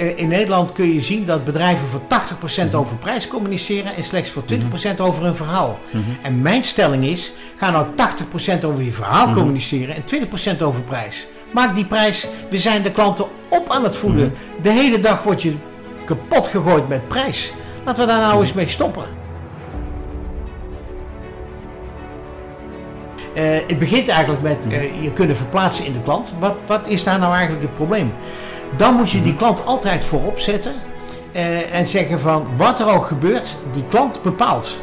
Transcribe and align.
eh, 0.00 0.18
in 0.18 0.28
Nederland 0.28 0.72
kun 0.72 0.94
je 0.94 1.00
zien 1.00 1.26
dat 1.26 1.44
bedrijven 1.44 1.86
voor 1.88 2.00
80% 2.68 2.74
over 2.74 2.96
prijs 2.96 3.28
communiceren 3.28 3.94
en 3.94 4.04
slechts 4.04 4.30
voor 4.30 4.42
20% 4.94 5.00
over 5.00 5.22
hun 5.22 5.36
verhaal. 5.36 5.78
En 6.22 6.42
mijn 6.42 6.62
stelling 6.62 7.04
is, 7.04 7.32
ga 7.56 7.70
nou 7.70 7.86
80% 8.60 8.64
over 8.64 8.82
je 8.82 8.92
verhaal 8.92 9.32
communiceren 9.32 9.94
en 9.94 10.04
20% 10.58 10.62
over 10.62 10.82
prijs. 10.82 11.26
Maak 11.52 11.74
die 11.74 11.84
prijs, 11.84 12.28
we 12.50 12.58
zijn 12.58 12.82
de 12.82 12.92
klanten 12.92 13.26
op 13.48 13.70
aan 13.70 13.84
het 13.84 13.96
voeden. 13.96 14.34
De 14.62 14.70
hele 14.70 15.00
dag 15.00 15.22
word 15.22 15.42
je 15.42 15.54
kapot 16.04 16.46
gegooid 16.46 16.88
met 16.88 17.08
prijs. 17.08 17.52
Laten 17.84 18.06
we 18.06 18.12
daar 18.12 18.20
nou 18.20 18.40
eens 18.40 18.52
mee 18.52 18.68
stoppen. 18.68 19.04
Eh, 23.34 23.44
het 23.66 23.78
begint 23.78 24.08
eigenlijk 24.08 24.42
met 24.42 24.66
eh, 24.70 25.02
je 25.02 25.12
kunnen 25.12 25.36
verplaatsen 25.36 25.84
in 25.84 25.92
de 25.92 26.02
klant. 26.02 26.34
Wat, 26.38 26.60
wat 26.66 26.86
is 26.86 27.04
daar 27.04 27.18
nou 27.18 27.32
eigenlijk 27.34 27.62
het 27.62 27.74
probleem? 27.74 28.12
Dan 28.76 28.94
moet 28.94 29.10
je 29.10 29.22
die 29.22 29.36
klant 29.36 29.66
altijd 29.66 30.04
voorop 30.04 30.38
zetten 30.38 30.72
eh, 31.32 31.74
en 31.74 31.86
zeggen 31.86 32.20
van 32.20 32.46
wat 32.56 32.80
er 32.80 32.88
ook 32.94 33.06
gebeurt, 33.06 33.56
die 33.72 33.84
klant 33.88 34.22
bepaalt. 34.22 34.76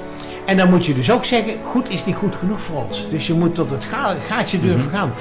En 0.45 0.57
dan 0.57 0.69
moet 0.69 0.85
je 0.85 0.93
dus 0.93 1.11
ook 1.11 1.25
zeggen, 1.25 1.53
goed 1.65 1.89
is 1.89 2.05
niet 2.05 2.15
goed 2.15 2.35
genoeg 2.35 2.61
voor 2.61 2.83
ons. 2.85 3.07
Dus 3.09 3.27
je 3.27 3.33
moet 3.33 3.55
tot 3.55 3.71
het 3.71 3.83
ga- 3.85 4.15
gaatje 4.27 4.59
durven 4.59 4.89
gaan. 4.91 5.11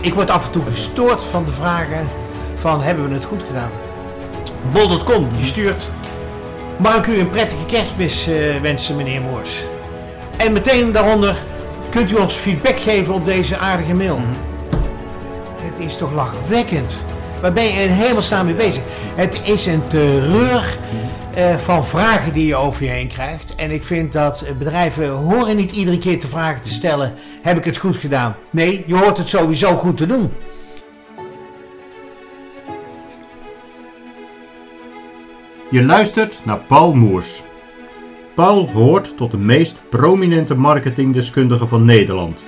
Ik 0.00 0.14
word 0.14 0.30
af 0.30 0.46
en 0.46 0.52
toe 0.52 0.64
gestoord 0.64 1.24
van 1.24 1.44
de 1.44 1.52
vragen 1.52 2.06
van 2.54 2.82
hebben 2.82 3.08
we 3.08 3.14
het 3.14 3.24
goed 3.24 3.42
gedaan? 3.46 3.70
Bol.com 4.72 5.28
die 5.36 5.44
stuurt 5.44 5.88
Mag 6.76 6.96
ik 6.96 7.06
u 7.06 7.18
een 7.20 7.30
prettige 7.30 7.64
kerstmis 7.66 8.26
eh, 8.28 8.60
wensen, 8.60 8.96
meneer 8.96 9.20
Moors? 9.22 9.62
En 10.36 10.52
meteen 10.52 10.92
daaronder 10.92 11.36
kunt 11.90 12.10
u 12.10 12.14
ons 12.14 12.34
feedback 12.34 12.78
geven 12.78 13.14
op 13.14 13.24
deze 13.24 13.58
aardige 13.58 13.94
mail. 13.94 14.20
Het 15.62 15.78
is 15.78 15.96
toch 15.96 16.12
lachwekkend. 16.12 17.04
Waar 17.40 17.52
ben 17.52 17.64
je 17.64 17.82
in 17.82 17.90
hemelsnaam 17.90 18.46
mee 18.46 18.54
bezig? 18.54 18.82
Het 19.14 19.40
is 19.44 19.66
een 19.66 19.86
terreur 19.88 20.78
eh, 21.34 21.56
van 21.56 21.86
vragen 21.86 22.32
die 22.32 22.46
je 22.46 22.56
over 22.56 22.84
je 22.84 22.90
heen 22.90 23.08
krijgt. 23.08 23.54
En 23.54 23.70
ik 23.70 23.82
vind 23.84 24.12
dat 24.12 24.44
bedrijven 24.58 25.08
horen 25.08 25.56
niet 25.56 25.70
iedere 25.70 25.98
keer 25.98 26.20
de 26.20 26.28
vragen 26.28 26.62
te 26.62 26.72
stellen: 26.72 27.14
heb 27.42 27.56
ik 27.56 27.64
het 27.64 27.76
goed 27.76 27.96
gedaan? 27.96 28.36
Nee, 28.50 28.84
je 28.86 28.96
hoort 28.96 29.16
het 29.16 29.28
sowieso 29.28 29.76
goed 29.76 29.96
te 29.96 30.06
doen. 30.06 30.32
Je 35.70 35.82
luistert 35.82 36.40
naar 36.44 36.58
Paul 36.58 36.94
Moers. 36.94 37.42
Paul 38.40 38.68
hoort 38.68 39.16
tot 39.16 39.30
de 39.30 39.38
meest 39.38 39.82
prominente 39.88 40.54
marketingdeskundigen 40.54 41.68
van 41.68 41.84
Nederland. 41.84 42.44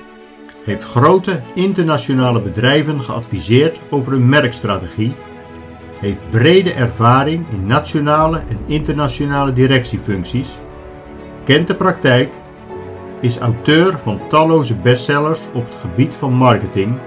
Heeft 0.64 0.84
grote 0.84 1.42
internationale 1.54 2.40
bedrijven 2.40 3.00
geadviseerd 3.00 3.80
over 3.90 4.12
hun 4.12 4.28
merkstrategie. 4.28 5.14
Heeft 5.98 6.30
brede 6.30 6.72
ervaring 6.72 7.46
in 7.50 7.66
nationale 7.66 8.42
en 8.48 8.58
internationale 8.66 9.52
directiefuncties. 9.52 10.58
Kent 11.44 11.66
de 11.66 11.74
praktijk. 11.74 12.34
Is 13.20 13.38
auteur 13.38 13.98
van 13.98 14.20
talloze 14.28 14.76
bestsellers 14.76 15.40
op 15.52 15.64
het 15.64 15.74
gebied 15.80 16.14
van 16.14 16.32
marketing. 16.32 16.98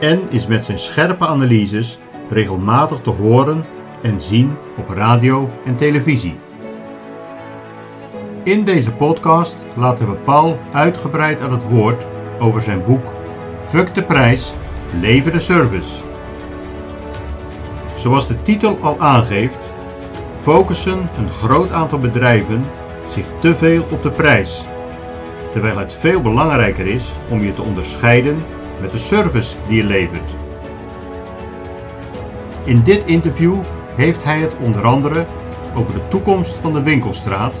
En 0.00 0.20
is 0.30 0.46
met 0.46 0.64
zijn 0.64 0.78
scherpe 0.78 1.26
analyses 1.26 1.98
regelmatig 2.28 3.00
te 3.00 3.10
horen 3.10 3.64
en 4.02 4.20
zien 4.20 4.56
op 4.76 4.88
radio 4.88 5.50
en 5.64 5.76
televisie. 5.76 6.45
In 8.46 8.64
deze 8.64 8.92
podcast 8.92 9.56
laten 9.74 10.08
we 10.08 10.14
Paul 10.14 10.58
uitgebreid 10.72 11.40
aan 11.40 11.52
het 11.52 11.68
woord 11.68 12.06
over 12.40 12.62
zijn 12.62 12.84
boek 12.84 13.04
Fuck 13.60 13.94
de 13.94 14.02
prijs, 14.02 14.54
lever 15.00 15.32
de 15.32 15.40
service. 15.40 15.90
Zoals 17.96 18.28
de 18.28 18.42
titel 18.42 18.78
al 18.80 19.00
aangeeft, 19.00 19.58
focussen 20.40 21.08
een 21.16 21.28
groot 21.28 21.70
aantal 21.70 21.98
bedrijven 21.98 22.64
zich 23.08 23.26
te 23.40 23.54
veel 23.54 23.84
op 23.90 24.02
de 24.02 24.10
prijs, 24.10 24.64
terwijl 25.52 25.78
het 25.78 25.92
veel 25.92 26.22
belangrijker 26.22 26.86
is 26.86 27.12
om 27.30 27.40
je 27.40 27.54
te 27.54 27.62
onderscheiden 27.62 28.36
met 28.80 28.92
de 28.92 28.98
service 28.98 29.56
die 29.68 29.76
je 29.76 29.84
levert. 29.84 30.34
In 32.64 32.82
dit 32.82 33.02
interview 33.04 33.56
heeft 33.94 34.24
hij 34.24 34.38
het 34.38 34.52
onder 34.62 34.84
andere 34.84 35.24
over 35.74 35.92
de 35.92 36.08
toekomst 36.08 36.54
van 36.58 36.72
de 36.72 36.82
winkelstraat, 36.82 37.56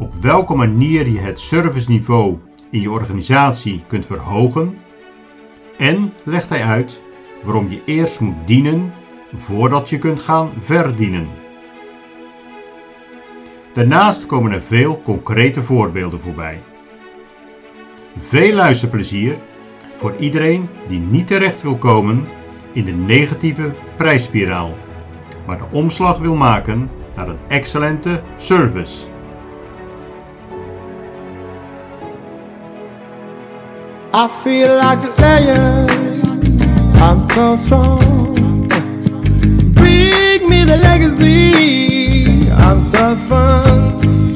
op 0.00 0.14
welke 0.14 0.54
manier 0.54 1.08
je 1.08 1.18
het 1.18 1.40
serviceniveau 1.40 2.38
in 2.70 2.80
je 2.80 2.90
organisatie 2.90 3.82
kunt 3.86 4.06
verhogen 4.06 4.78
en 5.76 6.12
legt 6.24 6.48
hij 6.48 6.62
uit 6.62 7.00
waarom 7.42 7.70
je 7.70 7.82
eerst 7.84 8.20
moet 8.20 8.46
dienen 8.46 8.92
voordat 9.34 9.88
je 9.88 9.98
kunt 9.98 10.20
gaan 10.20 10.50
verdienen. 10.58 11.28
Daarnaast 13.72 14.26
komen 14.26 14.52
er 14.52 14.62
veel 14.62 15.02
concrete 15.02 15.62
voorbeelden 15.62 16.20
voorbij. 16.20 16.60
Veel 18.18 18.54
luisterplezier 18.54 19.38
voor 19.94 20.16
iedereen 20.16 20.68
die 20.88 21.00
niet 21.00 21.26
terecht 21.26 21.62
wil 21.62 21.76
komen 21.76 22.26
in 22.72 22.84
de 22.84 22.92
negatieve 22.92 23.72
prijsspiraal, 23.96 24.74
maar 25.46 25.58
de 25.58 25.76
omslag 25.76 26.18
wil 26.18 26.34
maken 26.34 26.90
naar 27.16 27.28
een 27.28 27.38
excellente 27.48 28.22
service. 28.36 29.10
I 34.12 34.26
feel 34.42 34.74
like 34.76 35.04
a 35.04 35.20
lion. 35.20 36.60
I'm 36.96 37.20
so 37.20 37.54
strong. 37.54 38.68
Bring 39.74 40.48
me 40.48 40.64
the 40.64 40.78
legacy. 40.82 42.50
I'm 42.50 42.80
so 42.80 43.16
fun. 43.28 44.34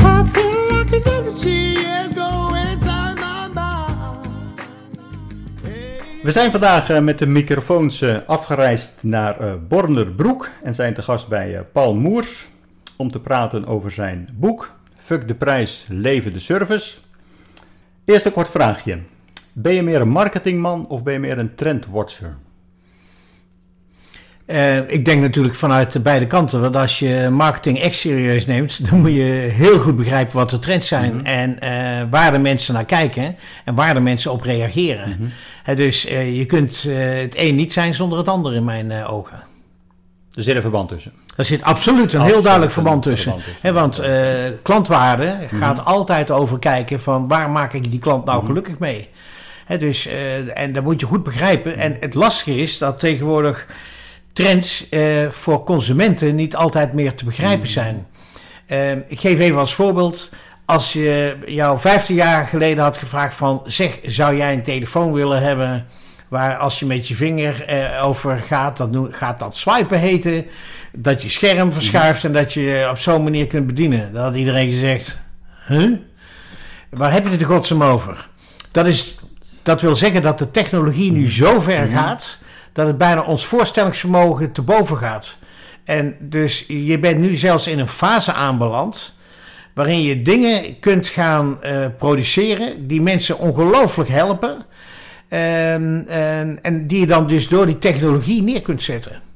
I 0.00 0.22
feel 0.32 0.70
like 0.70 0.92
an 0.92 1.02
energy 1.02 1.72
is 1.72 2.14
going 2.14 2.56
inside 2.56 3.54
my. 3.54 4.18
We 6.22 6.30
zijn 6.30 6.50
vandaag 6.50 6.90
eh, 6.90 7.00
met 7.00 7.18
de 7.18 7.26
microfoons 7.26 8.02
eh, 8.02 8.16
afgereisd 8.26 8.92
naar 9.00 9.40
eh, 9.40 9.52
Bornerbroek 9.68 10.50
en 10.62 10.74
zijn 10.74 10.94
te 10.94 11.02
gast 11.02 11.28
bij 11.28 11.64
Paul 11.72 11.94
Moers 11.94 12.46
om 12.96 13.10
te 13.10 13.20
praten 13.20 13.66
over 13.66 13.90
zijn 13.90 14.28
boek 14.32 14.76
Fuck 15.08 15.28
de 15.28 15.34
prijs, 15.34 15.86
leven 15.88 16.32
de 16.32 16.40
service. 16.40 16.98
Eerst 18.08 18.24
een 18.24 18.32
kort 18.32 18.48
vraagje. 18.48 18.98
Ben 19.52 19.74
je 19.74 19.82
meer 19.82 20.00
een 20.00 20.08
marketingman 20.08 20.86
of 20.86 21.02
ben 21.02 21.12
je 21.12 21.18
meer 21.18 21.38
een 21.38 21.54
trendwatcher? 21.54 22.36
Eh, 24.46 24.90
ik 24.90 25.04
denk 25.04 25.20
natuurlijk 25.20 25.54
vanuit 25.54 26.02
beide 26.02 26.26
kanten. 26.26 26.60
Want 26.60 26.76
als 26.76 26.98
je 26.98 27.28
marketing 27.30 27.78
echt 27.78 27.94
serieus 27.94 28.46
neemt, 28.46 28.90
dan 28.90 29.00
moet 29.00 29.12
je 29.12 29.22
heel 29.52 29.78
goed 29.78 29.96
begrijpen 29.96 30.36
wat 30.36 30.50
de 30.50 30.58
trends 30.58 30.88
zijn. 30.88 31.24
En 31.24 31.60
eh, 31.60 32.10
waar 32.10 32.32
de 32.32 32.38
mensen 32.38 32.74
naar 32.74 32.84
kijken 32.84 33.36
en 33.64 33.74
waar 33.74 33.94
de 33.94 34.00
mensen 34.00 34.32
op 34.32 34.42
reageren. 34.42 35.32
Hè, 35.62 35.74
dus 35.74 36.06
eh, 36.06 36.38
je 36.38 36.46
kunt 36.46 36.82
het 36.82 37.36
een 37.36 37.54
niet 37.54 37.72
zijn 37.72 37.94
zonder 37.94 38.18
het 38.18 38.28
ander 38.28 38.54
in 38.54 38.64
mijn 38.64 38.92
ogen. 38.92 39.44
Er 40.32 40.42
zit 40.42 40.56
een 40.56 40.62
verband 40.62 40.88
tussen. 40.88 41.12
Er 41.38 41.44
zit 41.44 41.62
absoluut 41.62 42.12
een 42.12 42.20
heel 42.20 42.42
duidelijk 42.42 42.72
verband 42.72 43.02
tussen. 43.02 43.34
verband 43.60 43.96
want 43.96 43.98
eh, 43.98 44.52
klantwaarde 44.62 45.36
gaat 45.54 45.84
altijd 45.84 46.30
over 46.30 46.58
kijken 46.58 47.00
van 47.00 47.28
waar 47.28 47.50
maak 47.50 47.72
ik 47.72 47.90
die 47.90 48.00
klant 48.00 48.24
nou 48.24 48.46
gelukkig 48.46 48.78
mee. 48.78 49.08
Hè, 49.68 49.78
dus, 49.78 50.06
eh, 50.06 50.58
en 50.58 50.72
dat 50.72 50.82
moet 50.82 51.00
je 51.00 51.06
goed 51.06 51.22
begrijpen. 51.22 51.76
En 51.76 51.96
het 52.00 52.14
lastige 52.14 52.56
is 52.56 52.78
dat 52.78 52.98
tegenwoordig 52.98 53.66
trends 54.32 54.88
eh, 54.88 55.28
voor 55.28 55.64
consumenten 55.64 56.34
niet 56.34 56.56
altijd 56.56 56.92
meer 56.92 57.14
te 57.14 57.24
begrijpen 57.24 57.68
zijn. 57.68 58.06
Eh, 58.66 58.92
ik 58.92 59.20
geef 59.20 59.38
even 59.38 59.58
als 59.58 59.74
voorbeeld. 59.74 60.30
Als 60.64 60.92
je 60.92 61.36
jou 61.46 61.78
15 61.78 62.14
jaar 62.14 62.44
geleden 62.44 62.84
had 62.84 62.96
gevraagd 62.96 63.34
van... 63.34 63.62
zeg, 63.64 63.98
zou 64.02 64.36
jij 64.36 64.52
een 64.52 64.62
telefoon 64.62 65.12
willen 65.12 65.42
hebben... 65.42 65.86
waar 66.28 66.56
als 66.56 66.78
je 66.78 66.86
met 66.86 67.08
je 67.08 67.14
vinger 67.14 67.64
over 68.02 68.38
gaat... 68.38 68.76
Dat 68.76 68.90
gaat 69.10 69.38
dat 69.38 69.56
swipen 69.56 69.98
heten... 69.98 70.46
dat 71.02 71.22
je 71.22 71.28
scherm 71.28 71.72
verschuift... 71.72 72.24
en 72.24 72.32
dat 72.32 72.52
je 72.52 72.86
op 72.90 72.98
zo'n 72.98 73.22
manier 73.22 73.46
kunt 73.46 73.66
bedienen. 73.66 74.12
Dan 74.12 74.22
had 74.22 74.34
iedereen 74.34 74.70
gezegd... 74.70 75.18
Huh? 75.66 75.96
Waar 76.90 77.12
heb 77.12 77.24
je 77.24 77.30
het 77.30 77.42
godsnaam 77.42 77.82
over? 77.82 78.28
Dat, 78.70 78.86
is, 78.86 79.18
dat 79.62 79.80
wil 79.80 79.94
zeggen 79.94 80.22
dat 80.22 80.38
de 80.38 80.50
technologie 80.50 81.12
nu 81.12 81.30
zo 81.30 81.60
ver 81.60 81.86
gaat... 81.86 82.38
dat 82.72 82.86
het 82.86 82.98
bijna 82.98 83.22
ons 83.22 83.46
voorstellingsvermogen 83.46 84.52
te 84.52 84.62
boven 84.62 84.96
gaat. 84.96 85.36
En 85.84 86.16
dus 86.20 86.64
je 86.68 86.98
bent 86.98 87.18
nu 87.18 87.36
zelfs 87.36 87.66
in 87.66 87.78
een 87.78 87.88
fase 87.88 88.32
aanbeland 88.32 89.16
waarin 89.74 90.02
je 90.02 90.22
dingen 90.22 90.78
kunt 90.78 91.06
gaan 91.08 91.62
eh, 91.62 91.86
produceren 91.98 92.86
die 92.86 93.00
mensen 93.00 93.38
ongelooflijk 93.38 94.08
helpen. 94.08 94.64
En, 95.28 96.04
en, 96.08 96.58
en 96.62 96.86
die 96.86 97.00
je 97.00 97.06
dan 97.06 97.26
dus 97.26 97.48
door 97.48 97.66
die 97.66 97.78
technologie 97.78 98.42
neer 98.42 98.60
kunt 98.60 98.82
zetten. 98.82 99.27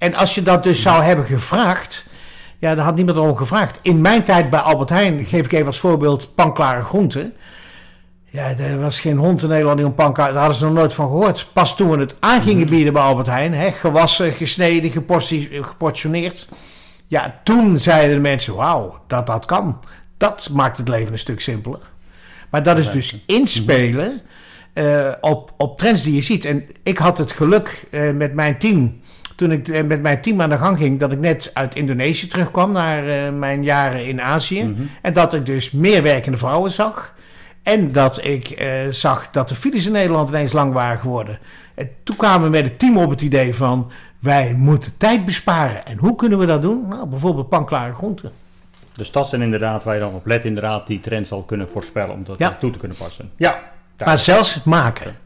En 0.00 0.14
als 0.14 0.34
je 0.34 0.42
dat 0.42 0.62
dus 0.62 0.82
zou 0.82 1.02
hebben 1.02 1.24
gevraagd, 1.24 2.06
ja, 2.58 2.74
daar 2.74 2.84
had 2.84 2.94
niemand 2.94 3.16
erom 3.16 3.36
gevraagd. 3.36 3.78
In 3.82 4.00
mijn 4.00 4.22
tijd 4.22 4.50
bij 4.50 4.60
Albert 4.60 4.88
Heijn, 4.88 5.24
geef 5.24 5.44
ik 5.44 5.52
even 5.52 5.66
als 5.66 5.78
voorbeeld 5.78 6.34
panklare 6.34 6.82
groenten. 6.82 7.34
Ja, 8.24 8.56
er 8.58 8.80
was 8.80 9.00
geen 9.00 9.16
hond 9.16 9.42
in 9.42 9.48
Nederland 9.48 9.76
die 9.76 9.86
een 9.86 9.94
pankaart... 9.94 10.30
Daar 10.30 10.38
hadden 10.38 10.58
ze 10.58 10.64
nog 10.64 10.74
nooit 10.74 10.92
van 10.92 11.06
gehoord. 11.06 11.48
Pas 11.52 11.76
toen 11.76 11.90
we 11.90 11.98
het 11.98 12.16
aan 12.20 12.42
gingen 12.42 12.66
bieden 12.66 12.92
bij 12.92 13.02
Albert 13.02 13.26
Heijn... 13.26 13.54
Hè, 13.54 13.72
gewassen, 13.72 14.32
gesneden, 14.32 14.90
geporti- 14.90 15.48
geportioneerd... 15.62 16.48
Ja, 17.06 17.40
toen 17.44 17.78
zeiden 17.78 18.14
de 18.14 18.20
mensen... 18.20 18.54
Wauw, 18.54 19.02
dat 19.06 19.26
dat 19.26 19.44
kan. 19.44 19.80
Dat 20.16 20.48
maakt 20.52 20.76
het 20.76 20.88
leven 20.88 21.12
een 21.12 21.18
stuk 21.18 21.40
simpeler. 21.40 21.80
Maar 22.50 22.62
dat 22.62 22.78
is 22.78 22.90
dus 22.90 23.16
inspelen 23.26 24.20
eh, 24.72 25.12
op, 25.20 25.52
op 25.56 25.78
trends 25.78 26.02
die 26.02 26.14
je 26.14 26.22
ziet. 26.22 26.44
En 26.44 26.64
ik 26.82 26.98
had 26.98 27.18
het 27.18 27.32
geluk 27.32 27.86
eh, 27.90 28.10
met 28.10 28.34
mijn 28.34 28.58
team... 28.58 29.00
Toen 29.40 29.52
ik 29.52 29.68
eh, 29.68 29.84
met 29.84 30.02
mijn 30.02 30.20
team 30.20 30.40
aan 30.40 30.50
de 30.50 30.58
gang 30.58 30.78
ging... 30.78 30.98
dat 30.98 31.12
ik 31.12 31.18
net 31.18 31.50
uit 31.54 31.74
Indonesië 31.74 32.26
terugkwam... 32.26 32.72
naar 32.72 33.08
eh, 33.08 33.32
mijn 33.32 33.62
jaren 33.62 34.06
in 34.06 34.22
Azië. 34.22 34.76
En 35.02 35.12
dat 35.12 35.34
ik 35.34 35.46
dus 35.46 35.70
meer 35.70 36.02
werkende 36.02 36.38
vrouwen 36.38 36.70
zag... 36.70 37.14
En 37.62 37.92
dat 37.92 38.24
ik 38.24 38.50
eh, 38.50 38.88
zag 38.90 39.30
dat 39.30 39.48
de 39.48 39.54
files 39.54 39.86
in 39.86 39.92
Nederland 39.92 40.28
ineens 40.28 40.52
lang 40.52 40.72
waren 40.72 40.98
geworden. 40.98 41.38
En 41.74 41.90
toen 42.02 42.16
kwamen 42.16 42.42
we 42.42 42.50
met 42.50 42.64
het 42.64 42.78
team 42.78 42.98
op 42.98 43.10
het 43.10 43.20
idee 43.20 43.54
van... 43.54 43.90
wij 44.18 44.54
moeten 44.54 44.96
tijd 44.96 45.24
besparen. 45.24 45.86
En 45.86 45.98
hoe 45.98 46.16
kunnen 46.16 46.38
we 46.38 46.46
dat 46.46 46.62
doen? 46.62 46.88
Nou, 46.88 47.06
bijvoorbeeld 47.06 47.48
panklare 47.48 47.94
groenten. 47.94 48.30
Dus 48.92 49.12
dat 49.12 49.28
zijn 49.28 49.42
inderdaad 49.42 49.84
waar 49.84 49.94
je 49.94 50.00
dan 50.00 50.14
op 50.14 50.26
let, 50.26 50.44
inderdaad, 50.44 50.86
die 50.86 51.00
trend 51.00 51.26
zal 51.26 51.42
kunnen 51.42 51.68
voorspellen 51.68 52.14
om 52.14 52.24
dat 52.24 52.38
Ja. 52.38 52.56
toe 52.60 52.70
te 52.70 52.78
kunnen 52.78 52.96
passen. 52.96 53.30
Ja, 53.36 53.58
Maar 54.04 54.18
zelfs 54.18 54.54
het 54.54 54.64
maken. 54.64 55.16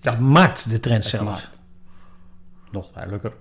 Dat 0.00 0.18
maakt 0.18 0.70
de 0.70 0.80
trend 0.80 1.04
zelfs. 1.04 1.50
Nog 2.70 2.90
duidelijker. 2.92 3.32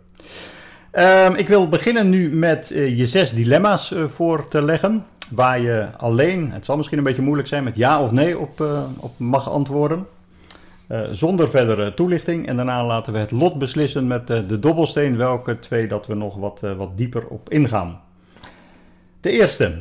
Ehm, 0.96 1.34
ik 1.34 1.48
wil 1.48 1.68
beginnen 1.68 2.10
nu 2.10 2.30
met 2.30 2.72
eh, 2.72 2.98
je 2.98 3.08
zes 3.08 3.32
dilemma's 3.32 3.92
eh, 3.92 4.08
voor 4.08 4.48
te 4.48 4.62
leggen. 4.62 5.06
Waar 5.32 5.60
je 5.60 5.88
alleen, 5.98 6.52
het 6.52 6.66
zal 6.66 6.78
misschien 6.78 6.98
een 6.98 7.04
beetje 7.04 7.22
moeilijk 7.22 7.48
zijn, 7.48 7.64
met 7.64 7.76
ja 7.76 8.02
of 8.02 8.12
nee 8.12 8.38
op, 8.38 8.62
eh, 8.62 8.84
op 9.00 9.20
mag 9.20 9.50
antwoorden. 9.50 10.08
Zonder 11.12 11.50
verdere 11.50 11.94
toelichting. 11.94 12.48
En 12.48 12.56
daarna 12.56 12.86
laten 12.86 13.14
we 13.14 13.20
het 13.20 13.32
lot 13.32 13.58
beslissen 13.58 14.08
met 14.08 14.28
de 14.28 14.60
dobbelsteen 14.60 15.18
welke 15.18 15.60
twee 15.60 15.88
dat 15.88 16.08
we 16.08 16.14
nog 16.14 16.36
wat, 16.36 16.62
wat 16.78 16.98
dieper 16.98 17.28
op 17.28 17.50
ingaan. 17.50 18.02
De 19.22 19.32
eerste. 19.32 19.74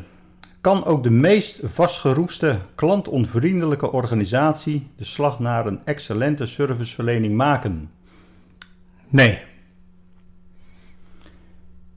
Kan 0.61 0.85
ook 0.85 1.03
de 1.03 1.11
meest 1.11 1.61
vastgeroeste 1.65 2.59
klantonvriendelijke 2.75 3.93
organisatie 3.93 4.91
de 4.97 5.05
slag 5.05 5.39
naar 5.39 5.67
een 5.67 5.81
excellente 5.85 6.47
serviceverlening 6.47 7.35
maken? 7.35 7.91
Nee. 9.15 9.39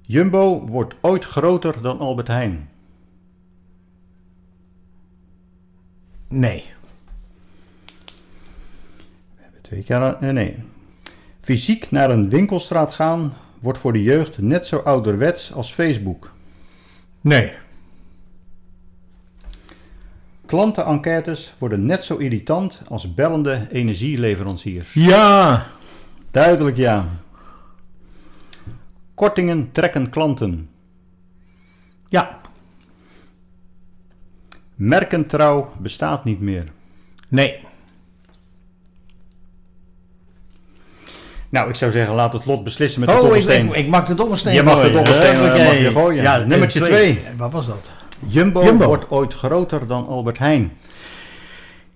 Jumbo 0.02 0.66
wordt 0.66 0.96
ooit 1.02 1.26
groter 1.26 1.82
dan 1.82 2.00
Albert 2.00 2.28
Heijn. 2.28 2.70
Nee. 6.28 6.64
We 9.36 9.42
hebben 9.42 9.62
twee 9.62 9.84
keer. 9.84 10.18
Nee. 10.34 10.56
Fysiek 11.42 11.92
naar 11.92 12.10
een 12.10 12.30
winkelstraat 12.30 12.94
gaan 12.94 13.34
wordt 13.60 13.80
voor 13.80 13.94
de 13.94 14.04
jeugd 14.04 14.38
net 14.38 14.66
zo 14.66 14.78
ouderwets 14.78 15.54
als 15.54 15.74
Facebook. 15.74 16.32
Nee. 17.22 17.54
Klantenenquêtes 20.46 21.54
worden 21.58 21.86
net 21.86 22.04
zo 22.04 22.16
irritant 22.16 22.82
als 22.88 23.14
bellende 23.14 23.68
energieleveranciers. 23.72 24.94
Ja. 24.94 25.66
Duidelijk 26.38 26.78
ja. 26.78 27.06
Kortingen 29.16 29.72
trekken 29.72 30.10
klanten. 30.10 30.70
Ja. 32.10 32.40
Merkentrouw 34.76 35.72
bestaat 35.78 36.24
niet 36.24 36.42
meer. 36.42 36.64
Nee. 37.28 37.60
Nou, 41.50 41.70
ik 41.70 41.76
zou 41.76 41.92
zeggen, 41.92 42.16
laat 42.16 42.34
het 42.34 42.46
lot 42.46 42.64
beslissen 42.64 43.00
met 43.00 43.10
de 43.10 43.16
Oh, 43.16 43.22
ik, 43.22 43.26
dobbelsteen. 43.26 43.68
ik, 43.68 43.76
ik 43.76 43.88
mag 43.88 44.06
de 44.06 44.14
dobbelsteen 44.14 44.54
Je 44.54 44.64
mag 44.64 44.82
de 44.82 44.92
dobbelsteen, 44.92 45.34
eh, 45.34 45.42
mag 45.42 45.78
je 45.78 45.92
gooien. 45.92 46.24
Ja, 46.24 46.38
Nummertje 46.38 46.80
twee. 46.80 46.92
twee. 47.20 47.36
Wat 47.38 47.52
was 47.52 47.68
dat? 47.68 47.90
Jumbo, 48.28 48.64
Jumbo. 48.64 48.86
wordt 48.86 49.10
ooit 49.12 49.34
groter 49.34 49.88
dan 49.88 50.08
Albert 50.08 50.38
Heijn. 50.38 50.78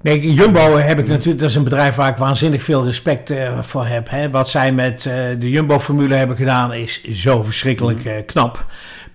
Nee, 0.04 0.34
Jumbo 0.34 0.78
heb 0.78 1.00
ik 1.00 1.08
natuurlijk, 1.08 1.40
dat 1.40 1.50
is 1.50 1.56
een 1.56 1.64
bedrijf 1.64 1.96
waar 1.96 2.10
ik 2.10 2.16
waanzinnig 2.16 2.64
veel 2.64 2.84
respect 2.84 3.30
eh, 3.30 3.60
voor 3.62 3.86
heb. 3.86 4.10
Hè. 4.10 4.30
Wat 4.30 4.50
zij 4.50 4.72
met 4.72 5.06
eh, 5.06 5.14
de 5.40 5.50
Jumbo-formule 5.50 6.16
hebben 6.16 6.36
gedaan 6.36 6.74
is 6.74 7.04
zo 7.04 7.44
verschrikkelijk 7.44 8.06
eh, 8.06 8.14
knap. 8.26 8.66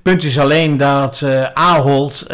Punt 0.03 0.23
is 0.23 0.38
alleen 0.38 0.77
dat 0.77 1.25
Ahold 1.55 2.27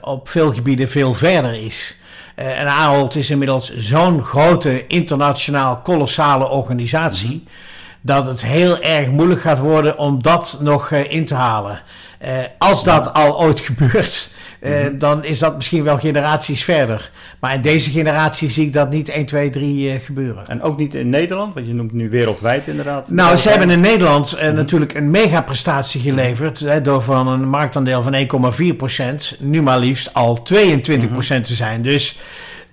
op 0.00 0.28
veel 0.28 0.52
gebieden 0.52 0.88
veel 0.88 1.14
verder 1.14 1.64
is. 1.64 1.96
En 2.34 2.66
Ahold 2.66 3.14
is 3.14 3.30
inmiddels 3.30 3.76
zo'n 3.76 4.22
grote, 4.24 4.86
internationaal, 4.86 5.76
kolossale 5.76 6.48
organisatie. 6.48 7.44
Dat 8.00 8.26
het 8.26 8.42
heel 8.42 8.80
erg 8.80 9.08
moeilijk 9.08 9.40
gaat 9.40 9.58
worden 9.58 9.98
om 9.98 10.22
dat 10.22 10.58
nog 10.60 10.90
in 10.90 11.24
te 11.24 11.34
halen. 11.34 11.82
Als 12.58 12.84
dat 12.84 13.12
al 13.12 13.40
ooit 13.40 13.60
gebeurt, 13.68 14.30
eh, 14.60 14.86
dan 14.92 15.24
is 15.24 15.38
dat 15.38 15.56
misschien 15.56 15.84
wel 15.84 15.98
generaties 15.98 16.64
verder. 16.64 17.10
Maar 17.40 17.54
in 17.54 17.62
deze 17.62 17.90
generatie 17.90 18.50
zie 18.50 18.66
ik 18.66 18.72
dat 18.72 18.90
niet 18.90 19.08
1, 19.08 19.26
2, 19.26 19.50
3 19.50 19.90
eh, 19.90 20.00
gebeuren. 20.00 20.46
En 20.48 20.62
ook 20.62 20.78
niet 20.78 20.94
in 20.94 21.10
Nederland, 21.10 21.54
want 21.54 21.66
je 21.66 21.74
noemt 21.74 21.92
nu 21.92 22.10
wereldwijd 22.10 22.66
inderdaad. 22.66 23.10
Nou, 23.10 23.36
ze 23.36 23.48
hebben 23.48 23.70
in 23.70 23.80
Nederland 23.80 24.32
eh, 24.32 24.50
natuurlijk 24.50 24.94
een 24.94 25.10
megaprestatie 25.10 26.00
geleverd. 26.00 26.58
Hè, 26.58 26.80
door 26.80 27.02
van 27.02 27.28
een 27.28 27.48
marktaandeel 27.48 28.02
van 28.02 28.14
1,4% 29.34 29.38
nu 29.38 29.62
maar 29.62 29.78
liefst 29.78 30.14
al 30.14 30.42
22% 30.42 31.44
te 31.44 31.54
zijn. 31.54 31.82
Dus 31.82 32.18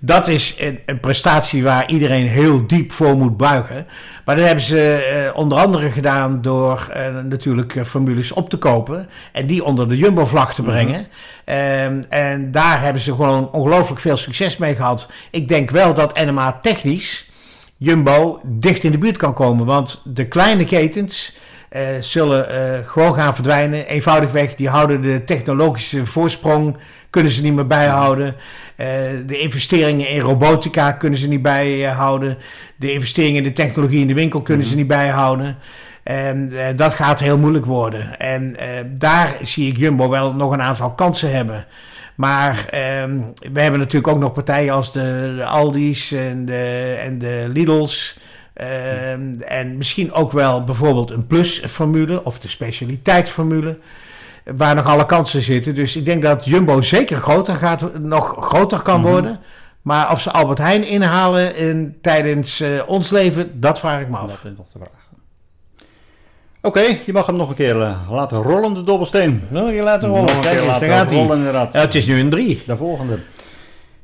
dat 0.00 0.28
is 0.28 0.54
een, 0.58 0.78
een 0.86 1.00
prestatie 1.00 1.62
waar 1.62 1.88
iedereen 1.88 2.26
heel 2.26 2.66
diep 2.66 2.92
voor 2.92 3.16
moet 3.16 3.36
buigen. 3.36 3.86
Maar 4.24 4.36
dat 4.36 4.46
hebben 4.46 4.64
ze 4.64 4.92
eh, 4.92 5.36
onder 5.38 5.58
andere 5.58 5.90
gedaan 5.90 6.42
door 6.42 6.88
eh, 6.92 7.18
natuurlijk 7.24 7.76
eh, 7.76 7.84
formules 7.84 8.32
op 8.32 8.50
te 8.50 8.56
kopen. 8.56 9.08
En 9.32 9.46
die 9.46 9.64
onder 9.64 9.88
de 9.88 9.96
Jumbo-vlag 9.96 10.54
te 10.54 10.62
brengen. 10.62 11.06
Ehm, 11.44 12.02
en 12.08 12.50
daar 12.50 12.82
hebben 12.82 13.02
ze 13.02 13.14
gewoon 13.14 13.52
ongelooflijk 13.52 14.00
veel 14.00 14.16
succes 14.16 14.56
mee 14.56 14.74
gehad. 14.74 15.08
Ik 15.30 15.48
denk 15.48 15.70
wel 15.70 15.94
dat 15.94 16.24
NMA 16.24 16.58
technisch 16.62 17.30
Jumbo 17.76 18.40
dicht 18.44 18.84
in 18.84 18.90
de 18.90 18.98
buurt 18.98 19.16
kan 19.16 19.34
komen. 19.34 19.66
Want 19.66 20.00
de 20.04 20.28
kleine 20.28 20.64
ketens 20.64 21.36
zullen 22.00 22.48
eh, 22.48 22.86
gewoon 22.86 23.14
gaan 23.14 23.34
verdwijnen. 23.34 23.86
Eenvoudigweg, 23.86 24.54
die 24.54 24.68
houden 24.68 25.00
de 25.00 25.24
technologische 25.24 26.06
voorsprong, 26.06 26.76
kunnen 27.10 27.32
ze 27.32 27.42
niet 27.42 27.54
meer 27.54 27.66
bijhouden. 27.66 28.34
Eh, 28.76 28.86
de 29.26 29.38
investeringen 29.38 30.08
in 30.08 30.20
robotica 30.20 30.92
kunnen 30.92 31.18
ze 31.18 31.28
niet 31.28 31.42
bijhouden. 31.42 32.38
De 32.76 32.92
investeringen 32.92 33.36
in 33.36 33.42
de 33.42 33.52
technologie 33.52 34.00
in 34.00 34.06
de 34.06 34.14
winkel 34.14 34.42
kunnen 34.42 34.66
ze 34.66 34.74
niet 34.74 34.86
bijhouden. 34.86 35.56
En 36.02 36.52
eh, 36.52 36.76
dat 36.76 36.94
gaat 36.94 37.20
heel 37.20 37.38
moeilijk 37.38 37.64
worden. 37.64 38.18
En 38.18 38.56
eh, 38.56 38.68
daar 38.88 39.36
zie 39.42 39.68
ik 39.70 39.76
Jumbo 39.76 40.08
wel 40.08 40.34
nog 40.34 40.52
een 40.52 40.62
aantal 40.62 40.94
kansen 40.94 41.32
hebben. 41.32 41.66
Maar 42.14 42.66
ehm, 42.70 43.18
we 43.52 43.60
hebben 43.60 43.80
natuurlijk 43.80 44.12
ook 44.14 44.18
nog 44.18 44.32
partijen 44.32 44.74
als 44.74 44.92
de, 44.92 45.34
de 45.36 45.44
Aldi's 45.44 46.12
en 46.12 46.44
de, 46.44 46.96
en 47.00 47.18
de 47.18 47.46
Lidl's. 47.52 48.18
Ehm, 48.56 49.40
en 49.40 49.76
misschien 49.76 50.12
ook 50.12 50.32
wel 50.32 50.64
bijvoorbeeld 50.64 51.10
een 51.10 51.26
plus-formule 51.26 52.24
of 52.24 52.38
de 52.38 52.48
specialiteitsformule. 52.48 53.78
Waar 54.56 54.74
nog 54.74 54.86
alle 54.86 55.06
kansen 55.06 55.42
zitten. 55.42 55.74
Dus 55.74 55.96
ik 55.96 56.04
denk 56.04 56.22
dat 56.22 56.44
Jumbo 56.44 56.80
zeker 56.80 57.16
groter 57.16 57.54
gaat, 57.54 57.98
nog 57.98 58.36
groter 58.40 58.82
kan 58.82 59.02
worden. 59.02 59.38
Maar 59.82 60.10
of 60.12 60.20
ze 60.20 60.30
Albert 60.32 60.58
Heijn 60.58 60.86
inhalen 60.86 61.56
in, 61.56 61.98
tijdens 62.02 62.60
eh, 62.60 62.68
ons 62.86 63.10
leven, 63.10 63.60
dat 63.60 63.78
vraag 63.78 64.00
ik 64.00 64.08
me 64.08 64.16
af. 64.16 64.30
Dat 64.30 64.38
is 64.52 64.56
nog 64.56 64.66
de 64.72 64.78
vraag. 64.78 65.04
Oké, 66.62 66.80
je 67.06 67.12
mag 67.12 67.26
hem 67.26 67.36
nog 67.36 67.48
een 67.48 67.54
keer 67.54 67.82
eh, 67.82 68.10
laten 68.10 68.42
rollen, 68.42 68.74
de 68.74 68.82
dobbelsteen. 68.84 69.42
Wil 69.48 69.68
je 69.68 69.82
laten 69.82 70.08
Nog 70.08 70.18
rollen? 70.18 70.34
een 70.34 70.40
Kijk 70.40 70.54
keer 70.56 70.62
eens, 70.64 70.72
laten 70.72 70.88
daar 70.88 70.98
gaat 70.98 71.10
hij. 71.10 71.18
rollen 71.20 71.36
inderdaad. 71.36 71.72
Ja, 71.72 71.80
het 71.80 71.94
is 71.94 72.06
nu 72.06 72.20
een 72.20 72.30
drie. 72.30 72.62
De 72.66 72.76
volgende. 72.76 73.18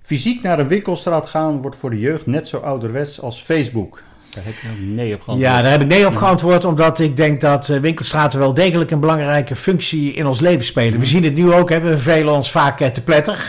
Fysiek 0.03 0.43
naar 0.43 0.59
een 0.59 0.69
winkelstraat 0.69 1.29
gaan 1.29 1.61
wordt 1.63 1.77
voor 1.77 1.91
de 1.91 1.99
jeugd 1.99 2.27
net 2.27 2.49
zo 2.49 2.57
ouderwets 2.59 3.21
als 3.21 3.43
Facebook. 3.43 4.03
Daar 4.35 4.45
heb 4.45 4.55
je 4.63 4.69
ook 4.69 4.79
nee 4.79 5.15
op 5.15 5.23
geantwoord. 5.23 5.51
Ja, 5.51 5.63
daar 5.63 5.71
heb 5.71 5.81
ik 5.81 5.87
nee 5.87 6.07
op 6.07 6.17
geantwoord, 6.17 6.65
omdat 6.65 6.99
ik 6.99 7.17
denk 7.17 7.41
dat 7.41 7.69
eh, 7.69 7.79
winkelstraten 7.79 8.39
wel 8.39 8.55
degelijk 8.55 8.91
een 8.91 9.01
belangrijke 9.01 9.57
functie 9.57 10.13
in 10.13 10.27
ons 10.27 10.41
leven 10.41 10.65
spelen. 10.65 11.01
We 11.01 11.07
zien 11.07 11.25
het 11.25 11.35
nu 11.35 11.53
ook, 11.53 11.71
hè, 11.71 11.81
we 11.81 11.91
vervelen 11.91 12.33
ons 12.35 12.51
vaak 12.51 12.81
eh, 12.81 12.89
te 12.89 13.03
pletter. 13.03 13.47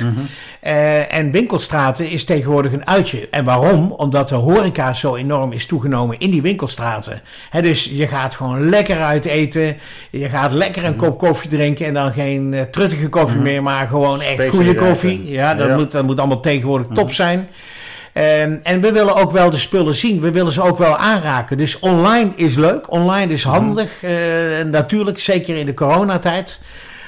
Eh, 0.63 1.15
en 1.15 1.31
winkelstraten 1.31 2.09
is 2.09 2.23
tegenwoordig 2.23 2.71
een 2.71 2.87
uitje. 2.87 3.27
En 3.31 3.43
waarom? 3.43 3.91
Omdat 3.91 4.29
de 4.29 4.35
horeca 4.35 4.93
zo 4.93 5.15
enorm 5.15 5.51
is 5.51 5.65
toegenomen 5.65 6.19
in 6.19 6.31
die 6.31 6.41
winkelstraten. 6.41 7.21
Hè, 7.49 7.61
dus 7.61 7.83
je 7.93 8.07
gaat 8.07 8.35
gewoon 8.35 8.69
lekker 8.69 9.01
uit 9.01 9.25
eten, 9.25 9.77
je 10.11 10.29
gaat 10.29 10.51
lekker 10.51 10.85
een 10.85 10.95
kop 10.95 11.17
koffie 11.17 11.49
drinken 11.49 11.85
en 11.85 11.93
dan 11.93 12.13
geen 12.13 12.53
eh, 12.53 12.61
truttige 12.61 13.09
koffie 13.09 13.39
meer, 13.39 13.63
maar 13.63 13.87
gewoon 13.87 14.21
echt 14.21 14.47
goede 14.47 14.75
koffie. 14.75 15.31
Ja, 15.31 15.53
dat, 15.53 15.67
Ja. 15.67 15.75
Moet, 15.75 15.91
dat 15.91 16.03
moet 16.05 16.19
allemaal 16.19 16.39
tegenwoordig 16.39 16.87
top 16.93 17.11
zijn. 17.11 17.49
Ehm, 18.13 18.55
en 18.63 18.81
we 18.81 18.91
willen 18.91 19.15
ook 19.15 19.31
wel 19.31 19.49
de 19.49 19.57
spullen 19.57 19.95
zien. 19.95 20.21
We 20.21 20.31
willen 20.31 20.51
ze 20.51 20.61
ook 20.61 20.77
wel 20.77 20.97
aanraken. 20.97 21.57
Dus 21.57 21.79
online 21.79 22.31
is 22.35 22.55
leuk. 22.55 22.91
Online 22.91 23.33
is 23.33 23.43
handig. 23.43 24.03
eh, 24.03 24.11
natuurlijk, 24.65 25.19
zeker 25.19 25.55
in 25.55 25.65
de 25.65 25.73
coronatijd. 25.73 26.59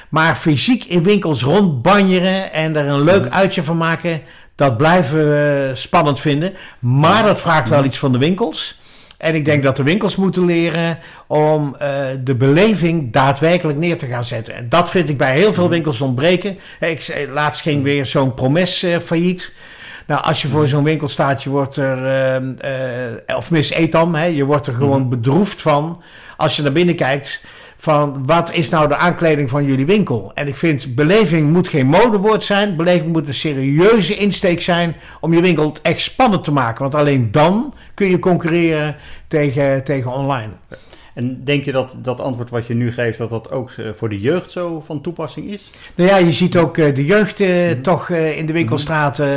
Maar 0.08 0.36
fysiek 0.36 0.84
in 0.84 1.02
winkels 1.02 1.42
rondbanjeren 1.42 2.52
en 2.52 2.76
er 2.76 2.86
een 2.86 3.04
leuk 3.04 3.28
uitje 3.28 3.62
van 3.62 3.76
maken. 3.76 4.20
dat 4.54 4.76
blijven 4.76 5.28
we 5.28 5.70
spannend 5.74 6.20
vinden. 6.20 6.54
Maar 6.78 7.22
dat 7.22 7.40
vraagt 7.40 7.68
wel 7.68 7.84
iets 7.84 7.98
van 7.98 8.12
de 8.12 8.18
winkels. 8.18 8.78
En 9.18 9.34
ik 9.34 9.44
denk 9.44 9.62
dat 9.62 9.76
de 9.76 9.82
winkels 9.82 10.16
moeten 10.16 10.44
leren 10.44 10.98
om 11.26 11.76
uh, 11.82 11.98
de 12.24 12.34
beleving 12.34 13.12
daadwerkelijk 13.12 13.78
neer 13.78 13.98
te 13.98 14.06
gaan 14.06 14.24
zetten. 14.24 14.54
En 14.54 14.68
dat 14.68 14.90
vind 14.90 15.08
ik 15.08 15.16
bij 15.16 15.36
heel 15.36 15.52
veel 15.52 15.68
winkels 15.68 16.00
ontbreken. 16.00 16.58
Ik, 16.80 17.26
laatst 17.32 17.62
ging 17.62 17.82
weer 17.82 18.06
zo'n 18.06 18.34
promes 18.34 18.84
uh, 18.84 18.98
failliet. 18.98 19.52
Nou, 20.06 20.22
als 20.22 20.42
je 20.42 20.48
voor 20.48 20.66
zo'n 20.66 20.84
winkel 20.84 21.08
staat, 21.08 21.42
je 21.42 21.50
wordt 21.50 21.76
er, 21.76 21.98
uh, 23.28 23.36
of 23.36 23.50
mis 23.50 23.70
Etam, 23.70 24.14
hè, 24.14 24.24
je 24.24 24.44
wordt 24.44 24.66
er 24.66 24.74
gewoon 24.74 25.08
bedroefd 25.08 25.60
van. 25.60 26.02
Als 26.36 26.56
je 26.56 26.62
naar 26.62 26.72
binnen 26.72 26.96
kijkt, 26.96 27.44
van 27.76 28.26
wat 28.26 28.52
is 28.52 28.68
nou 28.68 28.88
de 28.88 28.96
aankleding 28.96 29.50
van 29.50 29.64
jullie 29.64 29.86
winkel? 29.86 30.30
En 30.34 30.48
ik 30.48 30.56
vind 30.56 30.94
beleving 30.94 31.52
moet 31.52 31.68
geen 31.68 31.86
modewoord 31.86 32.44
zijn. 32.44 32.76
Beleving 32.76 33.12
moet 33.12 33.28
een 33.28 33.34
serieuze 33.34 34.16
insteek 34.16 34.60
zijn 34.60 34.96
om 35.20 35.34
je 35.34 35.40
winkel 35.40 35.72
echt 35.82 36.00
spannend 36.00 36.44
te 36.44 36.52
maken. 36.52 36.82
Want 36.82 36.94
alleen 36.94 37.30
dan 37.30 37.74
kun 37.94 38.10
je 38.10 38.18
concurreren 38.18 38.96
tegen, 39.28 39.84
tegen 39.84 40.12
online. 40.12 40.52
En 41.16 41.44
denk 41.44 41.64
je 41.64 41.72
dat 41.72 41.96
dat 42.02 42.20
antwoord 42.20 42.50
wat 42.50 42.66
je 42.66 42.74
nu 42.74 42.92
geeft, 42.92 43.18
dat 43.18 43.30
dat 43.30 43.50
ook 43.50 43.70
eh, 43.70 43.86
voor 43.92 44.08
de 44.08 44.20
jeugd 44.20 44.50
zo 44.50 44.80
van 44.80 45.00
toepassing 45.00 45.50
is? 45.50 45.70
Nou 45.94 46.10
ja, 46.10 46.16
je 46.16 46.32
ziet 46.32 46.56
ook 46.56 46.78
eh, 46.78 46.94
de 46.94 47.04
jeugd 47.04 47.40
uh, 47.40 47.70
toch 47.70 48.08
uh, 48.08 48.38
in 48.38 48.46
de 48.46 48.52
winkelstraten 48.52 49.28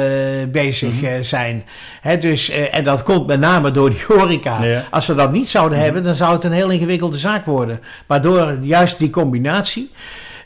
bezig 0.51 1.01
mm 1.01 1.23
zijn. 1.23 1.63
Hè, 2.01 2.17
dus, 2.17 2.49
en 2.49 2.83
dat 2.83 3.03
komt 3.03 3.27
met 3.27 3.39
name 3.39 3.71
door 3.71 3.89
die 3.89 4.03
horeca. 4.07 4.63
Ja. 4.63 4.83
Als 4.91 5.07
we 5.07 5.15
dat 5.15 5.31
niet 5.31 5.49
zouden 5.49 5.77
mhm. 5.77 5.85
hebben, 5.85 6.03
dan 6.03 6.15
zou 6.15 6.33
het 6.33 6.43
een 6.43 6.51
heel 6.51 6.69
ingewikkelde 6.69 7.17
zaak 7.17 7.45
worden. 7.45 7.79
Maar 8.07 8.21
door 8.21 8.57
juist 8.61 8.97
die 8.97 9.09
combinatie... 9.09 9.91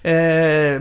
Uh, 0.03 0.11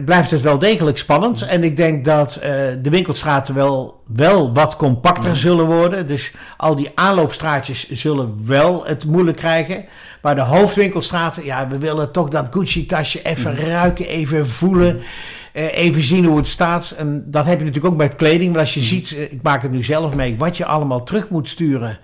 blijft 0.05 0.31
het 0.31 0.41
wel 0.41 0.59
degelijk 0.59 0.99
spannend. 0.99 1.43
En 1.43 1.65
ik 1.65 1.77
denk 1.77 2.05
dat 2.05 2.37
uh, 2.37 2.49
de 2.83 2.91
winkelstraten 2.91 3.55
wel, 3.55 4.03
wel 4.07 4.53
wat 4.55 4.77
compacter 4.77 5.37
zullen 5.37 5.67
worden. 5.67 6.07
Dus 6.07 6.33
al 6.57 6.77
die 6.77 6.91
aanloopstraatjes 6.95 7.91
zullen 7.91 8.43
wel 8.47 8.85
het 8.87 9.05
moeilijk 9.05 9.37
krijgen. 9.37 9.85
Maar 10.23 10.35
de 10.35 10.41
hoofdwinkelstraten, 10.41 11.45
ja, 11.45 11.69
we 11.69 11.79
willen 11.79 12.13
toch 12.13 12.29
dat 12.29 12.49
Gucci-tasje 12.51 13.23
even 13.23 13.57
ruiken, 13.57 14.07
even 14.07 14.49
voelen. 14.49 15.01
Uh, 15.53 15.77
even 15.77 16.03
zien 16.03 16.25
hoe 16.25 16.37
het 16.37 16.47
staat. 16.47 16.95
En 16.99 17.25
dat 17.27 17.47
heb 17.47 17.59
je 17.59 17.65
natuurlijk 17.65 17.93
ook 17.93 18.01
met 18.01 18.17
kleding. 18.17 18.53
Maar 18.53 18.61
als 18.61 18.75
je 18.75 18.81
ziet, 18.81 19.17
ik 19.31 19.43
maak 19.43 19.63
het 19.63 19.71
nu 19.71 19.83
zelf 19.83 20.15
mee, 20.15 20.37
wat 20.39 20.57
je 20.57 20.65
allemaal 20.65 21.05
terug 21.05 21.29
moet 21.29 21.49
sturen. 21.49 21.99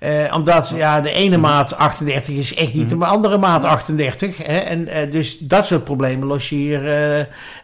Uh, 0.00 0.34
omdat 0.34 0.72
ja, 0.76 1.00
de 1.00 1.10
ene 1.10 1.36
maat 1.36 1.76
38 1.76 2.34
is 2.34 2.54
echt 2.54 2.74
niet 2.74 2.88
de 2.88 3.04
andere 3.04 3.38
maat 3.38 3.64
38. 3.64 4.36
Hè? 4.36 4.58
En 4.58 4.88
uh, 4.88 5.12
dus 5.12 5.38
dat 5.38 5.66
soort 5.66 5.84
problemen 5.84 6.26
los 6.26 6.48
je 6.48 6.54
hier 6.54 6.82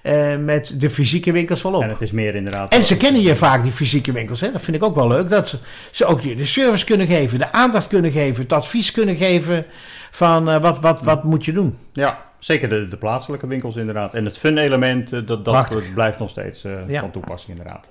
uh, 0.02 0.36
met 0.36 0.80
de 0.80 0.90
fysieke 0.90 1.32
winkels 1.32 1.62
wel 1.62 1.74
op. 1.74 1.82
En 1.82 1.88
het 1.88 2.00
is 2.00 2.12
meer 2.12 2.34
inderdaad. 2.34 2.72
En 2.72 2.82
ze 2.82 2.96
kennen 2.96 3.22
je 3.22 3.36
vaak, 3.36 3.62
die 3.62 3.72
fysieke 3.72 4.12
winkels. 4.12 4.40
Hè? 4.40 4.52
Dat 4.52 4.62
vind 4.62 4.76
ik 4.76 4.82
ook 4.82 4.94
wel 4.94 5.08
leuk. 5.08 5.28
Dat 5.28 5.58
ze 5.90 6.04
ook 6.04 6.20
je 6.20 6.36
de 6.36 6.46
service 6.46 6.84
kunnen 6.84 7.06
geven, 7.06 7.38
de 7.38 7.52
aandacht 7.52 7.86
kunnen 7.86 8.12
geven, 8.12 8.42
het 8.42 8.52
advies 8.52 8.90
kunnen 8.90 9.16
geven 9.16 9.64
van 10.10 10.60
wat, 10.60 10.80
wat, 10.80 11.02
wat 11.02 11.24
moet 11.24 11.44
je 11.44 11.52
doen. 11.52 11.78
Ja, 11.92 12.18
zeker 12.38 12.68
de, 12.68 12.88
de 12.88 12.96
plaatselijke 12.96 13.46
winkels 13.46 13.76
inderdaad. 13.76 14.14
En 14.14 14.24
het 14.24 14.38
fun-element, 14.38 15.10
dat, 15.26 15.44
dat 15.44 15.82
blijft 15.94 16.18
nog 16.18 16.30
steeds 16.30 16.64
ja. 16.86 17.00
van 17.00 17.10
toepassing 17.10 17.58
inderdaad. 17.58 17.88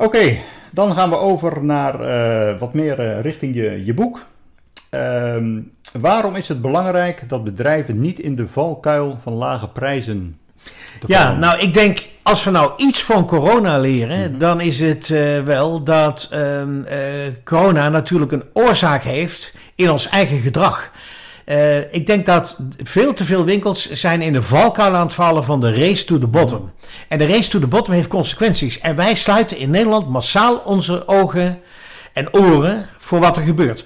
Oké, 0.00 0.38
dan 0.70 0.92
gaan 0.92 1.10
we 1.10 1.16
over 1.16 1.64
naar 1.64 2.00
uh, 2.00 2.58
wat 2.58 2.74
meer 2.74 3.00
uh, 3.00 3.20
richting 3.20 3.54
je, 3.54 3.84
je 3.84 3.94
boek. 3.94 4.20
Uh, 4.94 5.36
waarom 5.92 6.36
is 6.36 6.48
het 6.48 6.60
belangrijk 6.60 7.28
dat 7.28 7.44
bedrijven 7.44 8.00
niet 8.00 8.18
in 8.18 8.36
de 8.36 8.48
valkuil 8.48 9.18
van 9.22 9.32
lage 9.32 9.68
prijzen 9.68 10.38
ja, 11.06 11.36
nou 11.36 11.60
ik 11.60 11.74
denk 11.74 12.08
als 12.22 12.44
we 12.44 12.50
nou 12.50 12.72
iets 12.76 13.02
van 13.02 13.26
corona 13.26 13.78
leren, 13.78 14.16
mm 14.16 14.24
-hmm. 14.24 14.38
dan 14.38 14.60
is 14.60 14.80
het 14.80 15.08
uh, 15.08 15.42
wel 15.42 15.82
dat 15.84 16.28
um, 16.32 16.86
corona 17.44 17.88
natuurlijk 17.88 18.32
een 18.32 18.44
oorzaak 18.52 19.02
heeft 19.02 19.54
in 19.74 19.90
ons 19.90 20.08
eigen 20.08 20.38
gedrag. 20.38 20.90
Uh, 21.50 21.92
ik 21.92 22.06
denk 22.06 22.26
dat 22.26 22.58
veel 22.82 23.12
te 23.12 23.24
veel 23.24 23.44
winkels 23.44 23.90
zijn 23.90 24.22
in 24.22 24.32
de 24.32 24.42
valkuil 24.42 24.94
aan 24.94 25.06
het 25.06 25.14
vallen 25.14 25.44
van 25.44 25.60
de 25.60 25.74
race 25.74 26.04
to 26.04 26.18
the 26.18 26.26
bottom. 26.26 26.72
En 27.08 27.18
de 27.18 27.26
race 27.26 27.50
to 27.50 27.58
the 27.58 27.66
bottom 27.66 27.94
heeft 27.94 28.08
consequenties. 28.08 28.80
En 28.80 28.96
wij 28.96 29.14
sluiten 29.14 29.56
in 29.56 29.70
Nederland 29.70 30.08
massaal 30.08 30.56
onze 30.56 31.08
ogen 31.08 31.60
en 32.12 32.34
oren 32.34 32.86
voor 32.98 33.20
wat 33.20 33.36
er 33.36 33.42
gebeurt. 33.42 33.84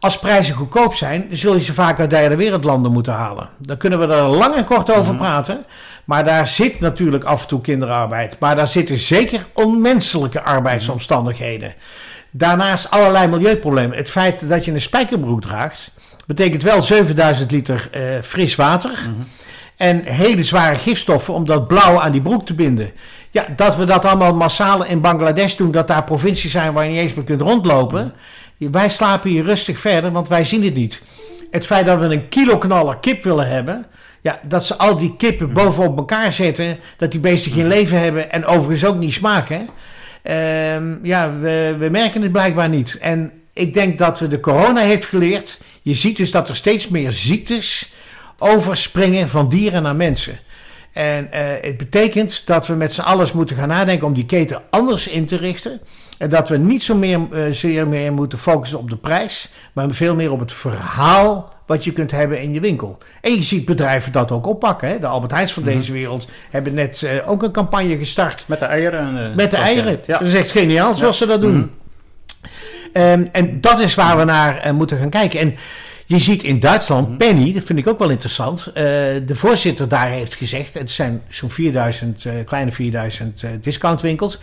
Als 0.00 0.18
prijzen 0.18 0.54
goedkoop 0.54 0.94
zijn, 0.94 1.28
zul 1.30 1.54
je 1.54 1.60
ze 1.60 1.74
vaak 1.74 2.00
uit 2.00 2.10
derde 2.10 2.36
wereldlanden 2.36 2.92
moeten 2.92 3.12
halen. 3.12 3.48
Daar 3.58 3.76
kunnen 3.76 3.98
we 3.98 4.14
er 4.14 4.22
lang 4.22 4.54
en 4.54 4.64
kort 4.64 4.90
over 4.90 5.14
mhm. 5.14 5.22
praten. 5.22 5.64
Maar 6.04 6.24
daar 6.24 6.46
zit 6.46 6.80
natuurlijk 6.80 7.24
af 7.24 7.42
en 7.42 7.48
toe 7.48 7.60
kinderarbeid. 7.60 8.36
Maar 8.38 8.56
daar 8.56 8.68
zitten 8.68 8.98
zeker 8.98 9.46
onmenselijke 9.52 10.42
arbeidsomstandigheden. 10.42 11.74
Daarnaast 12.30 12.90
allerlei 12.90 13.28
milieuproblemen. 13.28 13.96
Het 13.96 14.10
feit 14.10 14.48
dat 14.48 14.64
je 14.64 14.72
een 14.72 14.80
spijkerbroek 14.80 15.40
draagt 15.40 15.92
Betekent 16.30 16.62
wel 16.62 16.82
7000 16.82 17.50
liter 17.50 17.88
uh, 17.94 18.02
fris 18.22 18.54
water. 18.54 18.90
Mm 18.90 19.26
En 19.76 20.02
hele 20.04 20.42
zware 20.42 20.74
gifstoffen 20.74 21.34
om 21.34 21.44
dat 21.46 21.66
blauw 21.66 22.00
aan 22.00 22.12
die 22.12 22.20
broek 22.20 22.46
te 22.46 22.54
binden. 22.54 22.92
Ja, 23.30 23.46
dat 23.56 23.76
we 23.76 23.84
dat 23.84 24.04
allemaal 24.04 24.34
massaal 24.34 24.84
in 24.84 25.00
Bangladesh 25.00 25.54
doen. 25.54 25.70
Dat 25.70 25.88
daar 25.88 26.04
provincies 26.04 26.50
zijn 26.50 26.72
waar 26.72 26.84
je 26.84 26.90
niet 26.90 26.98
eens 26.98 27.14
meer 27.14 27.24
kunt 27.24 27.40
rondlopen. 27.40 28.12
Wij 28.56 28.88
slapen 28.88 29.30
hier 29.30 29.44
rustig 29.44 29.78
verder, 29.78 30.12
want 30.12 30.28
wij 30.28 30.44
zien 30.44 30.64
het 30.64 30.74
niet. 30.74 31.02
Het 31.50 31.66
feit 31.66 31.86
dat 31.86 31.98
we 31.98 32.04
een 32.04 32.28
kilo 32.28 32.58
knaller 32.58 32.96
kip 32.96 33.24
willen 33.24 33.48
hebben. 33.48 33.86
Ja, 34.20 34.40
dat 34.42 34.66
ze 34.66 34.76
al 34.76 34.96
die 34.96 35.16
kippen 35.16 35.46
mhm. 35.46 35.54
bovenop 35.54 35.96
elkaar 35.96 36.32
zetten. 36.32 36.78
Dat 36.96 37.10
die 37.10 37.20
beesten 37.20 37.52
geen 37.52 37.66
mhm. 37.66 37.74
leven 37.74 38.00
hebben 38.00 38.32
en 38.32 38.44
overigens 38.46 38.84
ook 38.90 38.98
niet 38.98 39.14
smaken. 39.14 39.68
Uh, 40.24 41.02
ja, 41.02 41.38
we, 41.40 41.76
we 41.78 41.88
merken 41.88 42.22
het 42.22 42.32
blijkbaar 42.32 42.68
niet. 42.68 42.98
En 43.00 43.32
ik 43.52 43.74
denk 43.74 43.98
dat 43.98 44.18
we 44.18 44.28
de 44.28 44.40
corona 44.40 44.80
heeft 44.80 45.04
geleerd. 45.04 45.60
Je 45.82 45.94
ziet 45.94 46.16
dus 46.16 46.30
dat 46.30 46.48
er 46.48 46.56
steeds 46.56 46.88
meer 46.88 47.12
ziektes 47.12 47.92
overspringen 48.38 49.28
van 49.28 49.48
dieren 49.48 49.82
naar 49.82 49.96
mensen. 49.96 50.38
En 50.92 51.24
uh, 51.24 51.38
het 51.60 51.76
betekent 51.76 52.42
dat 52.46 52.66
we 52.66 52.74
met 52.74 52.92
z'n 52.92 53.00
allen 53.00 53.28
moeten 53.34 53.56
gaan 53.56 53.68
nadenken 53.68 54.06
om 54.06 54.14
die 54.14 54.26
keten 54.26 54.62
anders 54.70 55.08
in 55.08 55.26
te 55.26 55.36
richten. 55.36 55.80
En 56.18 56.30
dat 56.30 56.48
we 56.48 56.56
niet 56.56 56.82
zo 56.82 56.96
meer, 56.96 57.20
uh, 57.32 57.54
zeer 57.54 57.88
meer 57.88 58.12
moeten 58.12 58.38
focussen 58.38 58.78
op 58.78 58.90
de 58.90 58.96
prijs, 58.96 59.50
maar 59.72 59.90
veel 59.90 60.14
meer 60.14 60.32
op 60.32 60.40
het 60.40 60.52
verhaal 60.52 61.52
wat 61.66 61.84
je 61.84 61.92
kunt 61.92 62.10
hebben 62.10 62.40
in 62.40 62.52
je 62.52 62.60
winkel. 62.60 62.98
En 63.20 63.32
je 63.32 63.42
ziet 63.42 63.64
bedrijven 63.64 64.12
dat 64.12 64.30
ook 64.30 64.46
oppakken. 64.46 64.88
Hè? 64.88 64.98
De 64.98 65.06
Albert 65.06 65.32
Heijns 65.32 65.52
van 65.52 65.62
mhm. 65.62 65.72
deze 65.72 65.92
wereld 65.92 66.26
hebben 66.50 66.74
net 66.74 67.00
uh, 67.04 67.10
ook 67.30 67.42
een 67.42 67.52
campagne 67.52 67.98
gestart. 67.98 68.44
Met 68.46 68.58
de 68.58 68.64
eieren. 68.64 69.34
met 69.36 69.50
de 69.50 69.56
eieren. 69.56 70.00
Ja. 70.06 70.18
Dat 70.18 70.28
is 70.28 70.34
echt 70.34 70.50
geniaal 70.50 70.94
zoals 70.94 71.18
ze 71.18 71.26
dat 71.26 71.40
doen. 71.40 71.54
Mm 71.54 71.79
Um, 72.92 73.28
en 73.32 73.60
dat 73.60 73.78
is 73.78 73.94
waar 73.94 74.16
we 74.16 74.24
naar 74.24 74.66
uh, 74.66 74.72
moeten 74.72 74.98
gaan 74.98 75.10
kijken. 75.10 75.40
En 75.40 75.56
je 76.06 76.18
ziet 76.18 76.42
in 76.42 76.60
Duitsland, 76.60 77.08
mhm. 77.08 77.16
Penny, 77.16 77.52
dat 77.52 77.62
vind 77.64 77.78
ik 77.78 77.86
ook 77.86 77.98
wel 77.98 78.10
interessant. 78.10 78.66
Uh, 78.68 78.74
de 78.74 79.34
voorzitter 79.34 79.88
daar 79.88 80.08
heeft 80.08 80.34
gezegd, 80.34 80.74
het 80.74 80.90
zijn 80.90 81.22
zo'n 81.28 81.50
4000, 81.50 82.24
uh, 82.24 82.32
kleine 82.44 82.72
4000 82.72 83.44
discountwinkels. 83.60 84.38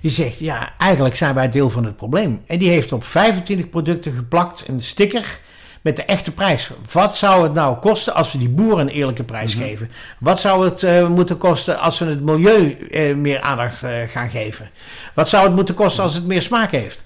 Die 0.00 0.10
zegt, 0.10 0.38
ja, 0.38 0.72
eigenlijk 0.78 1.16
zijn 1.16 1.34
wij 1.34 1.50
deel 1.50 1.70
van 1.70 1.84
het 1.84 1.96
probleem. 1.96 2.40
En 2.46 2.58
die 2.58 2.68
heeft 2.68 2.92
op 2.92 3.04
25 3.04 3.70
producten 3.70 4.12
geplakt 4.12 4.64
een 4.68 4.82
sticker 4.82 5.38
met 5.80 5.96
de 5.96 6.04
echte 6.04 6.30
prijs. 6.30 6.70
Wat 6.92 7.16
zou 7.16 7.42
het 7.42 7.54
nou 7.54 7.76
kosten 7.76 8.14
als 8.14 8.32
we 8.32 8.38
die 8.38 8.48
boeren 8.48 8.78
een 8.78 8.88
eerlijke 8.88 9.24
prijs 9.24 9.54
mm 9.54 9.60
-hmm. 9.60 9.70
geven? 9.70 9.90
Wat 10.18 10.40
zou 10.40 10.64
het 10.64 11.08
moeten 11.08 11.38
kosten 11.38 11.78
als 11.78 11.98
we 11.98 12.04
het 12.04 12.22
milieu 12.22 12.76
meer 13.16 13.40
aandacht 13.40 13.82
gaan 14.06 14.30
geven? 14.30 14.70
Wat 15.14 15.28
zou 15.28 15.44
het 15.44 15.54
moeten 15.54 15.74
kosten 15.74 16.04
als 16.04 16.14
het 16.14 16.26
meer 16.26 16.42
smaak 16.42 16.70
heeft? 16.70 17.04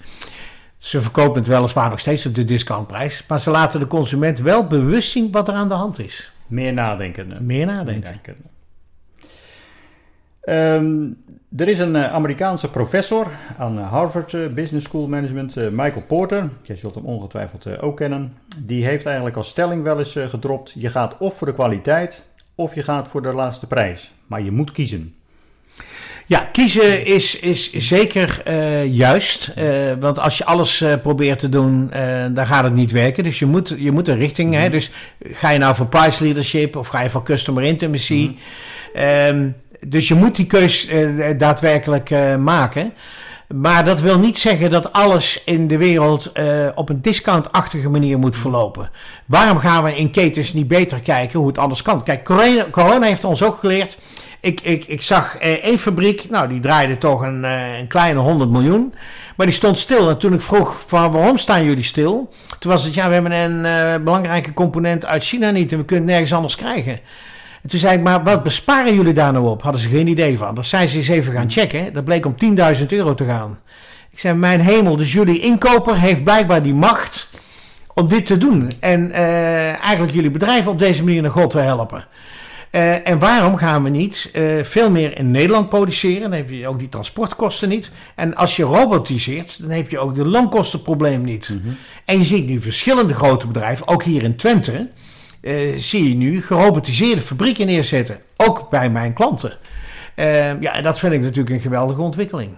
Ze 0.77 1.01
verkopen 1.01 1.39
het 1.39 1.47
weliswaar 1.47 1.89
nog 1.89 1.99
steeds 1.99 2.25
op 2.25 2.35
de 2.35 2.43
discountprijs, 2.43 3.23
maar 3.27 3.39
ze 3.39 3.49
laten 3.49 3.79
de 3.79 3.87
consument 3.87 4.39
wel 4.39 4.67
bewust 4.67 5.11
zien 5.11 5.31
wat 5.31 5.47
er 5.47 5.53
aan 5.53 5.67
de 5.67 5.73
hand 5.73 5.99
is. 5.99 6.31
Meer 6.47 6.73
nadenken. 6.73 7.45
Meer 7.45 7.65
nadenken. 7.65 8.35
Um, 10.49 11.23
er 11.57 11.67
is 11.67 11.79
een 11.79 11.95
uh, 11.95 12.13
Amerikaanse 12.13 12.69
professor 12.69 13.27
aan 13.57 13.77
Harvard 13.77 14.33
uh, 14.33 14.47
Business 14.47 14.85
School 14.85 15.07
Management, 15.07 15.57
uh, 15.57 15.69
Michael 15.69 16.01
Porter. 16.07 16.49
Je 16.61 16.75
zult 16.75 16.95
hem 16.95 17.05
ongetwijfeld 17.05 17.81
ook 17.81 17.97
kennen. 17.97 18.33
Die 18.57 18.85
heeft 18.85 19.05
eigenlijk 19.05 19.35
als 19.35 19.49
stelling 19.49 19.83
wel 19.83 19.99
eens 19.99 20.17
gedropt: 20.27 20.71
je 20.71 20.89
gaat 20.89 21.17
of 21.17 21.37
voor 21.37 21.47
de 21.47 21.53
kwaliteit 21.53 22.25
of 22.55 22.75
je 22.75 22.83
gaat 22.83 23.07
voor 23.07 23.21
de 23.21 23.33
laagste 23.33 23.67
prijs. 23.67 24.13
Maar 24.27 24.41
je 24.41 24.51
moet 24.51 24.71
kiezen. 24.71 25.15
Ja, 26.27 26.49
kiezen 26.51 27.05
is, 27.05 27.39
is 27.39 27.73
zeker 27.73 28.41
uh, 28.47 28.85
juist. 28.85 29.51
Uh, 29.57 29.65
want 29.99 30.19
als 30.19 30.37
je 30.37 30.45
alles 30.45 30.81
uh, 30.81 30.93
probeert 31.01 31.39
te 31.39 31.49
doen, 31.49 31.91
dan 32.33 32.47
gaat 32.47 32.63
het 32.63 32.73
niet 32.73 32.91
werken. 32.91 33.23
Dus 33.23 33.39
je 33.39 33.45
moet, 33.45 33.75
je 33.77 33.91
moet 33.91 34.07
een 34.07 34.17
richting. 34.17 34.47
Mm 34.47 34.53
-hmm. 34.53 34.63
hè? 34.63 34.69
Dus 34.69 34.91
ga 35.23 35.49
je 35.49 35.59
nou 35.59 35.75
voor 35.75 35.87
price 35.87 36.23
leadership 36.23 36.75
of 36.75 36.87
ga 36.87 37.01
je 37.01 37.09
voor 37.09 37.23
customer 37.23 37.63
intimacy? 37.63 38.13
Mm 38.29 38.37
-hmm. 38.93 39.07
um, 39.27 39.55
dus 39.87 40.07
je 40.07 40.15
moet 40.15 40.35
die 40.35 40.45
keus 40.45 40.89
daadwerkelijk 41.37 42.09
maken. 42.37 42.93
Maar 43.47 43.85
dat 43.85 44.01
wil 44.01 44.19
niet 44.19 44.37
zeggen 44.37 44.69
dat 44.69 44.93
alles 44.93 45.41
in 45.45 45.67
de 45.67 45.77
wereld 45.77 46.31
uh, 46.33 46.67
op 46.75 46.89
een 46.89 47.01
discountachtige 47.01 47.89
manier 47.89 48.19
moet 48.19 48.37
verlopen. 48.37 48.89
Waarom 49.25 49.57
gaan 49.57 49.83
we 49.83 49.97
in 49.97 50.11
ketens 50.11 50.53
niet 50.53 50.67
beter 50.67 51.01
kijken 51.01 51.39
hoe 51.39 51.47
het 51.47 51.57
anders 51.57 51.81
kan? 51.81 52.03
Kijk, 52.03 52.23
corona, 52.23 52.65
corona 52.71 53.05
heeft 53.05 53.23
ons 53.23 53.43
ook 53.43 53.57
geleerd 53.57 53.97
Ik, 54.45 54.61
ik, 54.61 54.85
ik 54.85 55.01
zag 55.01 55.37
eh, 55.37 55.51
één 55.51 55.79
fabriek, 55.79 56.29
nou 56.29 56.47
die 56.47 56.59
draaide 56.59 56.97
toch 56.97 57.21
een, 57.21 57.45
eh, 57.45 57.79
een 57.79 57.87
kleine 57.87 58.19
100 58.19 58.49
miljoen. 58.49 58.93
Maar 59.35 59.45
die 59.45 59.55
stond 59.55 59.77
stil. 59.79 60.09
En 60.09 60.17
toen 60.17 60.33
ik 60.33 60.41
vroeg 60.41 60.83
van 60.87 61.11
waarom 61.11 61.37
staan 61.37 61.63
jullie 61.63 61.83
stil? 61.83 62.33
Toen 62.59 62.71
was 62.71 62.83
het 62.83 62.93
ja, 62.93 63.07
we 63.07 63.13
hebben 63.13 63.31
een 63.31 63.65
eh, 63.65 64.03
belangrijke 64.03 64.53
component 64.53 65.05
uit 65.05 65.23
China 65.23 65.49
niet 65.49 65.71
en 65.71 65.77
we 65.77 65.85
kunnen 65.85 66.03
het 66.05 66.13
nergens 66.13 66.33
anders 66.33 66.55
krijgen. 66.55 66.99
En 67.61 67.69
toen 67.69 67.79
zei 67.79 67.97
ik, 67.97 68.03
maar 68.03 68.23
wat 68.23 68.43
besparen 68.43 68.95
jullie 68.95 69.13
daar 69.13 69.33
nou 69.33 69.49
op? 69.49 69.61
Hadden 69.61 69.81
ze 69.81 69.89
geen 69.89 70.07
idee 70.07 70.37
van. 70.37 70.55
Dat 70.55 70.65
zijn 70.65 70.87
ze 70.87 70.97
eens 70.97 71.07
even 71.07 71.33
gaan 71.33 71.51
checken. 71.51 71.93
Dat 71.93 72.03
bleek 72.03 72.25
om 72.25 72.35
10.000 72.79 72.85
euro 72.87 73.13
te 73.13 73.25
gaan. 73.25 73.59
Ik 74.11 74.19
zei, 74.19 74.37
mijn 74.37 74.59
hemel, 74.61 74.97
dus 74.97 75.13
jullie 75.13 75.39
inkoper 75.39 75.99
heeft 75.99 76.23
blijkbaar 76.23 76.63
die 76.63 76.73
macht 76.73 77.29
om 77.93 78.07
dit 78.07 78.25
te 78.25 78.37
doen. 78.37 78.71
En 78.79 79.11
eigenlijk 79.81 80.13
jullie 80.13 80.31
bedrijf 80.31 80.67
op 80.67 80.79
deze 80.79 81.03
manier 81.03 81.21
naar 81.21 81.31
God 81.31 81.49
te 81.49 81.59
helpen. 81.59 82.07
Eh, 82.75 83.07
en 83.07 83.19
waarom 83.19 83.57
gaan 83.57 83.83
we 83.83 83.89
niet 83.89 84.29
eh, 84.33 84.43
veel 84.63 84.91
meer 84.91 85.17
in 85.17 85.31
Nederland 85.31 85.69
produceren? 85.69 86.21
Dan 86.21 86.31
heb 86.31 86.49
je 86.49 86.67
ook 86.67 86.79
die 86.79 86.89
transportkosten 86.89 87.69
niet. 87.69 87.91
En 88.15 88.35
als 88.35 88.55
je 88.55 88.63
robotiseert, 88.63 89.61
dan 89.61 89.69
heb 89.69 89.89
je 89.89 89.99
ook 89.99 90.15
de 90.15 90.25
loonkostenprobleem 90.25 91.23
niet. 91.23 91.55
En 92.05 92.17
je 92.17 92.25
ziet 92.25 92.47
nu 92.47 92.61
verschillende 92.61 93.13
grote 93.13 93.47
bedrijven, 93.47 93.87
ook 93.87 94.03
hier 94.03 94.23
in 94.23 94.35
Twente, 94.35 94.89
eh, 95.41 95.75
zie 95.77 96.09
je 96.09 96.15
nu 96.15 96.41
gerobotiseerde 96.41 97.21
fabrieken 97.21 97.65
neerzetten. 97.65 98.19
Ook 98.35 98.69
bij 98.69 98.89
mijn 98.89 99.13
klanten. 99.13 99.57
Eh, 100.15 100.61
ja, 100.61 100.73
en 100.75 100.83
dat 100.83 100.99
vind 100.99 101.13
ik 101.13 101.21
natuurlijk 101.21 101.55
een 101.55 101.61
geweldige 101.61 102.01
ontwikkeling. 102.01 102.57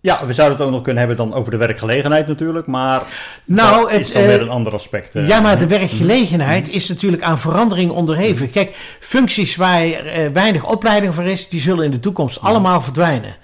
Ja, 0.00 0.26
we 0.26 0.32
zouden 0.32 0.58
het 0.58 0.66
ook 0.66 0.72
nog 0.72 0.82
kunnen 0.82 1.06
hebben 1.06 1.26
dan 1.26 1.34
over 1.34 1.50
de 1.50 1.56
werkgelegenheid 1.56 2.26
natuurlijk, 2.26 2.66
maar 2.66 3.02
Nou, 3.44 3.80
dat 3.80 3.90
het, 3.90 4.00
is 4.00 4.12
dan 4.12 4.22
eh, 4.22 4.28
weer 4.28 4.40
een 4.40 4.48
ander 4.48 4.72
aspect. 4.72 5.14
eh. 5.14 5.28
Ja, 5.28 5.40
maar 5.40 5.58
de 5.58 5.66
werkgelegenheid 5.66 6.68
is 6.68 6.88
natuurlijk 6.88 7.22
aan 7.22 7.38
verandering 7.38 7.90
onderhevig. 7.90 8.50
Kijk, 8.50 8.76
functies 9.00 9.56
waar 9.56 9.82
eh, 9.90 10.26
weinig 10.32 10.64
opleiding 10.70 11.14
voor 11.14 11.24
is, 11.24 11.48
die 11.48 11.60
zullen 11.60 11.84
in 11.84 11.90
de 11.90 12.00
toekomst 12.00 12.40
allemaal 12.40 12.80
verdwijnen. 12.80 13.36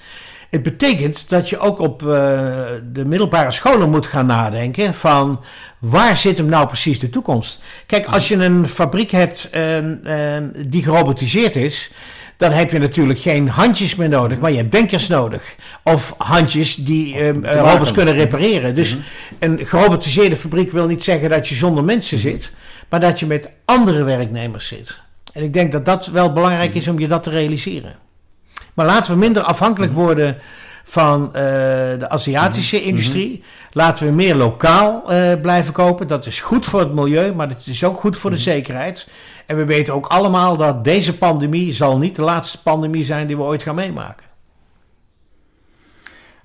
Het 0.50 0.62
betekent 0.62 1.28
dat 1.28 1.48
je 1.48 1.58
ook 1.58 1.78
op 1.78 2.02
eh, 2.02 2.08
de 2.92 3.04
middelbare 3.04 3.52
scholen 3.52 3.90
moet 3.90 4.06
gaan 4.06 4.26
nadenken 4.26 4.94
van 4.94 5.40
waar 5.78 6.16
zit 6.16 6.36
hem 6.36 6.46
nou 6.46 6.66
precies 6.66 6.98
de 7.00 7.10
toekomst? 7.10 7.62
Kijk, 7.86 8.06
als 8.06 8.28
je 8.28 8.34
een 8.36 8.68
fabriek 8.68 9.10
hebt 9.10 9.48
eh, 9.50 10.36
eh, 10.36 10.42
die 10.66 10.82
gerobotiseerd 10.82 11.56
is, 11.56 11.90
dan 12.36 12.50
heb 12.50 12.70
je 12.70 12.78
natuurlijk 12.78 13.18
geen 13.18 13.48
handjes 13.48 13.94
meer 13.94 14.08
nodig, 14.08 14.38
maar 14.38 14.50
je 14.50 14.56
hebt 14.56 14.72
denkers 14.72 15.08
nodig. 15.08 15.54
Of 15.82 16.14
handjes 16.18 16.74
die 16.74 17.18
eh, 17.18 17.60
robots 17.60 17.92
kunnen 17.92 18.14
repareren. 18.14 18.74
Dus 18.74 18.96
een 19.38 19.60
gerobotiseerde 19.62 20.36
fabriek 20.36 20.70
wil 20.70 20.86
niet 20.86 21.02
zeggen 21.02 21.30
dat 21.30 21.48
je 21.48 21.54
zonder 21.54 21.84
mensen 21.84 22.18
zit, 22.18 22.52
maar 22.88 23.00
dat 23.00 23.18
je 23.18 23.26
met 23.26 23.50
andere 23.64 24.04
werknemers 24.04 24.66
zit. 24.66 25.00
En 25.32 25.42
ik 25.42 25.52
denk 25.52 25.72
dat 25.72 25.84
dat 25.84 26.06
wel 26.06 26.32
belangrijk 26.32 26.74
is 26.74 26.88
om 26.88 26.98
je 26.98 27.08
dat 27.08 27.22
te 27.22 27.30
realiseren. 27.30 27.94
Maar 28.74 28.86
laten 28.86 29.12
we 29.12 29.18
minder 29.18 29.42
afhankelijk 29.42 29.92
worden 29.92 30.38
van 30.84 31.26
eh, 31.26 31.32
de 31.98 32.06
Aziatische 32.08 32.82
industrie. 32.82 33.42
Laten 33.72 34.06
we 34.06 34.12
meer 34.12 34.34
lokaal 34.34 35.10
eh, 35.10 35.40
blijven 35.40 35.72
kopen. 35.72 36.08
Dat 36.08 36.26
is 36.26 36.40
goed 36.40 36.66
voor 36.66 36.80
het 36.80 36.94
milieu, 36.94 37.34
maar 37.34 37.48
het 37.48 37.66
is 37.66 37.84
ook 37.84 38.00
goed 38.00 38.16
voor 38.16 38.30
de 38.30 38.38
zekerheid. 38.38 39.08
En 39.46 39.56
we 39.56 39.64
weten 39.64 39.94
ook 39.94 40.06
allemaal 40.06 40.56
dat 40.56 40.84
deze 40.84 41.18
pandemie 41.18 41.72
zal 41.72 41.98
niet 41.98 42.16
de 42.16 42.22
laatste 42.22 42.62
pandemie 42.62 43.04
zijn 43.04 43.26
die 43.26 43.36
we 43.36 43.42
ooit 43.42 43.62
gaan 43.62 43.74
meemaken. 43.74 44.32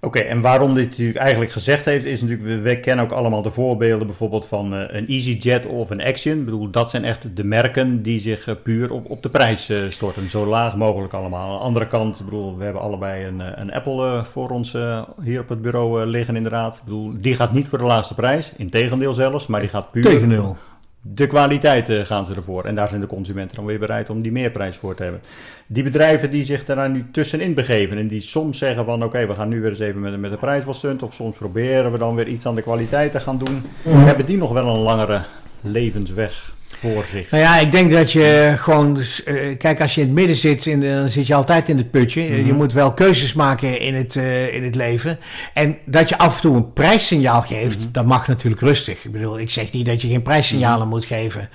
Oké, 0.01 0.20
en 0.20 0.41
waarom 0.41 0.75
dit 0.75 0.89
natuurlijk 0.89 1.18
eigenlijk 1.18 1.51
gezegd 1.51 1.86
heeft, 1.86 2.06
is 2.06 2.22
natuurlijk, 2.22 2.63
we, 2.63 2.79
kennen 2.79 3.06
ook 3.06 3.12
allemaal 3.12 3.41
de 3.41 3.51
voorbeelden 3.51 4.08
bijvoorbeeld 4.08 4.46
van 4.46 4.75
eh, 4.75 4.98
een 4.98 5.08
EasyJet 5.08 5.65
of 5.65 5.89
een 5.89 6.03
Action. 6.03 6.38
Ik 6.38 6.46
bedoel, 6.46 6.70
dat 6.70 6.89
zijn 6.89 7.06
echt 7.06 7.36
de 7.36 7.44
merken 7.44 8.01
die 8.01 8.20
zich 8.20 8.48
eh, 8.48 8.56
puur 8.63 8.91
op, 8.91 9.10
op 9.10 9.24
de 9.24 9.29
prijs 9.29 9.70
eh, 9.70 9.77
storten, 9.89 10.29
zo 10.29 10.46
laag 10.46 10.75
mogelijk 10.75 11.13
allemaal. 11.13 11.50
Aan 11.50 11.58
de 11.58 11.63
andere 11.63 11.88
kant, 11.88 12.20
ik 12.20 12.25
bedoel, 12.25 12.58
we 12.58 12.63
hebben 12.63 12.82
allebei 12.82 13.25
een, 13.25 13.62
een 13.62 13.74
Apple 13.74 14.24
voor 14.25 14.50
ons 14.50 14.77
hier 15.24 15.40
op 15.40 15.50
het 15.50 15.62
bureau 15.62 16.05
liggen 16.05 16.35
inderdaad. 16.35 16.75
Ik 16.75 16.83
bedoel, 16.83 17.14
die 17.16 17.35
gaat 17.35 17.53
niet 17.53 17.68
voor 17.68 17.77
de 17.77 17.83
laagste 17.83 18.14
prijs, 18.14 18.53
integendeel 18.57 19.14
zelfs, 19.14 19.48
maar 19.48 19.59
die 19.59 19.70
gaat 19.70 19.92
puur... 19.92 20.03
Tegendeel. 20.03 20.57
De 21.01 21.27
kwaliteit 21.27 22.07
gaan 22.07 22.25
ze 22.25 22.33
ervoor. 22.33 22.66
En 22.66 22.75
daar 22.75 22.88
zijn 22.88 23.01
de 23.01 23.07
consumenten 23.07 23.55
dan 23.55 23.66
weer 23.66 23.79
bereid 23.79 24.09
om 24.09 24.22
die 24.22 24.31
meerprijs 24.31 24.77
voor 24.77 24.96
te 24.96 25.03
hebben. 25.03 25.22
Die 25.68 25.83
bedrijven 25.83 26.31
die 26.31 26.44
zich 26.44 26.66
daar 26.66 26.90
nu 26.90 27.05
tussenin 27.12 27.53
begeven 27.53 27.98
en 27.98 28.07
die 28.07 28.22
soms 28.22 28.57
zeggen 28.57 28.85
van 28.85 29.03
oké, 29.03 29.27
we 29.27 29.33
gaan 29.33 29.50
nu 29.50 29.62
weer 29.62 29.70
eens 29.70 29.79
even 29.79 30.01
met, 30.01 30.20
met 30.20 30.31
de 30.31 30.38
prijs 30.38 30.64
wat 30.64 30.75
stunt. 30.75 31.03
Of 31.03 31.14
soms 31.14 31.35
proberen 31.35 31.92
we 31.92 31.98
dan 31.98 32.16
weer 32.16 32.27
iets 32.27 32.46
aan 32.46 32.55
de 32.55 32.62
kwaliteit 32.62 33.12
te 33.12 33.20
gaan 33.20 33.38
doen. 33.38 33.64
Hebben 33.83 34.25
die 34.25 34.38
nog 34.38 34.51
wel 34.51 34.68
een 34.68 34.81
langere 34.81 35.24
levensweg 35.62 36.57
voor 36.75 37.05
zich? 37.12 37.32
Nou 37.32 37.44
ja, 37.44 37.58
ik 37.58 37.72
denk 37.72 37.92
dat 37.92 38.12
je 38.12 38.53
gewoon. 38.58 38.94
dus, 38.94 39.24
eh, 39.24 39.58
kijk, 39.58 39.82
als 39.82 39.96
je 39.96 40.01
in 40.01 40.08
het 40.08 40.16
midden 40.16 40.36
zit, 40.36 40.66
in, 40.66 40.82
dan 40.82 41.10
zit 41.10 41.27
je 41.27 41.34
altijd 41.34 41.70
in 41.70 41.77
het 41.77 41.92
putje. 41.92 42.22
Eh, 42.22 42.46
Je 42.46 42.53
moet 42.53 42.74
wel 42.74 42.94
keuzes 42.94 43.34
maken 43.34 43.79
in 43.79 43.96
het, 43.96 44.16
eh, 44.16 44.55
in 44.55 44.64
het 44.64 44.75
leven. 44.75 45.20
En 45.53 45.77
dat 45.86 46.10
je 46.10 46.18
af 46.18 46.36
en 46.36 46.42
toe 46.42 46.55
een 46.55 46.74
prijssignaal 46.74 47.42
geeft, 47.42 47.94
dat 47.94 48.05
mag 48.05 48.27
natuurlijk 48.27 48.62
rustig. 48.62 49.05
Ik 49.05 49.12
bedoel, 49.12 49.40
ik 49.40 49.51
zeg 49.51 49.72
niet 49.72 49.86
dat 49.86 50.01
je 50.01 50.08
geen 50.08 50.22
prijssignalen 50.22 50.88
moet 50.88 51.05
geven. 51.05 51.50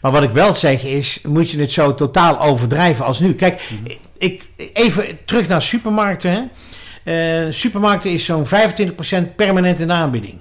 Maar 0.00 0.12
wat 0.12 0.22
ik 0.22 0.30
wel 0.30 0.54
zeg 0.54 0.84
is, 0.84 1.20
moet 1.28 1.50
je 1.50 1.60
het 1.60 1.72
zo 1.72 1.94
totaal 1.94 2.40
overdrijven 2.40 3.04
als 3.04 3.20
nu. 3.20 3.34
Kijk, 3.34 3.62
ik, 4.18 4.42
even 4.72 5.04
terug 5.24 5.48
naar 5.48 5.62
supermarkten. 5.62 6.50
Hè. 7.04 7.52
Supermarkten 7.52 8.10
is 8.10 8.24
zo'n 8.24 8.46
25% 8.46 9.36
permanent 9.36 9.80
in 9.80 9.86
de 9.86 9.92
aanbieding. 9.92 10.38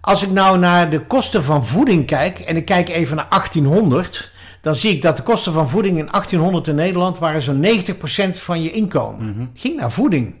Als 0.00 0.22
ik 0.22 0.30
nou 0.30 0.58
naar 0.58 0.90
de 0.90 1.00
kosten 1.06 1.44
van 1.44 1.66
voeding 1.66 2.06
kijk 2.06 2.38
en 2.38 2.56
ik 2.56 2.64
kijk 2.64 2.88
even 2.88 3.16
naar 3.16 3.26
1800, 3.28 4.32
dan 4.60 4.76
zie 4.76 4.90
ik 4.90 5.02
dat 5.02 5.16
de 5.16 5.22
kosten 5.22 5.52
van 5.52 5.68
voeding 5.68 5.98
in 5.98 6.08
1800 6.10 6.66
in 6.66 6.74
Nederland 6.74 7.18
waren 7.18 7.42
zo'n 7.42 7.66
90% 7.66 8.30
van 8.32 8.62
je 8.62 8.70
inkomen. 8.70 9.50
Ging 9.54 9.76
naar 9.76 9.92
voeding. 9.92 10.34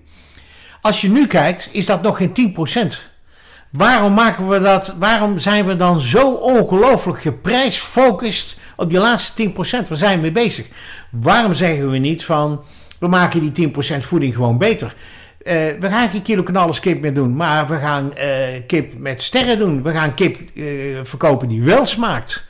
Als 0.80 1.00
je 1.00 1.08
nu 1.08 1.26
kijkt, 1.26 1.68
is 1.72 1.86
dat 1.86 2.02
nog 2.02 2.16
geen 2.16 2.54
10%. 2.92 2.96
Waarom 3.70 4.12
maken 4.14 4.48
we 4.48 4.60
dat? 4.60 4.94
Waarom 4.98 5.38
zijn 5.38 5.66
we 5.66 5.76
dan 5.76 6.00
zo 6.00 6.32
ongelooflijk 6.32 7.20
geprijsfocust 7.20 8.56
op 8.76 8.90
die 8.90 8.98
laatste 8.98 9.48
10%? 9.48 9.52
Waar 9.54 9.86
zijn 9.90 10.14
we 10.14 10.20
mee 10.20 10.30
bezig? 10.30 10.66
Waarom 11.10 11.54
zeggen 11.54 11.90
we 11.90 11.98
niet 11.98 12.24
van 12.24 12.64
we 12.98 13.08
maken 13.08 13.52
die 13.52 13.68
10% 13.68 13.72
voeding 13.96 14.34
gewoon 14.34 14.58
beter? 14.58 14.94
Eh, 15.40 15.54
we 15.80 15.90
gaan 15.90 16.08
geen 16.08 16.22
kilo 16.22 16.42
knallerskip 16.42 17.00
meer 17.00 17.14
doen, 17.14 17.36
maar 17.36 17.66
we 17.66 17.76
gaan 17.76 18.14
eh, 18.14 18.28
kip 18.66 18.98
met 18.98 19.22
sterren 19.22 19.58
doen. 19.58 19.82
We 19.82 19.90
gaan 19.90 20.14
kip 20.14 20.36
eh, 20.54 20.64
verkopen 21.02 21.48
die 21.48 21.62
wel 21.62 21.86
smaakt. 21.86 22.48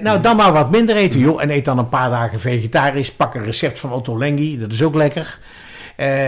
Nou, 0.00 0.20
dan 0.20 0.36
maar 0.36 0.52
wat 0.52 0.70
minder 0.70 0.96
eten, 0.96 1.20
joh. 1.20 1.42
En 1.42 1.50
eet 1.50 1.64
dan 1.64 1.78
een 1.78 1.88
paar 1.88 2.10
dagen 2.10 2.40
vegetarisch. 2.40 3.12
Pak 3.12 3.34
een 3.34 3.44
recept 3.44 3.78
van 3.78 3.92
Otto 3.92 4.18
Lengi, 4.18 4.58
dat 4.58 4.72
is 4.72 4.82
ook 4.82 4.94
lekker. 4.94 5.38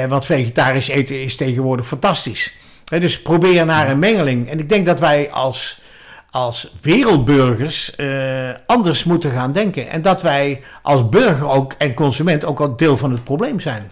Want 0.09 0.27
vegetarisch 0.27 0.89
eten 0.89 1.23
is 1.23 1.37
tegenwoordig 1.37 1.87
fantastisch. 1.87 2.55
Dus 2.85 3.23
probeer 3.23 3.65
naar 3.65 3.91
een 3.91 3.99
mengeling. 3.99 4.51
En 4.51 4.59
ik 4.59 4.69
denk 4.69 4.87
dat 4.87 5.01
wij 5.01 5.31
als, 5.31 5.81
als 6.31 6.73
wereldburgers 6.83 7.97
anders 8.67 9.05
moeten 9.05 9.31
gaan 9.31 9.53
denken. 9.53 9.89
En 9.89 10.03
dat 10.03 10.23
wij 10.23 10.61
als 10.83 11.09
burger 11.09 11.49
ook 11.49 11.73
en 11.79 11.95
consument 11.95 12.45
ook 12.45 12.61
een 12.61 12.77
deel 12.77 12.97
van 12.97 13.11
het 13.11 13.25
probleem 13.25 13.61
zijn. 13.61 13.91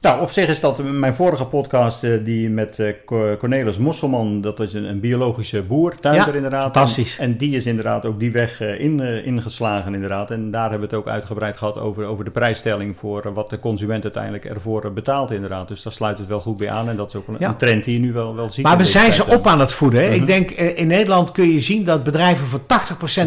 Nou, 0.00 0.20
op 0.20 0.30
zich 0.30 0.48
is 0.48 0.60
dat 0.60 0.82
mijn 0.82 1.14
vorige 1.14 1.44
podcast 1.44 2.04
eh, 2.04 2.10
die 2.24 2.48
met 2.48 2.78
eh, 2.78 2.92
Co- 3.04 3.36
Cornelis 3.36 3.78
Mosselman, 3.78 4.40
dat 4.40 4.60
is 4.60 4.74
een, 4.74 4.84
een 4.84 5.00
biologische 5.00 5.62
boer, 5.62 5.94
tuinder 5.94 6.28
Ja, 6.28 6.34
inderdaad. 6.34 6.62
fantastisch. 6.62 7.18
En, 7.18 7.24
en 7.30 7.36
die 7.36 7.56
is 7.56 7.66
inderdaad 7.66 8.06
ook 8.06 8.18
die 8.18 8.32
weg 8.32 8.60
eh, 8.60 8.80
in, 8.80 9.00
ingeslagen 9.24 9.94
inderdaad. 9.94 10.30
En 10.30 10.50
daar 10.50 10.70
hebben 10.70 10.88
we 10.88 10.96
het 10.96 11.04
ook 11.04 11.12
uitgebreid 11.12 11.56
gehad 11.56 11.78
over, 11.78 12.04
over 12.04 12.24
de 12.24 12.30
prijsstelling 12.30 12.96
voor 12.96 13.32
wat 13.32 13.50
de 13.50 13.58
consument 13.58 14.02
uiteindelijk 14.02 14.44
ervoor 14.44 14.92
betaalt 14.92 15.30
inderdaad. 15.30 15.68
Dus 15.68 15.82
daar 15.82 15.92
sluit 15.92 16.18
het 16.18 16.26
wel 16.26 16.40
goed 16.40 16.58
bij 16.58 16.70
aan 16.70 16.88
en 16.88 16.96
dat 16.96 17.08
is 17.08 17.14
ook 17.14 17.28
een, 17.28 17.36
Ja. 17.38 17.48
een 17.48 17.56
trend 17.56 17.84
die 17.84 17.94
je 17.94 18.00
nu 18.00 18.12
wel, 18.12 18.34
wel 18.34 18.50
ziet. 18.50 18.64
Maar 18.64 18.76
we 18.78 18.84
zijn 18.86 19.12
ze 19.12 19.26
op 19.26 19.46
aan 19.46 19.60
het 19.60 19.72
voeden. 19.72 20.00
Hè? 20.02 20.06
Mhm. 20.08 20.16
Ik 20.16 20.26
denk 20.26 20.50
eh, 20.50 20.78
in 20.78 20.86
Nederland 20.86 21.32
kun 21.32 21.52
je 21.52 21.60
zien 21.60 21.84
dat 21.84 22.02
bedrijven 22.02 22.46
voor 22.46 22.60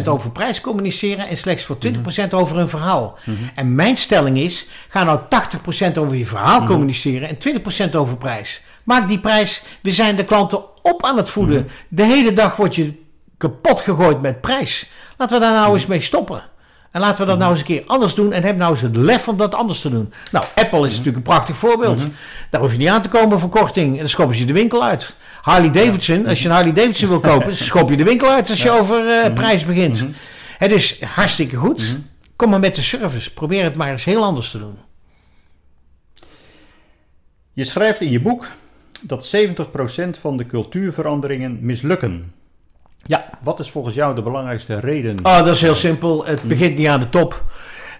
80% 0.02 0.04
over 0.08 0.30
prijs 0.30 0.60
communiceren 0.60 1.28
en 1.28 1.36
slechts 1.36 1.64
voor 1.64 1.76
20% 2.26 2.30
over 2.30 2.56
hun 2.56 2.68
verhaal. 2.68 3.18
En 3.54 3.74
mijn 3.74 3.96
stelling 3.96 4.38
is: 4.38 4.66
ga 4.88 5.04
nou 5.04 5.20
80% 5.94 5.98
over 5.98 6.16
je 6.16 6.26
verhaal 6.26 6.60
communiceren 6.66 7.28
en 7.28 7.36
20% 7.90 7.94
over 7.94 8.16
prijs. 8.16 8.62
Maak 8.84 9.08
die 9.08 9.18
prijs, 9.18 9.62
we 9.82 9.92
zijn 9.92 10.16
de 10.16 10.24
klanten 10.24 10.82
op 10.82 11.04
aan 11.04 11.16
het 11.16 11.30
voeden. 11.30 11.68
De 11.88 12.04
hele 12.04 12.32
dag 12.32 12.56
word 12.56 12.74
je 12.74 12.94
kapot 13.38 13.80
gegooid 13.80 14.20
met 14.20 14.40
prijs. 14.40 14.90
Laten 15.16 15.38
we 15.38 15.44
daar 15.44 15.54
nou 15.54 15.74
eens 15.74 15.86
mee 15.86 16.00
stoppen. 16.00 16.42
En 16.90 17.00
laten 17.00 17.24
we 17.24 17.30
dat 17.30 17.38
nou 17.38 17.50
eens 17.50 17.60
een 17.60 17.66
keer 17.66 17.82
anders 17.86 18.14
doen. 18.14 18.32
En 18.32 18.42
heb 18.42 18.56
nou 18.56 18.70
eens 18.70 18.80
het 18.80 18.96
lef 18.96 19.28
om 19.28 19.36
dat 19.36 19.54
anders 19.54 19.80
te 19.80 19.90
doen. 19.90 20.12
Nou, 20.32 20.44
Apple 20.54 20.86
is 20.86 20.90
natuurlijk 20.90 21.16
een 21.16 21.22
prachtig 21.22 21.56
voorbeeld. 21.56 22.06
Daar 22.50 22.60
hoef 22.60 22.72
je 22.72 22.78
niet 22.78 22.88
aan 22.88 23.02
te 23.02 23.08
komen 23.08 23.38
voor 23.38 23.48
korting. 23.48 23.92
En 23.92 23.98
dan 23.98 24.08
schoppen 24.08 24.34
ze 24.34 24.40
je 24.40 24.46
de 24.46 24.52
winkel 24.52 24.84
uit. 24.84 25.14
Harley 25.42 25.70
Davidson, 25.70 26.26
als 26.26 26.42
je 26.42 26.48
een 26.48 26.54
Harley 26.54 26.72
Davidson 26.72 27.08
wil 27.08 27.20
kopen, 27.20 27.56
schop 27.66 27.90
je 27.90 27.96
de 27.96 28.04
winkel 28.04 28.28
uit 28.28 28.50
als 28.50 28.62
je 28.62 28.70
over 28.70 29.08
eh, 29.08 29.32
prijs 29.32 29.64
begint. 29.64 30.04
Het 30.58 30.72
is 30.72 31.02
hartstikke 31.02 31.56
goed. 31.56 31.98
Kom 32.36 32.50
maar 32.50 32.60
met 32.60 32.74
de 32.74 32.82
service. 32.82 33.32
Probeer 33.32 33.64
het 33.64 33.76
maar 33.76 33.90
eens 33.90 34.04
heel 34.04 34.24
anders 34.24 34.50
te 34.50 34.58
doen. 34.58 34.78
Je 37.52 37.64
schrijft 37.64 38.00
in 38.00 38.10
je 38.10 38.20
boek 38.20 38.46
dat 39.00 39.36
70% 39.36 40.10
van 40.20 40.36
de 40.36 40.46
cultuurveranderingen 40.46 41.58
mislukken. 41.60 42.32
Ja. 43.04 43.30
Wat 43.42 43.58
is 43.58 43.70
volgens 43.70 43.94
jou 43.94 44.14
de 44.14 44.22
belangrijkste 44.22 44.80
reden? 44.80 45.18
Oh, 45.22 45.38
dat 45.38 45.54
is 45.54 45.60
heel 45.60 45.74
simpel. 45.74 46.26
Het 46.26 46.42
begint 46.42 46.76
niet 46.76 46.86
aan 46.86 47.00
de 47.00 47.08
top. 47.08 47.44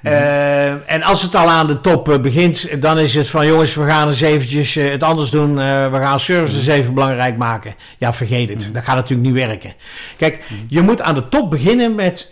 Eh, 0.03 0.93
en 0.93 1.03
als 1.03 1.23
het 1.23 1.35
al 1.35 1.49
aan 1.49 1.67
de 1.67 1.81
top 1.81 2.09
eh, 2.09 2.21
begint, 2.21 2.83
dan 2.83 2.99
is 2.99 3.15
het 3.15 3.31
van 3.31 3.47
jongens, 3.47 3.75
we 3.75 3.87
gaan 3.87 4.09
eens 4.09 4.21
eventjes 4.21 4.77
eh, 4.77 4.91
het 4.91 5.03
anders 5.03 5.31
doen. 5.31 5.55
We 5.55 5.91
gaan 5.93 6.21
services 6.21 6.67
even 6.67 6.95
belangrijk 6.95 7.37
maken. 7.37 7.75
Ja, 7.99 8.13
vergeet 8.13 8.49
het. 8.49 8.71
Dat 8.73 8.83
gaat 8.83 8.95
natuurlijk 8.95 9.29
niet 9.29 9.47
werken. 9.47 9.73
Kijk, 10.17 10.45
je 10.69 10.83
moet 10.83 11.01
aan 11.01 11.15
de 11.15 11.29
top 11.29 11.51
beginnen 11.51 11.95
met 11.95 12.27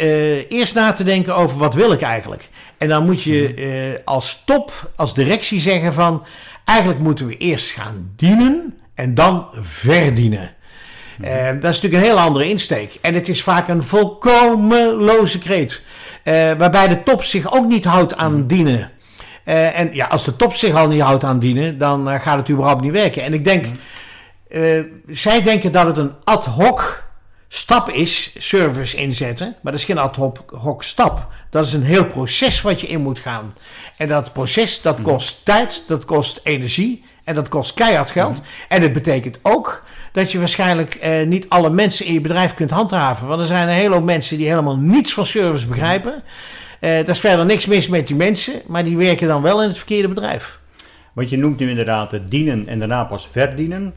eerst 0.48 0.74
na 0.74 0.92
te 0.92 1.04
denken 1.04 1.35
over 1.35 1.59
wat 1.59 1.74
wil 1.74 1.92
ik 1.92 2.00
eigenlijk. 2.00 2.48
En 2.78 2.88
dan 2.88 3.04
moet 3.04 3.22
je 3.22 4.00
als 4.04 4.42
top, 4.44 4.90
als 4.96 5.14
directie 5.14 5.61
zeggen 5.61 5.94
van... 5.94 6.22
Eigenlijk 6.70 7.00
moeten 7.00 7.26
we 7.26 7.37
eerst 7.37 7.70
gaan 7.70 8.12
dienen 8.16 8.78
en 8.94 9.14
dan 9.14 9.46
verdienen. 9.62 10.54
Eh, 11.20 11.46
dat 11.46 11.54
is 11.54 11.80
natuurlijk 11.80 11.94
een 11.94 12.09
heel 12.09 12.18
andere 12.18 12.48
insteek. 12.48 12.98
En 13.00 13.14
het 13.14 13.28
is 13.28 13.42
vaak 13.42 13.68
een 13.68 13.83
volkomen 13.83 14.92
loze 14.92 15.38
kreet. 15.38 15.83
Eh, 16.22 16.35
waarbij 16.35 16.88
de 16.88 17.02
top 17.02 17.24
zich 17.24 17.52
ook 17.52 17.66
niet 17.66 17.85
houdt 17.85 18.16
aan 18.16 18.46
dienen. 18.46 18.90
Eh, 19.44 19.78
en 19.78 19.90
ja, 19.92 20.06
als 20.06 20.24
de 20.24 20.37
top 20.37 20.54
zich 20.54 20.74
al 20.74 20.88
niet 20.88 21.00
houdt 21.00 21.24
aan 21.24 21.38
dienen, 21.38 21.78
dan 21.78 22.20
gaat 22.20 22.38
het 22.38 22.50
überhaupt 22.50 22.83
niet 22.83 22.92
werken. 22.92 23.22
En 23.22 23.33
ik 23.33 23.44
denk, 23.44 23.66
eh, 24.48 24.80
zij 25.06 25.42
denken 25.42 25.72
dat 25.72 25.87
het 25.87 25.96
een 25.96 26.12
ad 26.24 26.44
hoc 26.44 27.10
stap 27.53 27.89
is, 27.91 28.33
service 28.39 28.97
inzetten. 28.97 29.57
Maar 29.61 29.73
dat 29.73 29.81
is 29.81 29.87
geen 29.87 29.99
ad 29.99 30.17
hoc 30.47 30.83
stap. 30.83 31.27
Dat 31.51 31.67
is 31.67 31.73
een 31.73 31.83
heel 31.83 32.07
proces 32.07 32.61
wat 32.61 32.81
je 32.81 32.87
in 32.87 33.01
moet 33.01 33.19
gaan. 33.19 33.53
En 33.97 34.09
dat 34.09 34.33
proces, 34.33 34.83
dat 34.83 35.03
kost 35.03 35.45
tijd, 35.45 35.83
dat 35.87 36.05
kost 36.05 36.41
energie 36.43 37.05
en 37.25 37.35
dat 37.35 37.49
kost 37.49 37.75
keihard 37.75 38.11
geld. 38.11 38.41
En 38.69 38.83
het 38.83 38.93
betekent 38.93 39.39
ook 39.43 39.85
dat 40.13 40.33
je 40.33 40.39
waarschijnlijk 40.39 40.95
eh, 40.95 41.27
niet 41.27 41.49
alle 41.49 41.71
mensen 41.71 42.07
in 42.07 42.13
je 42.13 42.21
bedrijf 42.21 42.55
kunt 42.55 42.71
handhaven. 42.71 43.27
Want 43.27 43.41
er 43.41 43.47
zijn 43.47 43.69
een 43.69 43.75
hele 43.75 43.95
hoop 43.95 44.05
mensen 44.05 44.37
die 44.37 44.49
helemaal 44.49 44.77
niets 44.77 45.13
van 45.15 45.27
service 45.27 45.67
begrijpen. 45.67 46.23
Eh 46.81 46.99
er 46.99 47.09
is 47.09 47.21
verder 47.21 47.47
niks 47.47 47.67
mis 47.67 47.89
met 47.89 48.07
die 48.07 48.17
mensen, 48.17 48.55
maar 48.67 48.85
die 48.85 48.97
werken 48.97 49.29
dan 49.29 49.43
wel 49.43 49.63
in 49.63 49.69
het 49.69 49.77
verkeerde 49.77 50.09
bedrijf. 50.09 50.59
Want 51.13 51.31
je 51.31 51.39
noemt 51.39 51.59
nu 51.59 51.69
inderdaad 51.69 52.11
het 52.11 52.29
dienen 52.29 52.67
en 52.67 52.79
daarna 52.79 53.05
pas 53.05 53.29
verdienen. 53.31 53.95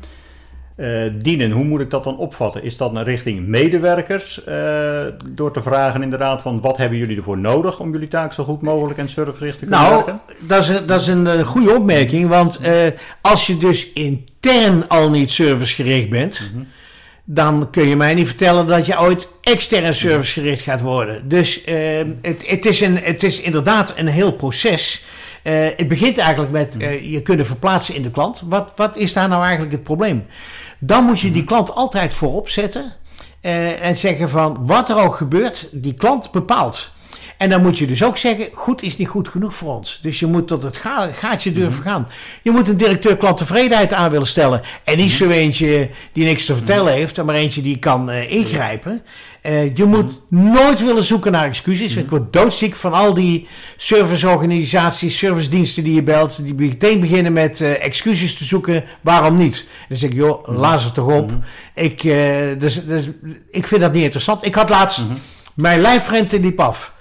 Eh, 0.75 0.87
dienen, 1.21 1.51
hoe 1.51 1.63
moet 1.63 1.81
ik 1.81 1.89
dat 1.89 2.03
dan 2.03 2.17
opvatten? 2.17 2.63
Is 2.63 2.77
dat 2.77 2.95
een 2.95 3.03
richting 3.03 3.47
medewerkers? 3.47 4.43
eh, 4.43 4.55
door 5.27 5.51
te 5.53 5.61
vragen 5.61 6.01
inderdaad 6.03 6.41
van 6.41 6.61
wat 6.61 6.77
hebben 6.77 6.97
jullie 6.97 7.17
ervoor 7.17 7.37
nodig 7.37 7.79
om 7.79 7.91
jullie 7.91 8.07
taak 8.07 8.33
zo 8.33 8.43
goed 8.43 8.61
mogelijk 8.61 8.99
en 8.99 9.09
servicericht 9.09 9.59
te 9.59 9.65
kunnen 9.65 9.79
Nou, 9.79 9.95
werken? 9.95 10.21
dat 10.39 10.61
is, 10.61 10.67
een- 10.69 10.85
dat 10.85 11.01
is 11.01 11.07
een 11.07 11.27
eh, 11.27 11.39
goede 11.45 11.75
opmerking. 11.75 12.29
Want 12.29 12.59
als 13.21 13.47
je 13.47 13.57
dus 13.57 13.91
intern 13.93 14.87
al 14.89 15.09
niet 15.09 15.31
servicegericht 15.31 16.09
bent, 16.09 16.51
dan 17.25 17.67
kun 17.71 17.87
je 17.87 17.95
mij 17.95 18.13
niet 18.13 18.27
vertellen 18.27 18.67
dat 18.67 18.85
je 18.85 18.99
ooit 18.99 19.27
extern 19.41 19.95
servicegericht 19.95 20.61
gaat 20.61 20.81
worden. 20.81 21.29
Dus 21.29 21.63
eh, 21.63 21.75
het, 22.21 22.47
het, 22.47 22.65
is 22.65 22.81
een, 22.81 22.97
het 22.97 23.23
is 23.23 23.41
inderdaad 23.41 23.93
een 23.97 24.07
heel 24.07 24.35
proces. 24.35 25.03
Het 25.43 25.87
begint 25.87 26.17
eigenlijk 26.17 26.51
met 26.51 26.77
eh, 26.77 27.11
je 27.11 27.21
kunnen 27.21 27.45
verplaatsen 27.45 27.95
in 27.95 28.01
de 28.03 28.11
klant. 28.11 28.43
Wat, 28.45 28.73
wat 28.75 28.97
is 28.97 29.13
daar 29.13 29.27
nou 29.27 29.41
eigenlijk 29.43 29.71
het 29.71 29.83
probleem? 29.83 30.25
Dan 30.85 31.03
moet 31.03 31.19
je 31.19 31.31
die 31.31 31.43
klant 31.43 31.75
altijd 31.75 32.13
voorop 32.13 32.49
zetten. 32.49 32.93
eh, 33.41 33.85
en 33.85 33.97
zeggen 33.97 34.29
van 34.29 34.65
wat 34.65 34.89
er 34.89 34.97
ook 34.97 35.15
gebeurt, 35.15 35.67
die 35.71 35.93
klant 35.93 36.31
bepaalt. 36.31 36.91
En 37.43 37.49
dan 37.49 37.61
moet 37.61 37.77
je 37.77 37.87
dus 37.87 38.03
ook 38.03 38.17
zeggen, 38.17 38.47
goed 38.53 38.81
is 38.81 38.97
niet 38.97 39.07
goed 39.07 39.27
genoeg 39.27 39.55
voor 39.55 39.75
ons. 39.75 39.99
Dus 40.01 40.19
je 40.19 40.25
moet 40.25 40.47
tot 40.47 40.63
het 40.63 40.77
ga- 40.77 41.11
gaatje 41.11 41.51
durven 41.51 41.83
gaan. 41.83 42.07
Je 42.41 42.51
moet 42.51 42.67
een 42.67 42.77
directeur 42.77 43.17
klanttevredenheid 43.17 43.93
aan 43.93 44.11
willen 44.11 44.27
stellen. 44.27 44.61
En 44.83 44.97
niet 44.97 45.11
zo 45.11 45.29
eentje 45.29 45.89
die 46.13 46.25
niks 46.25 46.45
te 46.45 46.55
vertellen 46.55 46.93
heeft, 46.93 47.23
maar 47.23 47.35
eentje 47.35 47.61
die 47.61 47.77
kan 47.77 48.09
eh, 48.09 48.31
ingrijpen. 48.31 49.01
Eh, 49.41 49.75
je 49.75 49.85
moet 49.85 50.21
nooit 50.29 50.83
willen 50.83 51.03
zoeken 51.03 51.31
naar 51.31 51.45
excuses. 51.45 51.95
Ik 51.95 52.09
word 52.09 52.33
doodziek 52.33 52.75
van 52.75 52.93
al 52.93 53.13
die 53.13 53.47
serviceorganisaties, 53.77 55.17
servicediensten 55.17 55.83
die 55.83 55.93
je 55.95 56.03
belt. 56.03 56.43
Die 56.43 56.53
meteen 56.53 56.99
beginnen 56.99 57.33
met 57.33 57.61
eh, 57.61 57.83
excuses 57.85 58.35
te 58.35 58.43
zoeken. 58.43 58.83
Waarom 59.01 59.37
niet? 59.37 59.67
Dan 59.89 59.97
zeg 59.97 60.09
ik, 60.09 60.15
joh, 60.15 60.47
laat 60.57 60.83
er 60.83 60.91
toch 60.91 61.11
op. 61.13 61.31
Ik, 61.75 62.01
dus, 62.59 62.85
dus, 62.85 63.09
ik 63.49 63.67
vind 63.67 63.81
dat 63.81 63.93
niet 63.93 64.03
interessant. 64.03 64.45
Ik 64.45 64.55
had 64.55 64.69
laatst, 64.69 65.01
mijn 65.53 65.81
lijfrente 65.81 66.39
liep 66.39 66.59
af. 66.59 66.92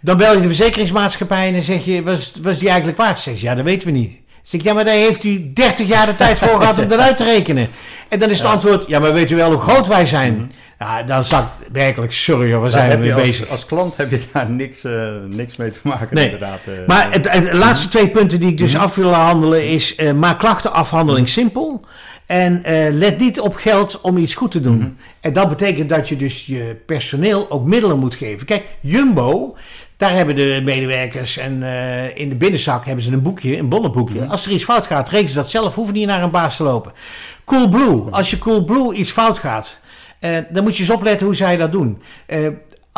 Dan 0.00 0.16
bel 0.16 0.34
je 0.34 0.40
de 0.40 0.46
verzekeringsmaatschappij 0.46 1.46
en 1.46 1.52
dan 1.52 1.62
zeg 1.62 1.84
je, 1.84 2.02
was, 2.02 2.32
was 2.42 2.58
die 2.58 2.68
eigenlijk 2.68 2.98
waard? 2.98 3.18
Zeg 3.18 3.40
ja, 3.40 3.54
dat 3.54 3.64
weten 3.64 3.86
we 3.92 3.94
niet. 3.94 4.20
Zeg 4.42 4.60
ik, 4.60 4.66
ja, 4.66 4.72
maar 4.74 4.84
daar 4.84 4.94
heeft 4.94 5.24
u 5.24 5.52
30 5.52 5.86
jaar 5.88 6.06
de 6.06 6.16
tijd 6.16 6.38
voor 6.38 6.58
gehad 6.60 6.78
om 6.78 6.88
dat 6.88 6.98
uit 6.98 7.16
te 7.16 7.24
rekenen. 7.24 7.68
En 8.08 8.18
dan 8.18 8.30
is 8.30 8.38
het 8.38 8.48
antwoord, 8.48 8.84
ja, 8.88 8.98
maar 8.98 9.12
weet 9.12 9.30
u 9.30 9.36
wel 9.36 9.50
hoe 9.52 9.60
groot 9.60 9.86
wij 9.86 10.06
zijn? 10.06 10.52
Ja, 10.78 11.02
dan 11.02 11.20
ik 11.20 11.44
werkelijk, 11.72 12.12
sorry 12.12 12.52
hoor, 12.52 12.70
zijn 12.70 13.02
je 13.02 13.14
als, 13.14 13.22
bezig. 13.22 13.48
als 13.48 13.66
klant 13.66 13.96
heb 13.96 14.10
je 14.10 14.20
daar 14.32 14.50
niks, 14.50 14.84
eh, 14.84 15.08
niks 15.28 15.56
mee 15.56 15.70
te 15.70 15.78
maken 15.82 16.08
Nee. 16.14 16.24
inderdaad. 16.24 16.58
eh. 16.66 16.72
Maar 16.86 17.12
het, 17.12 17.22
de 17.24 17.50
laatste 17.56 17.88
twee 17.88 18.08
punten 18.08 18.40
die 18.40 18.48
ik 18.50 18.58
dus 18.58 18.76
af 18.76 18.94
wil 18.94 19.12
handelen 19.12 19.68
is... 19.68 19.94
eh, 19.94 20.12
maak 20.12 20.38
klachtenafhandeling 20.38 21.28
simpel. 21.28 21.84
En 22.26 22.62
let 22.92 23.18
niet 23.18 23.40
op 23.40 23.54
geld 23.56 24.00
om 24.00 24.16
iets 24.16 24.34
goed 24.34 24.50
te 24.50 24.60
doen. 24.60 24.98
En 25.20 25.32
dat 25.32 25.48
betekent 25.48 25.88
dat 25.88 26.08
je 26.08 26.16
dus 26.16 26.46
je 26.46 26.76
personeel 26.86 27.50
ook 27.50 27.66
middelen 27.66 27.98
moet 27.98 28.14
geven. 28.14 28.46
Kijk, 28.46 28.64
Jumbo, 28.80 29.56
daar 30.00 30.14
hebben 30.14 30.34
de 30.34 30.60
medewerkers 30.64 31.36
en 31.36 31.62
eh, 31.62 32.16
in 32.16 32.28
de 32.28 32.34
binnenzak 32.34 32.84
hebben 32.84 33.04
ze 33.04 33.12
een 33.12 33.22
boekje, 33.22 33.58
een 33.58 33.68
bonnenboekje. 33.68 34.26
Als 34.26 34.46
er 34.46 34.52
iets 34.52 34.64
fout 34.64 34.86
gaat, 34.86 35.08
rekenen 35.08 35.30
ze 35.30 35.36
dat 35.36 35.50
zelf, 35.50 35.74
hoeven 35.74 35.94
niet 35.94 36.06
naar 36.06 36.22
een 36.22 36.30
baas 36.30 36.56
te 36.56 36.62
lopen. 36.62 36.92
Coolblue, 37.44 38.10
als 38.10 38.30
je 38.30 38.38
Coolblue 38.38 38.94
iets 38.94 39.10
fout 39.10 39.38
gaat, 39.38 39.80
eh, 40.18 40.36
dan 40.50 40.62
moet 40.62 40.76
je 40.76 40.82
eens 40.82 40.92
opletten 40.92 41.26
hoe 41.26 41.34
zij 41.34 41.56
dat 41.56 41.72
doen. 41.72 42.02
Eh, 42.26 42.48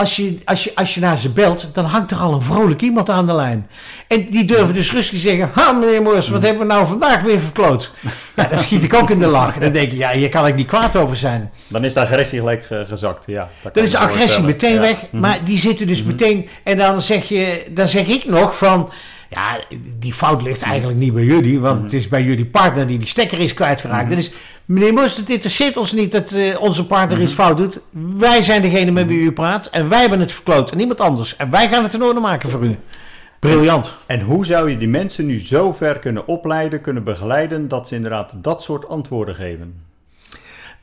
als 0.03 0.17
je, 0.17 0.35
als, 0.45 0.65
je, 0.65 0.73
als 0.75 0.95
je 0.95 1.01
naar 1.01 1.19
ze 1.19 1.29
belt, 1.31 1.69
dan 1.73 1.85
hangt 1.85 2.11
er 2.11 2.17
al 2.19 2.33
een 2.33 2.43
vrolijk 2.43 2.81
iemand 2.83 3.11
aan 3.11 3.27
de 3.27 3.35
lijn. 3.35 3.67
En 4.09 4.27
die 4.31 4.45
durven 4.45 4.75
dus 4.75 4.93
rustig 4.93 5.19
zeggen: 5.21 5.51
Ha, 5.53 5.73
meneer 5.73 6.03
Moors, 6.03 6.29
wat 6.29 6.43
hebben 6.43 6.67
we 6.67 6.73
nou 6.75 6.87
vandaag 6.87 7.23
weer 7.23 7.41
verkloot? 7.41 7.93
Ja, 8.37 8.45
dan 8.45 8.59
schiet 8.59 8.83
ik 8.83 8.95
ook 8.95 9.11
in 9.11 9.19
de 9.19 9.27
lach. 9.27 9.55
En 9.55 9.61
dan 9.61 9.73
denk 9.73 9.93
ik: 9.93 9.99
Ja, 9.99 10.11
hier 10.11 10.29
kan 10.29 10.47
ik 10.47 10.55
niet 10.55 10.67
kwaad 10.67 10.97
over 10.97 11.17
zijn. 11.17 11.51
Dan 11.69 11.85
is 11.85 11.93
de 11.95 12.01
agressie 12.01 12.39
gelijk 12.39 12.65
ge- 12.67 12.85
gezakt. 12.89 13.25
Ja, 13.27 13.51
Dan 13.73 13.83
is 13.85 13.91
de 13.91 13.99
agressie 13.99 14.43
meteen 14.43 14.75
Ja. 14.75 14.81
weg. 14.81 14.99
Maar 15.11 15.39
die 15.45 15.59
zitten 15.59 15.87
dus 15.87 16.03
meteen. 16.03 16.49
En 16.63 16.77
dan 16.79 17.03
zeg, 17.03 17.29
je, 17.29 17.63
dan 17.71 17.89
zeg 17.89 18.07
ik 18.07 18.25
nog 18.25 18.57
van. 18.57 18.91
Ja, 19.35 19.61
die 19.99 20.13
fout 20.13 20.43
ligt 20.43 20.63
eigenlijk 20.63 20.99
niet 20.99 21.15
bij 21.15 21.25
jullie. 21.25 21.61
Want 21.61 21.83
het 21.83 21.93
is 21.93 22.09
bij 22.09 22.23
jullie 22.23 22.47
partner 22.47 22.87
die 22.87 22.99
die 22.99 23.09
stekker 23.09 23.39
is 23.39 23.55
kwijtgeraakt. 23.55 24.09
Dat 24.09 24.19
is, 24.19 24.33
meneer 24.65 24.93
Moos, 24.93 25.17
het 25.17 25.31
interesseert 25.31 25.77
ons 25.77 25.93
niet 25.93 26.13
dat 26.13 26.33
eh, 26.33 26.61
onze 26.61 26.87
partner 26.87 27.21
iets 27.21 27.33
fout 27.33 27.57
doet. 27.57 27.81
Wij 28.17 28.43
zijn 28.43 28.63
degene 28.63 28.91
met 28.91 29.07
wie 29.07 29.21
u 29.21 29.33
praat. 29.33 29.67
En 29.67 29.89
wij 29.89 30.01
hebben 30.01 30.21
het 30.21 30.33
verkloot. 30.33 30.71
En 30.71 30.77
niemand 30.77 31.01
anders. 31.01 31.37
En 31.37 31.51
wij 31.51 31.69
gaan 31.69 31.83
het 31.83 31.95
in 31.95 32.03
orde 32.03 32.21
maken 32.21 32.51
voor 32.51 32.65
u. 32.65 32.77
Briljant. 33.39 33.95
En 34.07 34.21
hoe 34.21 34.47
zou 34.47 34.71
je 34.71 34.79
die 34.79 34.89
mensen 34.89 35.27
nu 35.27 35.41
zo 35.41 35.73
ver 35.73 35.99
kunnen 35.99 36.27
opleiden, 36.27 36.81
kunnen 36.81 37.05
begeleiden, 37.05 37.69
dat 37.69 37.89
ze 37.89 37.95
inderdaad 37.95 38.33
dat 38.37 38.63
soort 38.63 38.89
antwoorden 38.89 39.35
geven? 39.35 39.92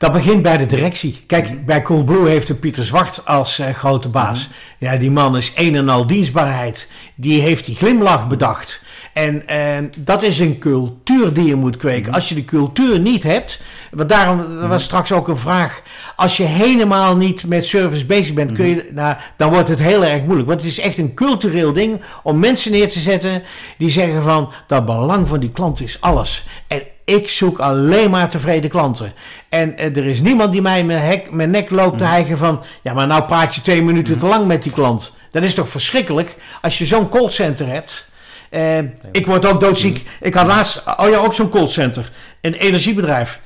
Dat 0.00 0.12
begint 0.12 0.42
bij 0.42 0.56
de 0.56 0.66
directie. 0.66 1.20
Kijk, 1.26 1.66
bij 1.66 1.82
Coolblue 1.82 2.28
heeft 2.28 2.48
een 2.48 2.58
Pieter 2.58 2.84
Zwart 2.84 3.22
als 3.24 3.58
eh, 3.58 3.74
grote 3.74 4.08
baas. 4.08 4.48
Ja, 4.78 4.96
die 4.96 5.10
man 5.10 5.36
is 5.36 5.52
een 5.54 5.74
en 5.74 5.88
al 5.88 6.06
dienstbaarheid. 6.06 6.90
Die 7.14 7.40
heeft 7.40 7.64
die 7.64 7.76
glimlach 7.76 8.28
bedacht. 8.28 8.82
En 9.12 9.46
eh, 9.46 9.76
dat 9.98 10.22
is 10.22 10.38
een 10.38 10.58
cultuur 10.58 11.32
die 11.32 11.44
je 11.44 11.54
moet 11.54 11.76
kweken. 11.76 12.12
Als 12.12 12.28
je 12.28 12.34
de 12.34 12.44
cultuur 12.44 12.98
niet 12.98 13.22
hebt, 13.22 13.60
want 13.90 14.08
daarom 14.08 14.68
was 14.68 14.84
straks 14.84 15.12
ook 15.12 15.28
een 15.28 15.36
vraag. 15.36 15.82
Als 16.16 16.36
je 16.36 16.44
helemaal 16.44 17.16
niet 17.16 17.46
met 17.46 17.66
service 17.66 18.06
bezig 18.06 18.34
bent, 18.34 18.52
kun 18.52 18.66
je, 18.66 18.90
nou, 18.94 19.16
dan 19.36 19.50
wordt 19.50 19.68
het 19.68 19.80
heel 19.82 20.04
erg 20.04 20.24
moeilijk. 20.24 20.48
Want 20.48 20.60
het 20.60 20.70
is 20.70 20.80
echt 20.80 20.98
een 20.98 21.14
cultureel 21.14 21.72
ding 21.72 22.00
om 22.22 22.38
mensen 22.38 22.72
neer 22.72 22.88
te 22.88 22.98
zetten 22.98 23.42
die 23.78 23.90
zeggen 23.90 24.22
van 24.22 24.52
dat 24.66 24.86
belang 24.86 25.28
van 25.28 25.40
die 25.40 25.50
klant 25.50 25.80
is 25.80 26.00
alles. 26.00 26.44
En 26.68 26.82
ik 27.10 27.28
zoek 27.28 27.58
alleen 27.58 28.10
maar 28.10 28.28
tevreden 28.28 28.70
klanten. 28.70 29.12
En 29.48 29.76
eh, 29.76 29.96
er 29.96 30.06
is 30.06 30.20
niemand 30.20 30.52
die 30.52 30.62
mij 30.62 30.84
mijn, 30.84 31.00
hek, 31.00 31.30
mijn 31.30 31.50
nek 31.50 31.70
loopt 31.70 31.98
te 31.98 32.04
hijgen 32.04 32.38
van... 32.38 32.62
ja, 32.82 32.92
maar 32.92 33.06
nou 33.06 33.22
praat 33.22 33.54
je 33.54 33.60
twee 33.60 33.82
minuten 33.82 34.18
te 34.18 34.26
lang 34.26 34.46
met 34.46 34.62
die 34.62 34.72
klant. 34.72 35.12
Dat 35.30 35.42
is 35.42 35.54
toch 35.54 35.68
verschrikkelijk 35.68 36.36
als 36.60 36.78
je 36.78 36.86
zo'n 36.86 37.08
callcenter 37.08 37.66
hebt... 37.66 38.08
Eh, 38.50 38.78
ik 39.12 39.26
word 39.26 39.46
ook 39.46 39.60
doodziek. 39.60 40.06
Ik 40.20 40.34
had 40.34 40.46
laatst, 40.46 40.82
oh 40.96 41.08
ja, 41.08 41.16
ook 41.16 41.34
zo'n 41.34 41.50
callcenter. 41.50 42.10
Een 42.40 42.54
energiebedrijf. 42.54 43.40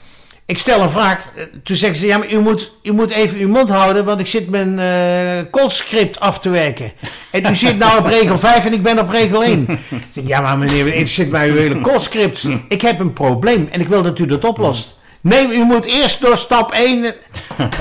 Ik 0.46 0.59
stel 0.59 0.80
een 0.83 0.90
vraag. 0.90 1.30
eh, 1.37 1.44
Toen 1.62 1.76
zeggen 1.76 1.98
ze, 1.98 2.07
ja, 2.07 2.18
maar 2.18 2.33
u 2.33 2.38
moet, 2.40 2.72
u 2.83 2.92
moet 2.92 3.11
even 3.11 3.38
uw 3.38 3.48
mond 3.48 3.68
houden, 3.68 4.04
want 4.04 4.20
ik 4.20 4.26
zit 4.26 4.50
mijn 4.50 4.78
eh 4.78 5.50
callscript 5.50 6.20
af 6.20 6.38
te 6.40 6.48
werken. 6.50 6.92
En 7.30 7.46
u 7.50 7.54
zit 7.54 7.78
nou 7.78 7.98
op 7.98 8.07
regel 8.07 8.38
5 8.38 8.64
en 8.64 8.72
ik 8.72 8.83
ben 8.83 8.98
op 8.98 9.09
regel 9.09 9.44
1. 9.44 9.66
Ik 9.68 9.78
zeg, 10.14 10.26
ja, 10.26 10.40
maar 10.40 10.59
meneer, 10.59 10.94
het 10.98 11.09
zit 11.09 11.30
mij 11.30 11.48
uw 11.48 11.57
hele 11.57 11.80
callscript. 11.80 12.46
Ik 12.68 12.83
heb 12.83 12.98
een 12.98 13.12
probleem 13.12 13.68
en 13.72 13.80
ik 13.80 13.88
wil 13.88 14.02
dat 14.02 14.18
u 14.18 14.26
dat 14.26 14.44
oplost. 14.44 14.96
Nee, 15.20 15.54
u 15.57 15.64
moet 15.64 15.85
eerst 15.85 16.20
door 16.20 16.37
stap 16.37 16.72
1. 16.72 17.04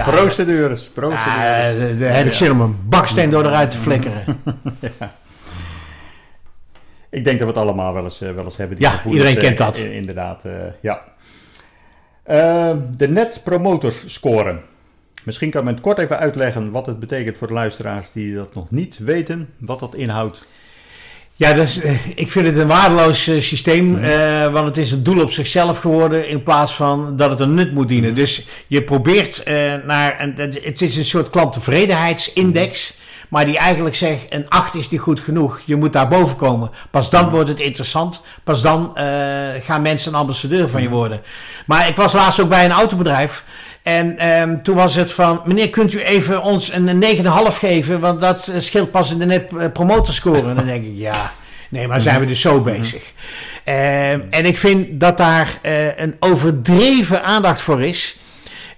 Procedures, 0.06 0.84
Ja, 0.84 0.89
procedures. 0.93 1.91
eh, 1.93 1.99
daar 1.99 2.15
heb 2.15 2.26
ik 2.26 2.34
zin 2.34 2.52
om 2.52 2.62
een 2.62 2.78
baksteen 2.84 3.30
door 3.30 3.45
eruit 3.45 3.71
te 3.71 3.78
flikkeren. 3.78 4.23
Ik 7.10 7.23
denk 7.23 7.39
dat 7.39 7.47
we 7.47 7.54
het 7.54 7.63
allemaal 7.63 7.93
wel 7.93 8.04
eens, 8.04 8.21
eh, 8.21 8.32
wel 8.32 8.43
eens 8.43 8.58
hebben. 8.58 8.78
Ja, 8.80 8.89
gevoelens, 8.89 9.28
iedereen 9.28 9.47
kent 9.56 9.60
eh, 9.60 9.65
dat. 9.65 9.78
inderdaad, 9.78 10.45
eh, 10.45 10.52
ja. 10.82 11.02
Eh, 12.24 12.72
de 12.98 13.08
Net 13.08 13.42
Promoter 13.44 13.94
Score. 14.06 14.56
Misschien 15.24 15.50
kan 15.52 15.64
men 15.64 15.74
het 15.74 15.84
kort 15.84 15.98
even 15.98 16.20
uitleggen 16.20 16.72
wat 16.72 16.86
het 16.86 17.00
betekent 17.00 17.38
voor 17.38 17.48
de 17.48 17.54
luisteraars 17.54 18.12
die 18.12 18.36
dat 18.36 18.56
nog 18.56 18.72
niet 18.72 18.98
weten, 18.98 19.50
wat 19.58 19.80
dat 19.80 19.96
inhoudt. 19.96 20.46
Ja, 21.36 21.54
dat 21.54 21.68
is, 21.68 21.82
eh, 21.82 22.08
ik 22.16 22.32
vind 22.32 22.46
het 22.46 22.58
een 22.58 22.68
waardeloos 22.68 23.28
eh, 23.28 23.42
systeem, 23.42 23.98
eh, 23.98 24.52
want 24.52 24.66
het 24.68 24.78
is 24.78 24.92
een 24.92 25.04
doel 25.04 25.22
op 25.22 25.32
zichzelf 25.32 25.80
geworden 25.80 26.28
in 26.30 26.44
plaats 26.44 26.74
van 26.76 27.16
dat 27.18 27.30
het 27.30 27.40
een 27.40 27.54
nut 27.54 27.74
moet 27.74 27.88
dienen. 27.88 28.16
Dus 28.16 28.46
je 28.68 28.84
probeert 28.84 29.44
naar, 29.86 30.22
een, 30.22 30.34
het- 30.36 30.64
het 30.64 30.82
is 30.82 30.96
een 30.96 31.06
soort 31.06 31.30
klanttevredenheidsindex, 31.30 32.98
maar 33.34 33.46
die 33.46 33.58
eigenlijk 33.58 33.96
zegt 33.96 34.26
een 34.30 34.50
8 34.50 34.76
is 34.76 34.89
niet 34.89 35.00
goed 35.00 35.19
genoeg, 35.19 35.62
je 35.65 35.76
moet 35.76 35.93
daar 35.93 36.08
boven 36.08 36.36
komen. 36.36 36.69
Pas 36.91 37.10
dan 37.10 37.30
wordt 37.30 37.50
het 37.50 37.60
interessant, 37.60 38.22
pas 38.43 38.62
dan 38.62 38.98
eh, 38.98 39.06
gaan 39.60 39.82
mensen 39.82 40.13
een 40.13 40.19
ambassadeur 40.19 40.69
van 40.69 40.82
je 40.82 40.89
worden. 40.89 41.22
Maar 41.65 41.88
ik 41.88 41.96
was 41.96 42.13
laatst 42.13 42.39
ook 42.39 42.50
bij 42.50 42.65
een 42.65 42.72
autobedrijf. 42.72 43.43
En 43.84 44.17
ehm, 44.17 44.62
toen 44.62 44.76
was 44.76 44.96
het 44.96 45.12
van, 45.12 45.41
meneer, 45.46 45.69
kunt 45.69 45.93
u 45.93 46.02
even 46.02 46.41
ons 46.41 46.72
een 46.72 47.04
9,5 47.04 47.58
geven? 47.58 48.00
Want 48.00 48.19
dat 48.19 48.48
eh, 48.48 48.60
scheelt 48.60 48.91
pas 48.91 49.12
in 49.12 49.19
de 49.19 49.26
net 49.26 49.52
eh, 49.58 49.72
promotorscore. 49.72 50.50
En 50.50 50.56
dan 50.56 50.65
denk 50.65 50.86
ik, 50.86 50.93
ja, 50.96 51.32
nee, 51.69 51.88
maar 51.88 52.02
zijn 52.02 52.19
we 52.19 52.26
dus 52.26 52.41
zo 52.41 52.62
bezig. 52.62 53.13
Ehm, 53.63 54.19
en 54.30 54.46
ik 54.46 54.58
vind 54.58 55.00
dat 55.00 55.17
daar 55.17 55.60
een 55.96 56.15
overdreven 56.19 57.24
aandacht 57.24 57.62
voor 57.62 57.82
is. 57.82 58.17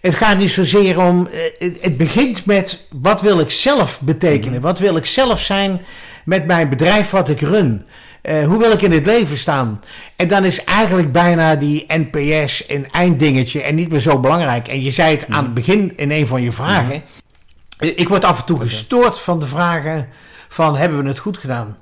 Het 0.01 0.15
gaat 0.15 0.38
niet 0.38 0.51
zozeer 0.51 0.99
om, 0.99 1.27
eh, 1.27 1.71
het, 1.81 1.97
begint 1.97 2.45
met, 2.45 2.79
wat 2.91 3.21
wil 3.21 3.39
ik 3.39 3.49
zelf 3.51 4.01
betekenen? 4.01 4.62
Wat 4.62 4.79
wil 4.79 4.95
ik 4.95 5.05
zelf 5.05 5.41
zijn 5.41 5.81
met 6.25 6.45
mijn 6.45 6.69
bedrijf 6.69 7.10
wat 7.10 7.29
ik 7.29 7.41
run? 7.41 7.86
Eh, 8.21 8.45
hoe 8.47 8.58
wil 8.60 8.71
ik 8.71 8.81
in 8.81 8.91
het 8.91 9.05
leven 9.05 9.38
staan? 9.38 9.81
En 10.15 10.27
dan 10.27 10.43
is 10.43 10.63
eigenlijk 10.63 11.12
bijna 11.12 11.55
die 11.55 11.86
NPS 11.88 12.63
een 12.67 12.91
einddingetje 12.91 13.62
en 13.62 13.75
niet 13.75 13.91
meer 13.91 13.99
zo 13.99 14.19
belangrijk. 14.19 14.67
En 14.67 14.81
je 14.81 14.91
zei 14.91 15.12
het 15.15 15.25
aan 15.29 15.43
het 15.43 15.53
begin 15.53 15.93
in 15.95 16.12
een 16.12 16.27
van 16.27 16.41
je 16.41 16.51
vragen. 16.51 17.03
Eh, 17.77 17.91
Ik 17.95 18.08
word 18.10 18.25
af 18.25 18.39
en 18.39 18.45
toe 18.45 18.60
gestoord 18.60 19.19
van 19.19 19.39
de 19.39 19.45
vragen 19.45 20.10
van 20.49 20.75
hebben 20.77 21.01
we 21.01 21.08
het 21.08 21.19
goed 21.19 21.38
gedaan? 21.38 21.77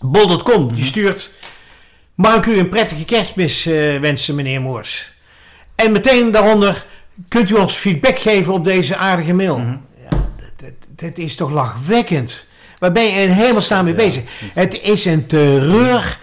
Bol.com, 0.00 0.74
die 0.74 0.84
stuurt... 0.84 1.30
Mag 2.14 2.36
ik 2.36 2.46
u 2.46 2.58
een 2.58 2.68
prettige 2.68 3.04
kerstmis 3.04 3.64
wensen, 4.00 4.34
meneer 4.34 4.60
Moors? 4.60 5.12
En 5.74 5.92
meteen 5.92 6.30
daaronder, 6.30 6.86
kunt 7.28 7.50
u 7.50 7.54
ons 7.54 7.74
feedback 7.74 8.18
geven 8.18 8.52
op 8.52 8.64
deze 8.64 8.96
aardige 8.96 9.34
mail? 9.34 9.60
Ja, 10.10 10.28
dat, 10.96 11.18
is 11.18 11.36
toch 11.36 11.50
lachwekkend? 11.50 12.48
Waar 12.78 12.92
ben 12.92 13.04
je 13.04 13.20
in 13.20 13.30
hemelsnaam 13.30 13.84
mee 13.84 13.94
bezig? 13.94 14.22
Het 14.54 14.82
is 14.82 15.04
een 15.04 15.26
terreur 15.26 16.18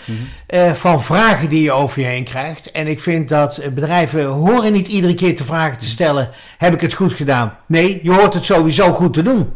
eh, 0.47 0.73
van 0.73 1.03
vragen 1.03 1.49
die 1.49 1.61
je 1.61 1.71
over 1.71 2.01
je 2.01 2.07
heen 2.07 2.23
krijgt. 2.23 2.71
En 2.71 2.87
ik 2.87 2.99
vind 2.99 3.29
dat 3.29 3.57
eh, 3.57 3.69
bedrijven 3.69 4.25
horen 4.25 4.73
niet 4.73 4.87
iedere 4.87 5.13
keer 5.13 5.35
te 5.35 5.43
vragen 5.43 5.77
te 5.77 5.87
stellen: 5.87 6.29
heb 6.57 6.73
ik 6.73 6.81
het 6.81 6.93
goed 6.93 7.13
gedaan? 7.13 7.57
Nee, 7.67 7.99
je 8.03 8.11
hoort 8.11 8.33
het 8.33 8.45
sowieso 8.45 8.91
goed 8.91 9.13
te 9.13 9.21
doen. 9.21 9.53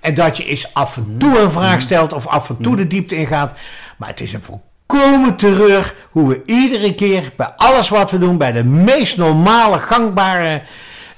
En 0.00 0.14
dat 0.14 0.36
je 0.36 0.44
eens 0.44 0.74
af 0.74 0.96
en 0.96 1.14
toe 1.18 1.38
een 1.38 1.50
vraag 1.50 1.80
stelt 1.80 2.12
of 2.12 2.26
af 2.26 2.48
en 2.48 2.56
toe 2.56 2.76
de 2.76 2.86
diepte 2.86 3.16
ingaat. 3.16 3.58
Maar 3.96 4.08
het 4.08 4.20
is 4.20 4.32
een 4.32 4.42
volkomen 4.86 5.36
terreur 5.36 5.94
hoe 6.10 6.28
we 6.28 6.42
iedere 6.44 6.94
keer 6.94 7.32
bij 7.36 7.52
alles 7.56 7.88
wat 7.88 8.10
we 8.10 8.18
doen, 8.18 8.38
bij 8.38 8.52
de 8.52 8.64
meest 8.64 9.16
normale, 9.16 9.78
gangbare 9.78 10.62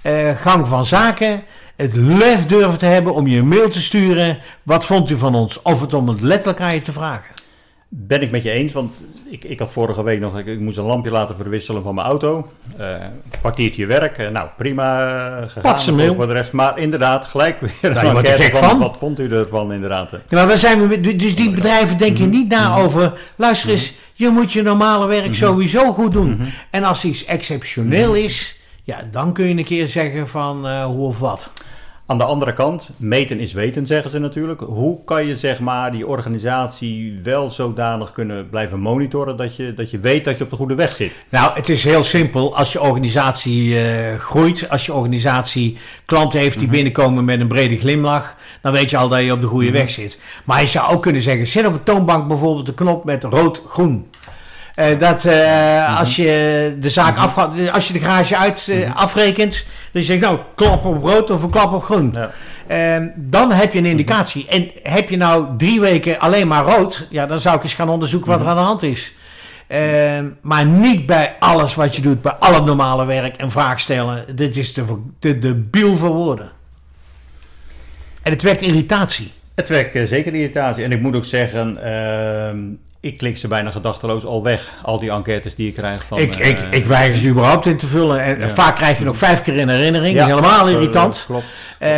eh, 0.02 0.30
gang 0.36 0.68
van 0.68 0.86
zaken, 0.86 1.42
het 1.76 1.94
lef 1.94 2.46
durven 2.46 2.78
te 2.78 2.86
hebben 2.86 3.14
om 3.14 3.26
je 3.26 3.38
een 3.38 3.48
mail 3.48 3.68
te 3.68 3.80
sturen. 3.80 4.38
Wat 4.62 4.84
vond 4.84 5.10
u 5.10 5.16
van 5.16 5.34
ons? 5.34 5.62
Of 5.62 5.80
het 5.80 5.94
om 5.94 6.08
het 6.08 6.20
letterlijk 6.20 6.60
aan 6.60 6.74
je 6.74 6.80
te 6.80 6.92
vragen. 6.92 7.37
Ben 7.90 8.22
ik 8.22 8.30
met 8.30 8.42
je 8.42 8.50
eens, 8.50 8.72
want 8.72 8.92
ik, 9.30 9.44
ik 9.44 9.58
had 9.58 9.72
vorige 9.72 10.02
week 10.02 10.20
nog, 10.20 10.38
ik, 10.38 10.46
ik 10.46 10.60
moest 10.60 10.76
een 10.76 10.84
lampje 10.84 11.10
laten 11.10 11.36
verwisselen 11.36 11.82
van 11.82 11.94
mijn 11.94 12.06
auto. 12.06 12.50
Een 12.76 13.00
kwartiertje 13.40 13.86
werk, 13.86 14.18
eh, 14.18 14.28
nou 14.28 14.48
prima 14.56 15.08
eh, 15.40 15.48
gegaan 15.48 16.14
voor, 16.14 16.26
de 16.26 16.32
rest. 16.32 16.52
Maar 16.52 16.78
inderdaad, 16.78 17.26
gelijk 17.26 17.60
weer 17.60 17.96
een 17.96 18.24
gek 18.24 18.56
van. 18.56 18.78
Wat 18.78 18.96
vond 18.98 19.20
u 19.20 19.30
ervan 19.30 19.72
inderdaad? 19.72 20.10
Ja, 20.10 20.18
maar 20.30 20.46
waar 20.46 20.58
zijn 20.58 20.88
we 20.88 21.16
dus 21.16 21.36
die 21.36 21.50
bedrijven 21.50 21.98
denken 21.98 22.30
niet 22.30 22.48
na 22.48 22.76
over. 22.76 23.20
Luister 23.36 23.70
eens, 23.70 23.94
je 24.14 24.28
moet 24.28 24.52
je 24.52 24.62
normale 24.62 25.06
werk 25.06 25.34
sowieso 25.34 25.92
goed 25.92 26.12
doen. 26.12 26.40
En 26.70 26.84
als 26.84 27.04
iets 27.04 27.24
exceptioneel 27.24 28.14
is, 28.14 28.60
ja, 28.82 28.98
dan 29.10 29.32
kun 29.32 29.48
je 29.48 29.56
een 29.56 29.64
keer 29.64 29.88
zeggen 29.88 30.28
van 30.28 30.82
hoe 30.82 31.06
of 31.06 31.18
wat. 31.18 31.50
Aan 32.10 32.18
de 32.18 32.24
andere 32.24 32.52
kant, 32.52 32.90
meten 32.96 33.40
is 33.40 33.52
weten, 33.52 33.86
zeggen 33.86 34.10
ze 34.10 34.18
natuurlijk. 34.18 34.60
Hoe 34.60 35.04
kan 35.04 35.26
je 35.26 35.36
zeg 35.36 35.60
maar 35.60 35.92
die 35.92 36.06
organisatie 36.06 37.20
wel 37.22 37.50
zodanig 37.50 38.12
kunnen 38.12 38.48
blijven 38.48 38.80
monitoren 38.80 39.36
dat 39.36 39.56
je, 39.56 39.74
dat 39.74 39.90
je 39.90 39.98
weet 39.98 40.24
dat 40.24 40.38
je 40.38 40.44
op 40.44 40.50
de 40.50 40.56
goede 40.56 40.74
weg 40.74 40.92
zit? 40.92 41.12
Nou, 41.28 41.54
het 41.54 41.68
is 41.68 41.84
heel 41.84 42.04
simpel. 42.04 42.56
Als 42.56 42.72
je 42.72 42.80
organisatie 42.80 43.80
eh, 43.80 44.18
groeit, 44.18 44.70
als 44.70 44.86
je 44.86 44.92
organisatie 44.92 45.78
klanten 46.04 46.38
heeft 46.40 46.58
die 46.58 46.68
binnenkomen 46.68 47.24
met 47.24 47.40
een 47.40 47.48
brede 47.48 47.76
glimlach, 47.76 48.34
dan 48.62 48.72
weet 48.72 48.90
je 48.90 48.96
al 48.96 49.08
dat 49.08 49.24
je 49.24 49.32
op 49.32 49.40
de 49.40 49.46
goede 49.46 49.70
weg 49.70 49.90
zit. 49.90 50.18
Maar 50.44 50.60
je 50.60 50.66
zou 50.66 50.92
ook 50.92 51.02
kunnen 51.02 51.22
zeggen, 51.22 51.46
zet 51.46 51.66
op 51.66 51.72
een 51.72 51.82
toonbank 51.82 52.28
bijvoorbeeld 52.28 52.66
de 52.66 52.74
knop 52.74 53.04
met 53.04 53.24
rood-groen. 53.24 54.10
Eh, 54.74 54.98
dat 54.98 55.24
eh, 55.24 55.98
als 56.00 56.16
je 56.16 56.76
de 56.80 56.90
zaak 56.90 57.16
afgaat, 57.16 57.70
als 57.72 57.86
je 57.86 57.92
de 57.92 58.00
garage 58.00 58.36
uit 58.36 58.70
afrekent, 58.94 59.66
zeg 59.92 60.06
je 60.06 60.18
nou 60.18 60.38
klap 60.54 60.84
op 60.84 61.02
rood 61.02 61.30
of 61.30 61.42
een 61.42 61.50
klap 61.50 61.72
op 61.72 61.82
groen. 61.82 62.14
Ja. 62.14 62.30
Eh, 62.66 63.06
dan 63.16 63.52
heb 63.52 63.72
je 63.72 63.78
een 63.78 63.86
indicatie. 63.86 64.46
En 64.48 64.70
heb 64.82 65.08
je 65.08 65.16
nou 65.16 65.46
drie 65.56 65.80
weken 65.80 66.18
alleen 66.18 66.48
maar 66.48 66.64
rood, 66.64 67.06
ja, 67.10 67.26
dan 67.26 67.40
zou 67.40 67.56
ik 67.56 67.62
eens 67.62 67.74
gaan 67.74 67.88
onderzoeken 67.88 68.30
wat 68.30 68.40
er 68.40 68.46
aan 68.46 68.56
de 68.56 68.62
hand 68.62 68.82
is. 68.82 69.12
Eh, 69.66 69.80
maar 70.40 70.66
niet 70.66 71.06
bij 71.06 71.36
alles 71.38 71.74
wat 71.74 71.96
je 71.96 72.02
doet, 72.02 72.22
bij 72.22 72.32
al 72.32 72.54
het 72.54 72.64
normale 72.64 73.04
werk 73.04 73.36
en 73.36 73.50
vraag 73.50 73.80
stellen. 73.80 74.36
Dit 74.36 74.56
is 74.56 74.72
te, 74.72 74.84
te 75.18 75.38
debiel 75.38 75.96
voor 75.96 76.14
woorden. 76.14 76.50
En 78.22 78.32
het 78.32 78.42
wekt 78.42 78.60
irritatie. 78.60 79.32
Het 79.54 79.68
wekt 79.68 79.94
eh, 79.94 80.04
zeker 80.04 80.34
irritatie. 80.34 80.84
En 80.84 80.92
ik 80.92 81.00
moet 81.00 81.16
ook 81.16 81.24
zeggen, 81.24 81.82
ehm, 81.82 82.58
ik 83.08 83.18
klik 83.18 83.36
ze 83.38 83.48
bijna 83.48 83.70
gedachteloos 83.70 84.24
al 84.24 84.42
weg. 84.42 84.68
Al 84.82 84.98
die 84.98 85.10
enquêtes 85.10 85.54
die 85.54 85.68
ik 85.68 85.74
krijg 85.74 86.04
van... 86.04 86.18
ik, 86.18 86.34
eh, 86.36 86.48
ik, 86.48 86.58
ik 86.70 86.86
weiger 86.86 87.18
ze 87.18 87.28
überhaupt 87.28 87.66
in 87.66 87.76
te 87.76 87.86
vullen. 87.86 88.22
En 88.22 88.38
Ja. 88.38 88.48
vaak 88.48 88.76
krijg 88.76 88.98
je 88.98 89.04
nog 89.04 89.16
vijf 89.16 89.42
keer 89.42 89.56
in 89.56 89.68
herinnering. 89.68 90.16
ja, 90.16 90.26
Helemaal 90.26 90.66
eh, 90.66 90.72
irritant. 90.72 91.24
Klopt. 91.26 91.44
Eh, 91.78 91.90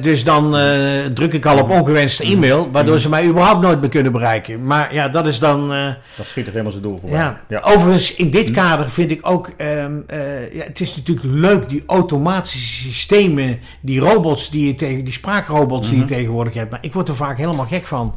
dus 0.00 0.24
dan 0.24 0.56
eh, 0.56 1.04
druk 1.14 1.32
ik 1.32 1.46
al 1.46 1.58
op 1.58 1.70
ongewenste 1.70 2.24
e-mail, 2.24 2.68
waardoor 2.72 2.98
ze 2.98 3.08
mij 3.08 3.26
überhaupt 3.26 3.60
nooit 3.60 3.80
meer 3.80 3.88
kunnen 3.90 4.12
bereiken. 4.12 4.64
Maar 4.66 4.94
ja, 4.94 5.08
dat 5.08 5.26
is 5.26 5.38
dan. 5.38 5.72
eh, 5.72 5.78
Dan 6.16 6.24
schiet 6.24 6.44
het 6.44 6.52
helemaal 6.52 6.72
zijn 6.72 6.84
doel 6.84 6.98
voorbij. 7.00 7.18
ja. 7.18 7.40
Ja. 7.48 7.60
Overigens, 7.64 8.14
in 8.14 8.30
dit 8.30 8.50
kader 8.50 8.90
vind 8.90 9.10
ik 9.10 9.18
ook. 9.28 9.50
ehm, 9.56 9.92
eh, 10.06 10.54
ja, 10.54 10.64
het 10.64 10.80
is 10.80 10.96
natuurlijk 10.96 11.26
leuk, 11.30 11.68
die 11.68 11.82
automatische 11.86 12.58
systemen, 12.88 13.60
die 13.80 14.00
robots 14.00 14.50
die 14.50 14.66
je 14.66 14.74
tegen, 14.74 15.04
die 15.04 15.12
spraakrobots 15.14 15.88
die 15.90 15.98
je 15.98 16.04
tegenwoordig 16.04 16.54
hebt. 16.54 16.70
Maar 16.70 16.78
ik 16.82 16.92
word 16.92 17.08
er 17.08 17.16
vaak 17.16 17.36
helemaal 17.38 17.66
gek 17.66 17.84
van. 17.84 18.14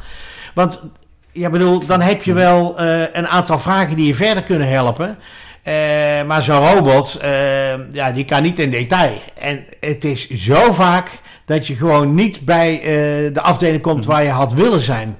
Want, 0.53 0.83
ja, 1.31 1.49
bedoel, 1.49 1.85
dan 1.85 2.01
heb 2.01 2.23
je 2.23 2.33
wel 2.33 2.79
eh, 2.79 3.01
een 3.11 3.27
aantal 3.27 3.59
vragen 3.59 3.95
die 3.95 4.07
je 4.07 4.15
verder 4.15 4.43
kunnen 4.43 4.67
helpen. 4.67 5.17
Eh, 5.63 5.73
maar 6.27 6.43
zo'n 6.43 6.67
robot, 6.67 7.15
eh, 7.15 7.91
ja, 7.91 8.11
die 8.11 8.25
kan 8.25 8.43
niet 8.43 8.59
in 8.59 8.71
detail. 8.71 9.13
En 9.39 9.65
het 9.79 10.03
is 10.03 10.29
zo 10.29 10.73
vaak 10.73 11.11
dat 11.45 11.67
je 11.67 11.75
gewoon 11.75 12.13
niet 12.13 12.45
bij 12.45 12.79
de 13.33 13.41
afdeling 13.41 13.81
komt 13.81 14.05
waar 14.05 14.23
je 14.23 14.29
had 14.29 14.53
willen 14.53 14.81
zijn. 14.81 15.17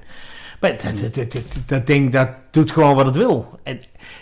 Maar 0.60 0.70
dat, 0.70 0.82
dat, 0.82 1.14
dat, 1.14 1.32
dat, 1.32 1.42
dat 1.66 1.86
ding, 1.86 2.12
dat 2.12 2.28
doet 2.50 2.70
gewoon 2.70 2.94
wat 2.94 3.06
het 3.06 3.16
wil. 3.16 3.58
En 3.62 3.80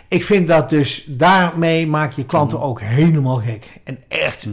ik 0.08 0.24
vind 0.24 0.48
dat 0.48 0.70
dus, 0.70 1.04
daarmee 1.06 1.86
maak 1.86 2.12
je 2.12 2.26
klanten 2.26 2.60
ook 2.60 2.80
helemaal 2.80 3.36
gek. 3.36 3.66
En 3.84 3.98
echt, 4.08 4.46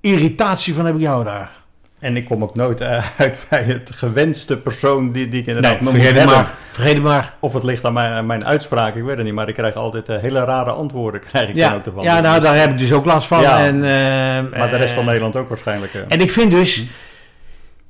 irritatie 0.00 0.74
van 0.74 0.86
heb 0.86 0.94
ik 0.94 1.00
jou 1.00 1.24
daar. 1.24 1.63
En 2.04 2.16
ik 2.16 2.24
kom 2.24 2.42
ook 2.42 2.54
nooit 2.54 2.80
eh, 2.80 3.04
uit 3.16 3.46
bij 3.48 3.62
het 3.62 3.90
gewenste 3.94 4.56
persoon 4.56 5.12
die, 5.12 5.28
die 5.28 5.40
ik 5.40 5.46
inderdaad 5.46 5.80
Nee, 5.80 5.90
vergeet 5.90 6.14
het 6.20 6.24
maar. 6.24 6.54
Vergeet 6.70 6.94
het 6.94 7.02
maar. 7.02 7.34
Of 7.40 7.52
het 7.52 7.62
ligt 7.62 7.84
aan 7.84 7.92
mijn, 7.92 8.12
aan 8.12 8.26
mijn 8.26 8.44
uitspraak, 8.44 8.94
ik 8.94 9.02
weet 9.02 9.16
het 9.16 9.24
niet. 9.24 9.34
Maar 9.34 9.48
ik 9.48 9.54
krijg 9.54 9.74
altijd 9.74 10.08
eh, 10.08 10.16
hele 10.20 10.44
rare 10.44 10.70
antwoorden. 10.70 11.20
Krijg 11.30 11.48
ik 11.48 11.54
dan 11.54 11.70
Ja, 11.70 11.74
ook 11.74 11.86
ervan. 11.86 12.02
ja, 12.04 12.20
nou, 12.20 12.40
daar 12.40 12.58
heb 12.58 12.70
ik 12.70 12.78
dus 12.78 12.92
ook 12.92 13.04
last 13.04 13.26
van. 13.26 13.40
Ja. 13.40 13.64
En, 13.64 13.74
eh, 13.74 14.58
maar 14.58 14.70
de 14.70 14.76
rest 14.76 14.94
van 14.94 15.04
Nederland 15.04 15.36
ook 15.36 15.48
waarschijnlijk. 15.48 15.94
En 16.08 16.20
ik 16.20 16.30
vind 16.30 16.50
dus, 16.50 16.84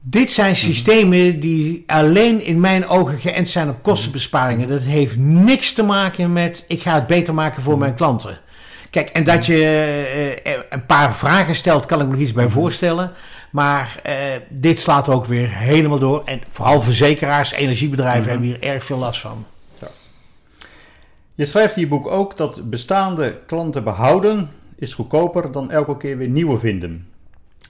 dit 0.00 0.30
zijn 0.30 0.56
systemen 0.56 1.40
die 1.40 1.84
alleen 1.86 2.44
in 2.44 2.60
mijn 2.60 2.88
ogen 2.88 3.18
geënt 3.18 3.48
zijn 3.48 3.68
op 3.68 3.82
kostenbesparingen. 3.82 4.68
Dat 4.68 4.82
heeft 4.82 5.16
niks 5.16 5.72
te 5.72 5.82
maken 5.82 6.32
met, 6.32 6.64
ik 6.68 6.82
ga 6.82 6.94
het 6.94 7.06
beter 7.06 7.34
maken 7.34 7.62
voor 7.62 7.78
mijn 7.78 7.94
klanten. 7.94 8.38
Kijk, 8.90 9.08
en 9.08 9.24
dat 9.24 9.46
je 9.46 10.64
een 10.70 10.86
paar 10.86 11.16
vragen 11.16 11.54
stelt, 11.54 11.86
kan 11.86 12.00
ik 12.00 12.06
me 12.06 12.12
nog 12.12 12.20
iets 12.20 12.32
bij 12.32 12.48
voorstellen. 12.48 13.12
Maar 13.54 14.00
eh, 14.02 14.16
dit 14.48 14.80
slaat 14.80 15.08
ook 15.08 15.24
weer 15.24 15.48
helemaal 15.48 15.98
door. 15.98 16.22
En 16.24 16.40
vooral 16.48 16.80
verzekeraars, 16.80 17.52
energiebedrijven 17.52 18.30
hebben 18.30 18.46
hier 18.46 18.62
erg 18.62 18.84
veel 18.84 18.98
last 18.98 19.20
van. 19.20 19.46
Je 21.34 21.44
schrijft 21.44 21.76
in 21.76 21.82
je 21.82 21.88
boek 21.88 22.06
ook 22.06 22.36
dat 22.36 22.70
bestaande 22.70 23.40
klanten 23.46 23.84
behouden 23.84 24.50
is 24.76 24.94
goedkoper 24.94 25.52
dan 25.52 25.70
elke 25.70 25.96
keer 25.96 26.16
weer 26.16 26.28
nieuwe 26.28 26.58
vinden. 26.58 27.08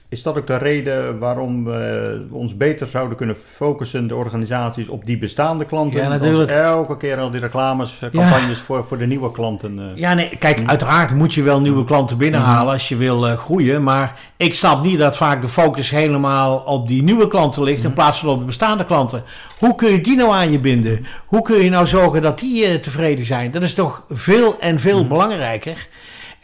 Is 0.09 0.23
dat 0.23 0.37
ook 0.37 0.47
de 0.47 0.57
reden 0.57 1.19
waarom 1.19 1.63
we 1.65 2.21
ons 2.31 2.57
beter 2.57 2.87
zouden 2.87 3.17
kunnen 3.17 3.35
focussen, 3.37 4.07
de 4.07 4.15
organisaties, 4.15 4.87
op 4.87 5.05
die 5.05 5.17
bestaande 5.17 5.65
klanten? 5.65 6.01
Ja, 6.01 6.09
dan 6.09 6.19
natuurlijk. 6.19 6.51
elke 6.51 6.97
keer 6.97 7.17
al 7.17 7.31
die 7.31 7.39
reclames, 7.39 7.97
eh, 8.01 8.09
campagnes 8.09 8.59
voor, 8.59 8.85
voor 8.85 8.97
de 8.97 9.05
nieuwe 9.07 9.31
klanten. 9.31 9.79
eh. 9.79 9.85
Ja, 9.95 10.13
nee, 10.13 10.29
kijk, 10.39 10.61
uiteraard 10.65 11.11
moet 11.15 11.33
je 11.33 11.41
wel 11.43 11.61
nieuwe 11.61 11.85
klanten 11.85 12.17
binnenhalen 12.17 12.73
als 12.73 12.89
je 12.89 12.95
wil 12.97 13.27
eh, 13.27 13.37
groeien. 13.37 13.83
Maar 13.83 14.19
ik 14.37 14.53
snap 14.53 14.83
niet 14.83 14.99
dat 14.99 15.17
vaak 15.17 15.41
de 15.41 15.49
focus 15.49 15.89
helemaal 15.89 16.57
op 16.57 16.87
die 16.87 17.03
nieuwe 17.03 17.27
klanten 17.27 17.63
ligt 17.63 17.83
in 17.83 17.93
plaats 17.93 18.19
van 18.19 18.29
op 18.29 18.39
de 18.39 18.45
bestaande 18.45 18.85
klanten. 18.85 19.23
Hoe 19.59 19.75
kun 19.75 19.91
je 19.91 20.01
die 20.01 20.15
nou 20.15 20.31
aan 20.31 20.51
je 20.51 20.59
binden? 20.59 21.05
Hoe 21.25 21.41
kun 21.41 21.63
je 21.63 21.69
nou 21.69 21.87
zorgen 21.87 22.21
dat 22.21 22.39
die 22.39 22.79
tevreden 22.79 23.25
zijn? 23.25 23.51
Dat 23.51 23.63
is 23.63 23.73
toch 23.73 24.05
veel 24.09 24.59
en 24.59 24.79
veel 24.79 25.07
belangrijker. 25.07 25.87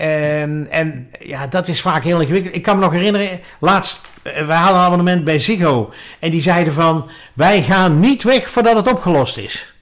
En, 0.01 0.67
en 0.69 1.09
ja, 1.19 1.47
dat 1.47 1.67
is 1.67 1.81
vaak 1.81 2.03
heel 2.03 2.21
ingewikkeld. 2.21 2.55
Ik 2.55 2.61
kan 2.61 2.75
me 2.75 2.83
nog 2.83 2.91
herinneren, 2.91 3.39
laatst, 3.59 4.01
eh, 4.21 4.45
wij 4.45 4.57
hadden 4.57 4.79
een 4.79 4.85
abonnement 4.85 5.23
bij 5.23 5.39
Ziggo. 5.39 5.93
En 6.19 6.31
die 6.31 6.41
zeiden 6.41 6.73
van, 6.73 7.09
wij 7.33 7.61
gaan 7.61 7.99
niet 7.99 8.23
weg 8.23 8.49
voordat 8.49 8.75
het 8.75 8.91
opgelost 8.91 9.37
is. 9.37 9.73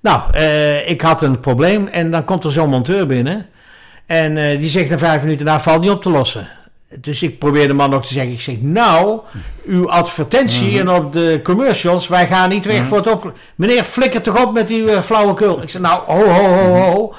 Nou, 0.00 0.22
eh, 0.32 0.90
ik 0.90 1.00
had 1.00 1.22
een 1.22 1.40
probleem 1.40 1.86
en 1.86 2.10
dan 2.10 2.24
komt 2.24 2.44
er 2.44 2.52
zo'n 2.52 2.68
monteur 2.68 3.06
binnen. 3.06 3.46
En 4.06 4.36
eh, 4.36 4.58
die 4.58 4.68
zegt 4.68 4.90
na 4.90 4.98
vijf 4.98 5.22
minuten, 5.22 5.46
nou 5.46 5.60
valt 5.60 5.80
niet 5.80 5.90
op 5.90 6.02
te 6.02 6.10
lossen. 6.10 6.48
Dus 7.00 7.22
ik 7.22 7.38
probeer 7.38 7.68
de 7.68 7.74
man 7.74 7.94
ook 7.94 8.04
te 8.04 8.12
zeggen, 8.12 8.32
ik 8.32 8.40
zeg, 8.40 8.56
nou, 8.60 9.20
uw 9.64 9.90
advertentie 9.90 10.78
en 10.78 10.90
op 10.90 11.12
de 11.12 11.40
commercials, 11.42 12.08
wij 12.08 12.26
gaan 12.26 12.48
niet 12.48 12.64
weg 12.64 12.86
voor 12.86 12.96
het 12.96 13.12
op... 13.12 13.32
Meneer, 13.54 13.84
flikker 13.84 14.22
toch 14.22 14.44
op 14.46 14.52
met 14.52 14.68
die 14.68 14.90
eh, 14.90 15.02
flauwekul. 15.02 15.62
Ik 15.62 15.70
zeg, 15.70 15.82
nou, 15.82 16.02
ho, 16.06 16.28
ho, 16.28 16.42
ho, 16.42 16.74
ho. 16.74 17.14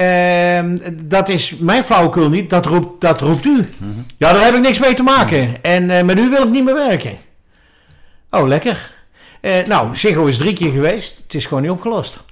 Ehm, 0.00 0.76
dat 1.02 1.28
is 1.28 1.56
mijn 1.58 1.84
flauwekul 1.84 2.28
niet, 2.28 2.50
dat 2.50 2.66
roept, 2.66 3.00
dat 3.00 3.20
roept 3.20 3.44
u. 3.44 3.68
Ja, 4.16 4.32
daar 4.32 4.44
heb 4.44 4.54
ik 4.54 4.60
niks 4.60 4.78
mee 4.78 4.94
te 4.94 5.02
maken. 5.02 5.62
En 5.62 5.90
eh, 5.90 6.04
met 6.04 6.18
u 6.18 6.30
wil 6.30 6.42
ik 6.42 6.50
niet 6.50 6.64
meer 6.64 6.74
werken. 6.74 7.16
Oh, 8.30 8.46
lekker. 8.46 8.94
Eh, 9.40 9.66
nou, 9.66 9.96
Ziggo 9.96 10.26
is 10.26 10.36
drie 10.36 10.52
keer 10.52 10.70
geweest. 10.70 11.16
Het 11.22 11.34
is 11.34 11.46
gewoon 11.46 11.62
niet 11.62 11.70
opgelost. 11.70 12.22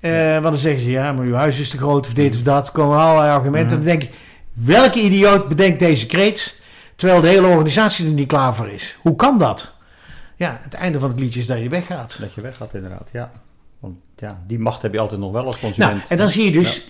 Eh, 0.00 0.32
want 0.32 0.42
dan 0.42 0.54
zeggen 0.54 0.80
ze, 0.80 0.90
ja, 0.90 1.12
maar 1.12 1.24
uw 1.24 1.34
huis 1.34 1.58
is 1.58 1.68
te 1.68 1.76
groot 1.76 2.06
of 2.06 2.14
dit 2.14 2.36
of 2.36 2.42
dat. 2.42 2.72
Komen 2.72 2.98
allerlei 2.98 3.32
argumenten. 3.32 3.76
En 3.76 3.84
dan 3.84 3.92
denk 3.92 4.02
ik, 4.02 4.10
welke 4.52 5.00
idioot 5.00 5.48
bedenkt 5.48 5.78
deze 5.78 6.06
kreet... 6.06 6.60
terwijl 6.96 7.20
de 7.20 7.28
hele 7.28 7.46
organisatie 7.46 8.06
er 8.06 8.12
niet 8.12 8.28
klaar 8.28 8.54
voor 8.54 8.68
is? 8.68 8.96
Hoe 9.00 9.16
kan 9.16 9.38
dat? 9.38 9.72
Ja, 10.36 10.58
het 10.62 10.74
einde 10.74 10.98
van 10.98 11.10
het 11.10 11.20
liedje 11.20 11.40
is 11.40 11.46
dat 11.46 11.58
je 11.58 11.68
weggaat. 11.68 12.16
Dat 12.20 12.34
je 12.34 12.40
weggaat 12.40 12.74
inderdaad, 12.74 13.08
ja. 13.12 13.30
Want 13.80 13.96
ja, 14.16 14.42
die 14.46 14.58
macht 14.58 14.82
heb 14.82 14.92
je 14.92 15.00
altijd 15.00 15.20
nog 15.20 15.32
wel 15.32 15.46
als 15.46 15.58
consument. 15.58 15.96
Nou, 15.96 16.08
en 16.08 16.16
dan 16.16 16.30
zie 16.30 16.44
je 16.44 16.52
dus 16.52 16.88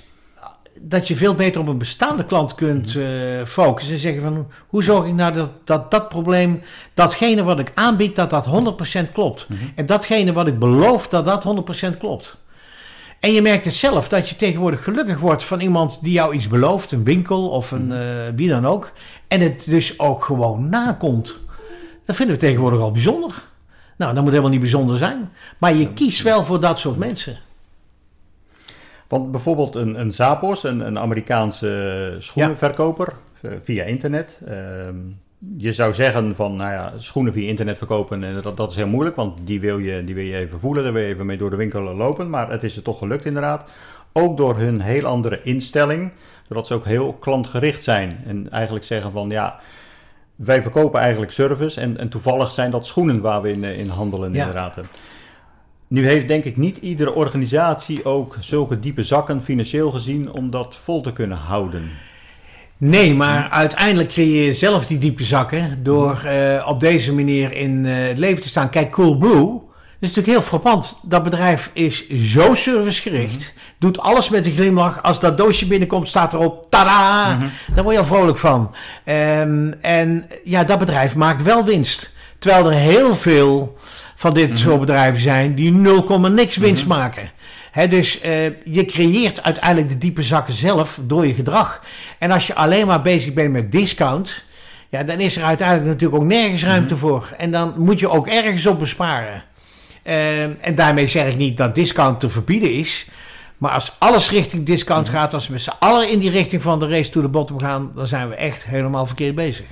dat 0.83 1.09
je 1.09 1.16
veel 1.16 1.35
beter 1.35 1.61
op 1.61 1.69
een 1.69 1.79
bestaande 1.79 2.25
klant 2.27 2.55
kunt 2.55 2.95
Mhm. 2.95 3.05
eh, 3.05 3.45
focussen. 3.47 3.95
En 3.95 4.01
zeggen 4.01 4.23
van, 4.23 4.47
hoe 4.69 4.83
zorg 4.83 5.07
ik 5.07 5.14
nou 5.14 5.33
dat, 5.33 5.51
dat 5.64 5.90
dat 5.90 6.09
probleem, 6.09 6.62
datgene 6.95 7.43
wat 7.43 7.59
ik 7.59 7.73
aanbied, 7.75 8.16
dat 8.16 8.31
dat 8.31 8.47
100% 8.47 9.12
klopt. 9.12 9.47
Mhm. 9.49 9.59
En 9.75 9.87
datgene 9.87 10.33
wat 10.33 10.47
ik 10.47 10.59
beloof, 10.59 11.09
dat 11.09 11.25
dat 11.25 11.43
100% 11.45 11.99
klopt. 11.99 12.37
En 13.21 13.33
je 13.33 13.43
merkt 13.43 13.64
het 13.64 13.75
zelf, 13.75 14.09
dat 14.09 14.29
je 14.29 14.37
tegenwoordig 14.37 14.85
gelukkig 14.85 15.19
wordt 15.19 15.45
van 15.45 15.61
iemand 15.61 15.99
die 16.03 16.12
jou 16.12 16.35
iets 16.35 16.49
belooft. 16.49 16.93
Een 16.93 17.05
winkel 17.05 17.49
of 17.49 17.71
een, 17.71 17.87
Mhm. 17.87 17.93
eh, 17.97 18.01
wie 18.35 18.49
dan 18.49 18.66
ook. 18.66 18.93
En 19.29 19.40
het 19.40 19.64
dus 19.69 19.99
ook 19.99 20.25
gewoon 20.25 20.69
nakomt. 20.69 21.37
Dat 22.05 22.16
vinden 22.16 22.35
we 22.35 22.40
tegenwoordig 22.40 22.81
al 22.81 22.93
bijzonder. 22.93 23.43
Nou, 23.97 24.12
dat 24.12 24.21
moet 24.23 24.31
helemaal 24.31 24.51
niet 24.53 24.61
bijzonder 24.61 24.99
zijn. 24.99 25.31
Maar 25.59 25.75
je 25.75 25.93
kiest 25.93 26.23
wel 26.23 26.45
voor 26.45 26.61
dat 26.61 26.79
soort 26.79 26.97
mensen. 26.99 27.38
Want 29.11 29.31
bijvoorbeeld 29.31 29.75
een, 29.75 30.01
een 30.01 30.12
Zappos, 30.12 30.64
een, 30.64 30.81
een 30.87 30.99
Amerikaanse 30.99 32.16
schoenenverkoper 32.18 33.12
eh, 33.40 33.51
via 33.62 33.85
internet. 33.85 34.40
ehm, 34.46 34.96
je 35.57 35.73
zou 35.73 35.94
zeggen 35.94 36.37
van, 36.37 36.57
nou 36.57 36.73
ja, 36.73 36.92
schoenen 36.96 37.33
via 37.33 37.49
internet 37.49 37.79
verkopen, 37.79 38.25
en 38.25 38.40
dat, 38.42 38.57
dat 38.57 38.70
is 38.70 38.77
heel 38.77 38.87
moeilijk, 38.87 39.16
want 39.16 39.38
die 39.44 39.61
wil, 39.61 39.79
je, 39.79 40.05
die 40.05 40.14
wil 40.14 40.25
je 40.25 40.37
even 40.37 40.61
voelen, 40.61 40.83
daar 40.85 40.92
wil 40.92 41.03
je 41.03 41.09
even 41.09 41.27
mee 41.27 41.37
door 41.37 41.51
de 41.51 41.57
winkel 41.57 41.83
lopen. 41.83 42.31
Maar 42.31 42.51
het 42.51 42.62
is 42.64 42.77
er 42.77 42.83
toch 42.83 42.99
gelukt 42.99 43.25
inderdaad. 43.25 43.73
Ook 44.12 44.37
door 44.37 44.59
hun 44.59 44.81
heel 44.81 45.05
andere 45.05 45.40
instelling, 45.42 46.12
doordat 46.49 46.66
ze 46.66 46.75
ook 46.75 46.85
heel 46.85 47.12
klantgericht 47.12 47.83
zijn. 47.83 48.20
En 48.27 48.51
eigenlijk 48.51 48.85
zeggen 48.85 49.12
van, 49.12 49.31
ja, 49.31 49.59
wij 50.37 50.62
verkopen 50.62 51.01
eigenlijk 51.01 51.33
service 51.33 51.81
en, 51.81 51.99
en 51.99 52.09
toevallig 52.09 52.51
zijn 52.51 52.70
dat 52.70 52.87
schoenen 52.87 53.20
waar 53.20 53.42
we 53.42 53.51
in, 53.51 53.64
eh, 53.64 53.79
in 53.79 53.88
handelen 53.88 54.33
Ja. 54.33 54.38
inderdaad. 54.38 54.77
Nu 55.90 56.07
heeft 56.07 56.29
denk 56.29 56.44
ik 56.44 56.57
niet 56.57 56.79
iedere 56.79 57.14
organisatie 57.14 58.05
ook 58.05 58.37
zulke 58.40 58.81
diepe 58.81 59.03
zakken 59.03 59.42
financieel 59.42 59.90
gezien 59.90 60.33
om 60.33 60.50
dat 60.50 60.79
vol 60.83 61.00
te 61.00 61.12
kunnen 61.12 61.38
houden. 61.38 61.90
Nee, 62.76 63.14
maar 63.14 63.48
uiteindelijk 63.48 64.09
creëer 64.09 64.44
je 64.44 64.55
zelf 64.55 64.87
die 64.87 64.98
diepe 64.98 65.24
zakken 65.24 65.83
door 65.83 66.22
eh, 66.24 66.66
op 66.68 66.81
deze 66.81 67.14
manier 67.14 67.53
in 67.53 67.87
eh, 67.87 68.09
het 68.09 68.18
leven 68.18 68.42
te 68.42 68.48
staan. 68.48 68.70
Kijk, 68.70 68.90
Coolblue, 68.90 69.46
dat 69.46 69.61
is 70.00 70.09
natuurlijk 70.09 70.26
heel 70.26 70.42
frappant. 70.42 71.00
Dat 71.03 71.22
bedrijf 71.22 71.70
is 71.72 72.09
zo 72.09 72.55
servicegericht, 72.55 73.55
doet 73.79 74.00
alles 74.00 74.29
met 74.29 74.46
een 74.46 74.53
glimlach. 74.53 75.03
Als 75.03 75.20
dat 75.20 75.38
doosje 75.38 75.66
binnenkomt, 75.66 76.09
staat 76.09 76.33
erop, 76.33 76.66
tada! 76.70 77.37
Daar 77.74 77.85
word 77.85 77.94
je 77.94 78.00
al 78.00 78.07
vrolijk 78.07 78.38
van. 78.38 78.74
Ehm, 79.05 79.72
en 79.81 80.26
ja, 80.44 80.64
dat 80.64 80.79
bedrijf 80.79 81.14
maakt 81.14 81.42
wel 81.42 81.64
winst. 81.64 82.12
Terwijl 82.38 82.66
er 82.66 82.79
heel 82.79 83.16
veel 83.16 83.76
van 84.21 84.35
dit 84.35 84.59
soort 84.59 84.81
bedrijven 84.81 85.21
zijn 85.21 85.55
die 85.55 85.73
0, 85.73 86.21
niks 86.21 86.57
winst 86.57 86.87
maken. 86.87 87.31
Dus 87.89 88.21
eh, 88.21 88.45
je 88.65 88.85
creëert 88.85 89.43
uiteindelijk 89.43 89.89
de 89.89 89.99
diepe 89.99 90.23
zakken 90.23 90.55
zelf 90.55 90.99
door 91.03 91.27
je 91.27 91.35
gedrag. 91.35 91.83
En 92.19 92.31
als 92.31 92.47
je 92.47 92.55
alleen 92.55 92.87
maar 92.87 93.03
bezig 93.03 93.33
bent 93.33 93.53
met 93.53 93.73
discount, 93.73 94.45
ja, 94.89 95.03
dan 95.03 95.21
is 95.21 95.37
er 95.37 95.43
uiteindelijk 95.43 95.89
natuurlijk 95.89 96.23
ook 96.23 96.29
nergens 96.29 96.65
ruimte 96.65 96.97
voor. 96.97 97.35
En 97.37 97.51
dan 97.51 97.75
moet 97.77 98.01
je 98.01 98.11
ook 98.11 98.29
ergens 98.29 98.67
op 98.67 98.79
besparen. 98.79 99.43
Eh, 100.03 100.43
en 100.43 100.75
daarmee 100.75 101.07
zeg 101.07 101.27
ik 101.27 101.37
niet 101.37 101.57
dat 101.57 101.75
discount 101.75 102.21
te 102.21 102.29
verbieden 102.29 102.73
is. 102.73 103.07
Maar 103.59 103.71
als 103.71 103.93
alles 103.99 104.31
richting 104.31 104.67
discount 104.67 105.09
gaat, 105.09 105.35
als 105.35 105.47
we 105.47 105.53
met 105.53 105.63
z'n 105.63 105.73
allen 105.79 106.11
in 106.11 106.19
die 106.19 106.31
richting 106.31 106.63
van 106.63 106.79
de 106.79 106.89
race 106.89 107.11
to 107.11 107.21
the 107.21 107.29
bottom 107.29 107.61
gaan, 107.61 107.93
dan 107.95 108.07
zijn 108.07 108.29
we 108.29 108.35
echt 108.35 108.65
helemaal 108.65 109.07
verkeerd 109.07 109.35
bezig. 109.35 109.67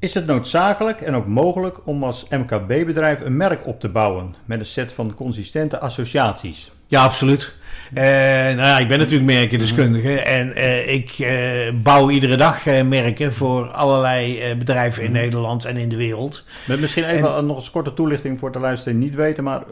Is 0.00 0.14
het 0.14 0.26
noodzakelijk 0.26 1.00
en 1.00 1.14
ook 1.14 1.26
mogelijk 1.26 1.86
om 1.86 2.04
als 2.04 2.26
MKB-bedrijf 2.28 3.20
een 3.20 3.36
merk 3.36 3.66
op 3.66 3.80
te 3.80 3.88
bouwen 3.88 4.34
met 4.44 4.60
een 4.60 4.66
set 4.66 4.92
van 4.92 5.14
consistente 5.14 5.80
associaties? 5.80 6.72
Ja, 6.86 7.02
absoluut. 7.02 7.54
Eh, 7.94 8.04
nou 8.04 8.56
ja, 8.56 8.78
ik 8.78 8.88
ben 8.88 8.98
natuurlijk 8.98 9.30
merkendeskundige 9.30 10.20
en 10.20 10.54
eh, 10.54 10.92
ik 10.94 11.10
eh, 11.18 11.72
bouw 11.82 12.10
iedere 12.10 12.36
dag 12.36 12.64
merken 12.64 13.32
voor 13.34 13.66
allerlei 13.66 14.40
bedrijven 14.58 15.02
in 15.02 15.12
Nederland 15.12 15.64
en 15.64 15.76
in 15.76 15.88
de 15.88 15.96
wereld. 15.96 16.44
Met 16.66 16.80
misschien 16.80 17.04
even 17.04 17.46
nog 17.46 17.56
eens 17.56 17.70
korte 17.70 17.94
toelichting 17.94 18.38
voor 18.38 18.52
de 18.52 18.58
luisteraar 18.58 18.94
die 18.94 19.04
niet 19.04 19.14
weten, 19.14 19.44
maar 19.44 19.62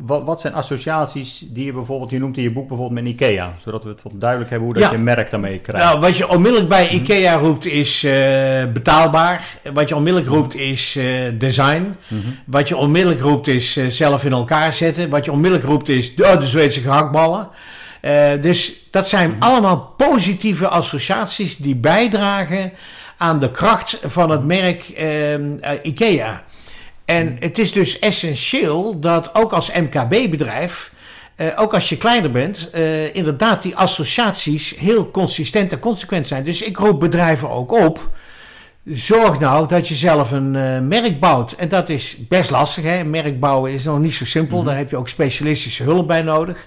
wat, 0.00 0.24
wat 0.24 0.40
zijn 0.40 0.54
associaties 0.54 1.44
die 1.48 1.64
je 1.64 1.72
bijvoorbeeld, 1.72 2.10
je 2.10 2.18
noemt 2.18 2.36
in 2.36 2.42
je 2.42 2.50
boek 2.52 2.68
bijvoorbeeld 2.68 3.02
met 3.04 3.12
IKEA, 3.12 3.54
zodat 3.58 3.84
we 3.84 3.90
het 3.90 4.02
wat 4.02 4.12
duidelijk 4.16 4.50
hebben 4.50 4.68
hoe 4.68 4.76
dat 4.76 4.84
Ja. 4.84 4.90
je 4.90 4.96
een 4.96 5.04
merk 5.04 5.30
daarmee 5.30 5.58
krijgt. 5.58 5.84
Nou, 5.84 6.00
wat 6.00 6.16
je 6.16 6.28
onmiddellijk 6.28 6.68
bij 6.68 6.88
IKEA 6.88 7.34
roept 7.34 7.66
is 7.66 8.06
betaalbaar. 8.72 9.58
Wat 9.72 9.88
je 9.88 9.96
onmiddellijk 9.96 10.32
roept 10.32 10.54
is 10.54 10.98
design. 11.38 11.96
Wat 12.44 12.68
je 12.68 12.76
onmiddellijk 12.76 13.22
roept 13.22 13.46
is 13.46 13.78
zelf 13.88 14.24
in 14.24 14.32
elkaar 14.32 14.72
zetten. 14.72 15.10
Wat 15.10 15.24
je 15.24 15.32
onmiddellijk 15.32 15.68
roept 15.68 15.88
is 15.88 16.12
oh, 16.18 16.40
de 16.40 16.46
Zweedse 16.46 16.80
gehaktballen. 16.80 17.47
Eh, 18.00 18.30
dus 18.40 18.72
dat 18.90 19.08
zijn 19.08 19.36
allemaal 19.38 19.94
positieve 19.96 20.68
associaties 20.68 21.56
die 21.56 21.76
bijdragen 21.76 22.72
aan 23.18 23.38
de 23.38 23.50
kracht 23.50 23.98
van 24.02 24.30
het 24.30 24.44
merk 24.44 24.88
ehm, 24.88 25.56
eh, 25.60 25.70
IKEA. 25.82 26.44
En 27.04 27.36
het 27.40 27.58
is 27.58 27.72
dus 27.72 27.98
essentieel 27.98 29.00
dat 29.00 29.34
ook 29.34 29.52
als 29.52 29.72
MKB-bedrijf, 29.72 30.92
eh, 31.36 31.46
ook 31.56 31.74
als 31.74 31.88
je 31.88 31.96
kleiner 31.96 32.30
bent, 32.30 32.70
eh, 32.70 33.14
inderdaad 33.14 33.62
die 33.62 33.76
associaties 33.76 34.74
heel 34.76 35.10
consistent 35.10 35.72
en 35.72 35.78
consequent 35.78 36.26
zijn. 36.26 36.44
Dus 36.44 36.62
ik 36.62 36.76
roep 36.76 37.00
bedrijven 37.00 37.50
ook 37.50 37.72
op. 37.72 38.10
Zorg 38.84 39.38
nou 39.38 39.68
dat 39.68 39.88
je 39.88 39.94
zelf 39.94 40.30
een 40.30 40.88
merk 40.88 41.20
bouwt. 41.20 41.52
En 41.52 41.68
dat 41.68 41.88
is 41.88 42.16
best 42.28 42.50
lastig. 42.50 42.84
Hè? 42.84 43.04
Merk 43.04 43.40
bouwen 43.40 43.72
is 43.72 43.84
nog 43.84 43.98
niet 43.98 44.14
zo 44.14 44.24
simpel. 44.24 44.62
Daar 44.62 44.76
heb 44.76 44.90
je 44.90 44.96
ook 44.96 45.08
specialistische 45.08 45.82
hulp 45.82 46.08
bij 46.08 46.22
nodig. 46.22 46.66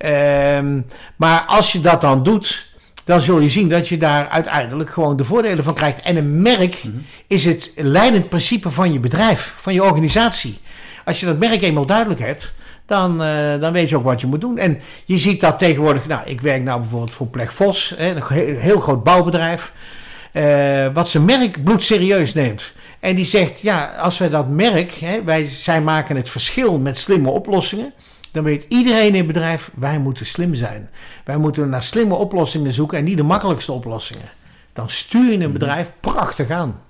Ehm, 0.00 0.80
maar 1.16 1.42
als 1.46 1.72
je 1.72 1.80
dat 1.80 2.00
dan 2.00 2.22
doet, 2.22 2.66
dan 3.04 3.20
zul 3.20 3.40
je 3.40 3.48
zien 3.48 3.68
dat 3.68 3.88
je 3.88 3.96
daar 3.96 4.28
uiteindelijk 4.28 4.90
gewoon 4.90 5.16
de 5.16 5.24
voordelen 5.24 5.64
van 5.64 5.74
krijgt. 5.74 6.00
En 6.00 6.16
een 6.16 6.42
merk 6.42 6.82
is 7.26 7.44
het 7.44 7.72
leidend 7.76 8.28
principe 8.28 8.70
van 8.70 8.92
je 8.92 9.00
bedrijf, 9.00 9.54
van 9.60 9.74
je 9.74 9.82
organisatie. 9.82 10.58
Als 11.04 11.20
je 11.20 11.26
dat 11.26 11.38
merk 11.38 11.62
eenmaal 11.62 11.86
duidelijk 11.86 12.20
hebt, 12.20 12.52
dan, 12.86 13.22
eh, 13.22 13.60
dan 13.60 13.72
weet 13.72 13.88
je 13.88 13.96
ook 13.96 14.04
wat 14.04 14.20
je 14.20 14.26
moet 14.26 14.40
doen. 14.40 14.58
En 14.58 14.80
je 15.04 15.18
ziet 15.18 15.40
dat 15.40 15.58
tegenwoordig, 15.58 16.06
nou, 16.06 16.22
ik 16.24 16.40
werk 16.40 16.62
nou 16.62 16.80
bijvoorbeeld 16.80 17.12
voor 17.12 17.26
Plek 17.26 17.50
Vos, 17.50 17.94
hè, 17.96 18.14
een 18.14 18.22
heel, 18.28 18.56
heel 18.56 18.80
groot 18.80 19.04
bouwbedrijf, 19.04 19.72
eh, 20.32 20.86
wat 20.92 21.08
zijn 21.08 21.24
merk 21.24 21.64
bloedserieus 21.64 22.34
neemt. 22.34 22.72
En 23.00 23.14
die 23.14 23.24
zegt, 23.24 23.60
ja, 23.60 23.94
als 23.98 24.18
wij 24.18 24.28
dat 24.28 24.48
merk, 24.48 24.92
hè, 24.92 25.22
wij, 25.24 25.44
zij 25.44 25.80
maken 25.80 26.16
het 26.16 26.28
verschil 26.28 26.78
met 26.78 26.98
slimme 26.98 27.30
oplossingen. 27.30 27.92
Dan 28.32 28.44
weet 28.44 28.66
iedereen 28.68 29.08
in 29.08 29.14
het 29.14 29.26
bedrijf, 29.26 29.70
wij 29.74 29.98
moeten 29.98 30.26
slim 30.26 30.54
zijn. 30.54 30.90
Wij 31.24 31.36
moeten 31.36 31.68
naar 31.68 31.82
slimme 31.82 32.14
oplossingen 32.14 32.72
zoeken 32.72 32.98
en 32.98 33.04
niet 33.04 33.16
de 33.16 33.22
makkelijkste 33.22 33.72
oplossingen. 33.72 34.28
dan 34.72 34.90
stuur 34.90 35.32
je 35.32 35.44
een 35.44 35.52
bedrijf 35.52 35.92
prachtig 36.00 36.50
aan. 36.50 36.80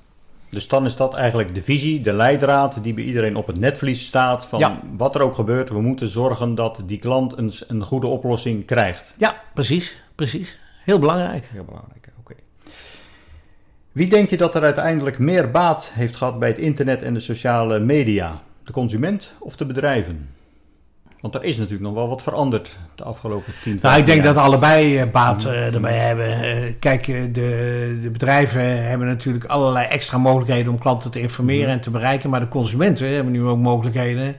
Dus 0.51 0.69
dan 0.69 0.85
is 0.85 0.97
dat 0.97 1.15
eigenlijk 1.15 1.55
de 1.55 1.63
visie, 1.63 2.01
de 2.01 2.13
leidraad 2.13 2.79
die 2.83 2.95
bij 2.95 3.05
iedereen 3.05 3.37
op 3.37 3.47
het 3.47 3.59
netvlies 3.59 4.07
staat. 4.07 4.47
Van 4.47 4.59
Ja. 4.59 4.81
wat 4.97 5.15
er 5.15 5.21
ook 5.23 5.35
gebeurt, 5.35 5.69
we 5.69 5.81
moeten 5.81 6.09
zorgen 6.09 6.55
dat 6.55 6.81
die 6.87 6.99
klant 6.99 7.39
een, 7.39 7.53
een 7.69 7.83
goede 7.85 8.07
oplossing 8.07 8.65
krijgt. 8.67 9.13
Ja, 9.17 9.43
precies, 9.55 9.97
precies. 10.15 10.59
Heel 10.85 10.99
belangrijk. 10.99 11.49
Heel 11.53 11.65
belangrijk, 11.65 12.09
oké. 12.19 12.35
Wie 13.93 14.09
denk 14.09 14.31
je 14.31 14.37
dat 14.37 14.55
er 14.55 14.63
uiteindelijk 14.63 15.19
meer 15.19 15.51
baat 15.51 15.91
heeft 15.95 16.17
gehad 16.17 16.39
bij 16.39 16.49
het 16.49 16.59
internet 16.59 17.03
en 17.03 17.15
de 17.15 17.21
sociale 17.21 17.79
media? 17.79 18.43
De 18.65 18.73
consument 18.73 19.33
of 19.39 19.57
de 19.57 19.67
bedrijven? 19.67 20.29
Want 21.21 21.35
er 21.35 21.43
is 21.45 21.57
natuurlijk 21.57 21.83
nog 21.85 21.95
wel 21.95 22.09
wat 22.09 22.23
veranderd 22.23 22.77
de 22.95 23.05
afgelopen 23.05 23.53
10, 23.63 23.63
Nou, 23.65 23.77
ik 23.77 23.81
15 23.81 24.05
denk 24.07 24.25
jaar. 24.25 24.35
dat 24.35 24.45
allebei 24.45 24.99
eh, 24.99 25.11
baat 25.11 25.45
eh, 25.45 25.75
erbij 25.75 25.97
hebben. 25.99 26.43
Eh, 26.43 26.73
kijk, 26.79 27.09
eh, 27.09 27.23
de, 27.33 27.99
de 28.03 28.11
bedrijven 28.11 28.85
hebben 28.89 29.07
natuurlijk 29.09 29.45
allerlei 29.45 29.87
extra 29.87 30.19
mogelijkheden 30.19 30.73
om 30.73 30.79
klanten 30.79 31.11
te 31.11 31.21
informeren 31.21 31.69
en 31.71 31.81
te 31.81 31.91
bereiken. 31.91 32.31
Maar 32.31 32.41
de 32.41 32.49
consumenten 32.49 33.15
hebben 33.15 33.33
nu 33.33 33.43
ook 33.45 33.59
mogelijkheden 33.59 34.37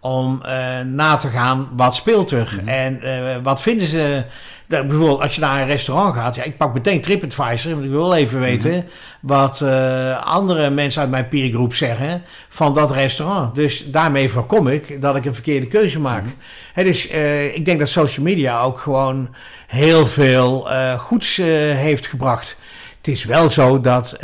om 0.00 0.42
na 0.84 1.16
te 1.16 1.28
gaan 1.28 1.68
wat 1.76 1.94
speelt 1.94 2.30
er. 2.30 2.60
En 2.64 3.02
eh, 3.02 3.36
wat 3.42 3.62
vinden 3.62 3.86
ze. 3.86 4.24
Bijvoorbeeld 4.66 5.20
als 5.20 5.34
je 5.34 5.40
naar 5.40 5.60
een 5.60 5.66
restaurant 5.66 6.14
gaat, 6.14 6.34
ja, 6.34 6.42
ik 6.42 6.56
pak 6.56 6.74
meteen 6.74 7.00
TripAdvisor, 7.00 7.72
want 7.72 7.84
ik 7.84 7.90
wil 7.90 8.14
even 8.14 8.40
weten 8.40 8.84
wat 9.20 9.60
eh, 9.60 10.26
andere 10.26 10.70
mensen 10.70 11.00
uit 11.00 11.10
mijn 11.10 11.28
peergroep 11.28 11.74
zeggen 11.74 12.22
van 12.48 12.74
dat 12.74 12.90
restaurant. 12.90 13.54
Dus 13.54 13.90
daarmee 13.90 14.28
voorkom 14.28 14.68
ik 14.68 15.00
dat 15.00 15.16
ik 15.16 15.24
een 15.24 15.34
verkeerde 15.34 15.66
keuze 15.66 16.00
maak. 16.00 16.24
Hè, 16.72 16.84
dus 16.84 17.08
eh, 17.08 17.54
ik 17.54 17.64
denk 17.64 17.78
dat 17.78 17.88
social 17.88 18.24
media 18.24 18.60
ook 18.60 18.78
gewoon 18.78 19.34
heel 19.66 20.06
veel 20.06 20.70
eh, 20.70 20.98
goeds 20.98 21.36
heeft 21.36 22.06
gebracht. 22.06 22.56
Het 22.96 23.08
is 23.08 23.24
wel 23.24 23.50
zo 23.50 23.80
dat 23.80 24.18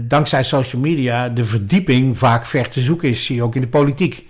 dankzij 0.00 0.42
social 0.42 0.82
media 0.82 1.28
de 1.28 1.44
verdieping 1.44 2.18
vaak 2.18 2.46
ver 2.46 2.68
te 2.68 2.80
zoeken 2.80 3.08
is, 3.08 3.24
zie 3.24 3.36
je 3.36 3.42
ook 3.42 3.54
in 3.54 3.60
de 3.60 3.68
politiek. 3.68 4.26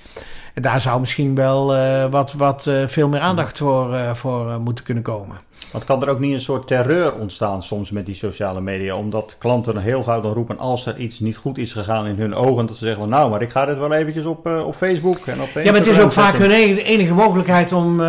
En 0.59 0.65
daar 0.65 0.81
zou 0.81 1.01
misschien 1.01 1.35
wel 1.35 1.77
eh, 1.77 2.05
wat, 2.11 2.33
wat 2.33 2.67
eh, 2.67 2.75
veel 2.87 3.09
meer 3.09 3.21
aandacht 3.21 3.59
voor, 3.59 3.95
eh, 3.95 4.15
voor 4.15 4.61
moeten 4.61 4.85
kunnen 4.85 5.03
komen. 5.03 5.37
Want 5.73 5.85
kan 5.85 6.03
er 6.03 6.09
ook 6.09 6.19
niet 6.19 6.33
een 6.33 6.41
soort 6.41 6.67
terreur 6.67 7.15
ontstaan 7.15 7.63
soms 7.63 7.91
met 7.91 8.07
die 8.07 8.15
sociale 8.15 8.61
media? 8.61 8.97
Omdat 8.97 9.37
klanten 9.39 9.79
heel 9.79 10.03
gauw 10.03 10.21
dan 10.21 10.33
roepen 10.33 10.59
als 10.59 10.87
er 10.87 10.97
iets 10.97 11.21
niet 11.21 11.37
goed 11.37 11.59
is 11.59 11.73
gegaan 11.73 12.07
in 12.07 12.19
hun 12.19 12.35
ogen. 12.35 12.67
Dat 12.67 12.77
ze 12.77 12.85
zeggen 12.85 13.01
van 13.01 13.11
nou, 13.11 13.31
maar 13.31 13.43
ik 13.43 13.51
ga 13.51 13.67
dit 13.67 13.79
wel 13.79 13.93
eventjes 13.93 14.25
op, 14.25 14.47
op 14.47 14.75
Facebook 14.75 15.27
en 15.27 15.41
op 15.41 15.49
Ja, 15.55 15.63
maar 15.65 15.75
het 15.75 15.87
is 15.87 16.01
ook 16.01 16.13
vaak 16.13 16.37
hun 16.37 16.51
enige, 16.51 16.83
enige 16.83 17.15
mogelijkheid 17.15 17.73
om 17.73 18.01
eh, 18.01 18.07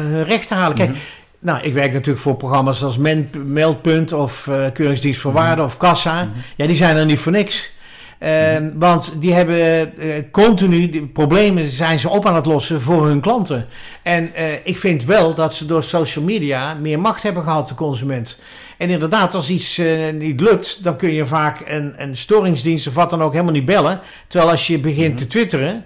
hun 0.00 0.24
recht 0.24 0.48
te 0.48 0.54
halen. 0.54 0.76
Kijk, 0.76 0.96
nou, 1.38 1.62
ik 1.62 1.74
werk 1.74 1.92
natuurlijk 1.92 2.24
voor 2.24 2.36
programma's 2.36 2.82
als 2.82 2.98
Meldpunt 3.44 4.12
of 4.12 4.46
eh, 4.46 4.64
Keuringsdienst 4.72 5.20
voor 5.20 5.32
Waarde 5.32 5.62
of 5.62 5.76
Kassa. 5.76 6.28
Ja, 6.56 6.66
die 6.66 6.76
zijn 6.76 6.96
er 6.96 7.04
niet 7.04 7.18
voor 7.18 7.32
niks. 7.32 7.70
Eh, 8.18 8.56
Want 8.74 9.20
die 9.20 9.32
hebben 9.32 9.96
eh, 9.98 10.22
continu 10.30 10.90
die 10.90 11.06
problemen 11.06 11.70
zijn 11.70 12.00
ze 12.00 12.08
op 12.08 12.26
aan 12.26 12.34
het 12.34 12.46
lossen 12.46 12.80
voor 12.80 13.06
hun 13.06 13.20
klanten. 13.20 13.66
En 14.02 14.34
eh, 14.34 14.52
ik 14.62 14.78
vind 14.78 15.04
wel 15.04 15.34
dat 15.34 15.54
ze 15.54 15.66
door 15.66 15.82
social 15.82 16.24
media 16.24 16.74
meer 16.74 17.00
macht 17.00 17.22
hebben 17.22 17.42
gehad, 17.42 17.68
de 17.68 17.74
consument. 17.74 18.38
En 18.76 18.90
inderdaad, 18.90 19.34
als 19.34 19.50
iets 19.50 19.78
eh, 19.78 20.10
niet 20.12 20.40
lukt, 20.40 20.84
dan 20.84 20.96
kun 20.96 21.12
je 21.12 21.26
vaak 21.26 21.62
een, 21.66 21.94
een 21.96 22.16
storingsdienst 22.16 22.86
of 22.86 22.94
wat 22.94 23.10
dan 23.10 23.22
ook 23.22 23.32
helemaal 23.32 23.52
niet 23.52 23.64
bellen. 23.64 24.00
Terwijl 24.26 24.50
als 24.50 24.66
je 24.66 24.78
begint 24.78 25.16
te 25.16 25.26
twitteren, 25.26 25.84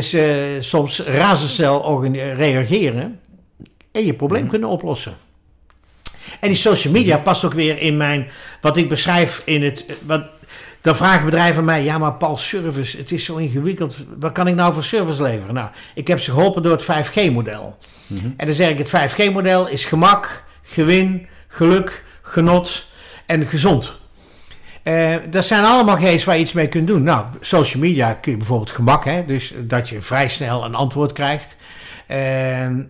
ze 0.00 0.56
soms 0.60 1.00
razendsnel 1.00 2.04
reageren 2.36 3.20
en 3.92 4.04
je 4.04 4.14
probleem 4.14 4.48
kunnen 4.48 4.68
oplossen. 4.68 5.16
En 6.40 6.48
die 6.48 6.56
social 6.56 6.92
media 6.92 7.18
past 7.18 7.44
ook 7.44 7.52
weer 7.52 7.78
in 7.78 7.96
mijn, 7.96 8.28
wat 8.60 8.76
ik 8.76 8.88
beschrijf 8.88 9.42
in 9.44 9.62
het, 9.62 9.98
wat, 10.06 10.22
dan 10.80 10.96
vragen 10.96 11.24
bedrijven 11.24 11.64
mij, 11.64 11.84
ja 11.84 11.98
maar 11.98 12.12
Paul, 12.12 12.36
service, 12.36 12.96
het 12.96 13.12
is 13.12 13.24
zo 13.24 13.36
ingewikkeld. 13.36 13.96
Wat 14.18 14.32
kan 14.32 14.48
ik 14.48 14.54
nou 14.54 14.74
voor 14.74 14.84
service 14.84 15.22
leveren? 15.22 15.54
Nou, 15.54 15.68
ik 15.94 16.08
heb 16.08 16.20
ze 16.20 16.30
geholpen 16.30 16.62
door 16.62 16.72
het 16.72 16.84
5G-model. 16.84 17.78
En 18.36 18.46
dan 18.46 18.54
zeg 18.54 18.70
ik, 18.70 18.78
het 18.78 18.88
5G-model 18.88 19.68
is 19.68 19.84
gemak, 19.84 20.44
gewin, 20.62 21.26
geluk, 21.48 22.04
genot 22.22 22.86
en 23.26 23.46
gezond. 23.46 23.98
Eh, 24.86 25.14
dat 25.30 25.44
zijn 25.44 25.64
allemaal 25.64 25.96
G's 25.96 26.24
waar 26.24 26.34
je 26.34 26.40
iets 26.40 26.52
mee 26.52 26.68
kunt 26.68 26.86
doen. 26.86 27.02
Nou, 27.02 27.24
social 27.40 27.82
media 27.82 28.12
kun 28.12 28.30
je 28.32 28.38
bijvoorbeeld 28.38 28.70
gemak, 28.70 29.04
hè, 29.04 29.24
dus 29.24 29.54
dat 29.58 29.88
je 29.88 30.00
vrij 30.00 30.28
snel 30.28 30.64
een 30.64 30.74
antwoord 30.74 31.12
krijgt. 31.12 31.56
Eh, 32.06 32.18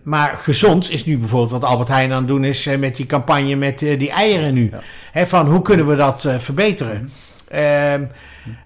maar 0.03 0.37
gezond 0.37 0.89
is 0.91 1.05
nu 1.05 1.17
bijvoorbeeld 1.17 1.61
wat 1.61 1.69
Albert 1.69 1.87
Heijn 1.87 2.11
aan 2.11 2.17
het 2.17 2.27
doen 2.27 2.43
is 2.43 2.65
eh, 2.65 2.77
met 2.77 2.95
die 2.95 3.05
campagne 3.05 3.55
met 3.55 3.79
die 3.79 4.11
eieren 4.11 4.53
nu. 4.53 4.69
Ja. 4.71 4.79
Hè, 5.11 5.27
van 5.27 5.47
hoe 5.47 5.61
kunnen 5.61 5.87
we 5.87 5.95
dat 5.95 6.27
verbeteren? 6.37 7.11
Ehm, 7.47 8.03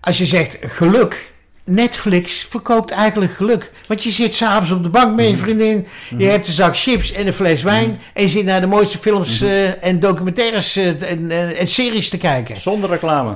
als 0.02 0.18
je 0.18 0.26
zegt 0.26 0.58
geluk, 0.62 1.32
Netflix 1.64 2.46
verkoopt 2.50 2.92
eigenlijk 2.92 3.32
geluk. 3.32 3.72
Want 3.88 4.04
je 4.04 4.12
zit 4.12 4.36
s'avonds 4.36 4.72
op 4.72 4.84
de 4.84 4.90
bank 4.90 5.16
met 5.16 5.30
je 5.30 5.38
vriendin, 5.38 5.88
je 6.18 6.26
hebt 6.26 6.48
een 6.48 6.54
zak 6.54 6.78
chips 6.78 7.12
en 7.12 7.28
een 7.28 7.34
fles 7.34 7.64
wijn 7.64 8.00
en 8.14 8.22
je 8.22 8.30
zit 8.30 8.46
naar 8.46 8.62
de 8.62 8.68
mooiste 8.68 8.98
films 8.98 9.42
eh, 9.42 9.84
en 9.84 10.00
documentaires 10.00 10.76
eh, 10.76 10.88
en, 10.88 11.32
en, 11.32 11.56
en 11.56 11.68
series 11.68 12.10
te 12.10 12.18
kijken. 12.18 12.58
Zonder 12.58 12.90
reclame. 12.90 13.36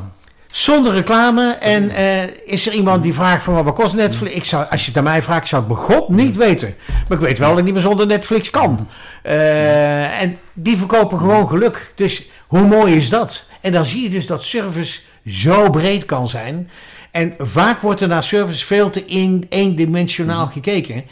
Zonder 0.55 0.93
reclame. 0.93 1.51
En 1.51 1.89
eh, 1.89 2.23
is 2.45 2.67
er 2.67 2.73
iemand 2.73 3.03
die 3.03 3.13
vraagt 3.13 3.43
van 3.43 3.63
wat 3.63 3.75
kost 3.75 3.95
Netflix? 3.95 4.35
Ik 4.35 4.45
zou, 4.45 4.65
als 4.69 4.81
je 4.81 4.87
het 4.87 4.97
aan 4.97 5.03
mij 5.03 5.21
vraagt, 5.21 5.47
zou 5.47 5.61
ik 5.61 5.67
bij 5.67 5.77
God 5.77 6.09
niet 6.09 6.35
weten. 6.35 6.75
Maar 6.87 7.17
ik 7.17 7.23
weet 7.23 7.37
wel 7.37 7.49
dat 7.49 7.57
ik 7.57 7.63
niet 7.63 7.73
meer 7.73 7.81
zonder 7.81 8.07
Netflix 8.07 8.49
kan. 8.49 8.87
Eh, 9.23 10.21
en 10.21 10.37
die 10.53 10.77
verkopen 10.77 11.17
gewoon 11.17 11.47
geluk. 11.47 11.91
Dus 11.95 12.23
hoe 12.47 12.67
mooi 12.67 12.95
is 12.95 13.09
dat? 13.09 13.47
En 13.61 13.71
dan 13.71 13.85
zie 13.85 14.03
je 14.03 14.09
dus 14.09 14.27
dat 14.27 14.43
service 14.43 14.99
zo 15.25 15.69
breed 15.69 16.05
kan 16.05 16.29
zijn. 16.29 16.69
En 17.11 17.33
vaak 17.37 17.81
wordt 17.81 18.01
er 18.01 18.07
naar 18.07 18.23
service 18.23 18.65
veel 18.65 18.89
te 18.89 19.03
een, 19.07 19.45
eendimensionaal 19.49 20.47
gekeken. 20.47 21.03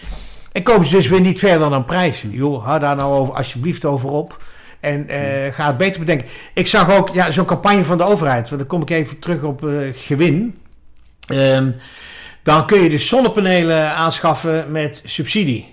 En 0.52 0.64
komen 0.64 0.88
ze 0.88 0.96
dus 0.96 1.10
weer 1.10 1.22
niet 1.22 1.40
verder 1.40 1.70
dan 1.70 1.86
prijs. 1.86 2.26
Joh, 2.30 2.66
hou 2.66 2.80
daar 2.80 2.96
nou 2.96 3.14
over, 3.14 3.34
alsjeblieft 3.34 3.86
over 3.86 4.10
op. 4.10 4.44
En 4.80 5.10
eh, 5.10 5.54
ga 5.54 5.68
het 5.68 5.78
beter 5.78 6.00
bedenken. 6.00 6.28
Ik 6.54 6.68
zag 6.68 6.92
ook 6.92 7.10
ja, 7.14 7.32
zo'n 7.32 7.46
campagne 7.46 7.84
van 7.84 7.98
de 7.98 8.04
overheid. 8.04 8.50
Want 8.50 8.60
dan 8.62 8.70
kom 8.70 8.82
ik 8.82 8.90
even 8.90 9.20
terug 9.20 9.44
op 9.44 9.68
eh, 9.68 9.76
gewin. 9.94 10.58
Ehm, 11.28 11.72
dan 12.44 12.66
kun 12.66 12.80
je 12.80 12.90
dus 12.90 13.08
zonnepanelen 13.08 13.96
aanschaffen 13.96 14.72
met 14.72 15.02
subsidie. 15.06 15.73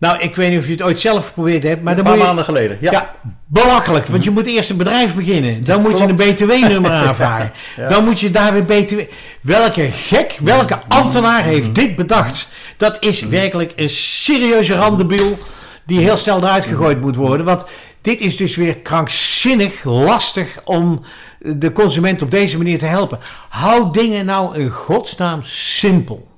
Nou, 0.00 0.18
ik 0.20 0.36
weet 0.36 0.50
niet 0.50 0.58
of 0.58 0.66
je 0.66 0.72
het 0.72 0.82
ooit 0.82 1.00
zelf 1.00 1.26
geprobeerd 1.26 1.62
hebt. 1.62 1.82
Maar 1.82 1.98
een 1.98 2.04
dan 2.04 2.04
paar 2.04 2.12
moet 2.12 2.22
je, 2.22 2.26
maanden 2.26 2.44
geleden. 2.44 2.78
Ja. 2.80 2.92
ja. 2.92 3.14
belachelijk. 3.46 4.06
Want 4.06 4.24
je 4.24 4.30
moet 4.30 4.46
eerst 4.46 4.70
een 4.70 4.76
bedrijf 4.76 5.14
beginnen. 5.14 5.64
Dan 5.64 5.80
moet 5.80 5.98
je 5.98 6.04
een 6.04 6.16
BTW-nummer 6.16 6.90
aanvragen. 7.06 7.52
Ja. 7.76 7.88
Dan 7.88 8.04
moet 8.04 8.20
je 8.20 8.30
daar 8.30 8.52
weer 8.52 8.64
BTW... 8.64 9.00
Welke 9.42 9.90
gek, 9.90 10.36
welke 10.42 10.78
ambtenaar 10.88 11.44
heeft 11.44 11.74
dit 11.74 11.96
bedacht? 11.96 12.48
Dat 12.76 12.96
is 13.00 13.20
werkelijk 13.20 13.72
een 13.76 13.90
serieuze 13.90 14.74
randebiel 14.74 15.38
die 15.84 16.00
heel 16.00 16.16
snel 16.16 16.38
eruit 16.38 16.64
gegooid 16.64 17.00
moet 17.00 17.16
worden. 17.16 17.46
Want 17.46 17.64
dit 18.00 18.20
is 18.20 18.36
dus 18.36 18.56
weer 18.56 18.78
krankzinnig 18.78 19.84
lastig 19.84 20.60
om 20.64 21.02
de 21.38 21.72
consument 21.72 22.22
op 22.22 22.30
deze 22.30 22.56
manier 22.56 22.78
te 22.78 22.86
helpen. 22.86 23.18
Hou 23.48 23.92
dingen 23.92 24.24
nou 24.24 24.58
in 24.58 24.70
godsnaam 24.70 25.40
simpel. 25.42 26.28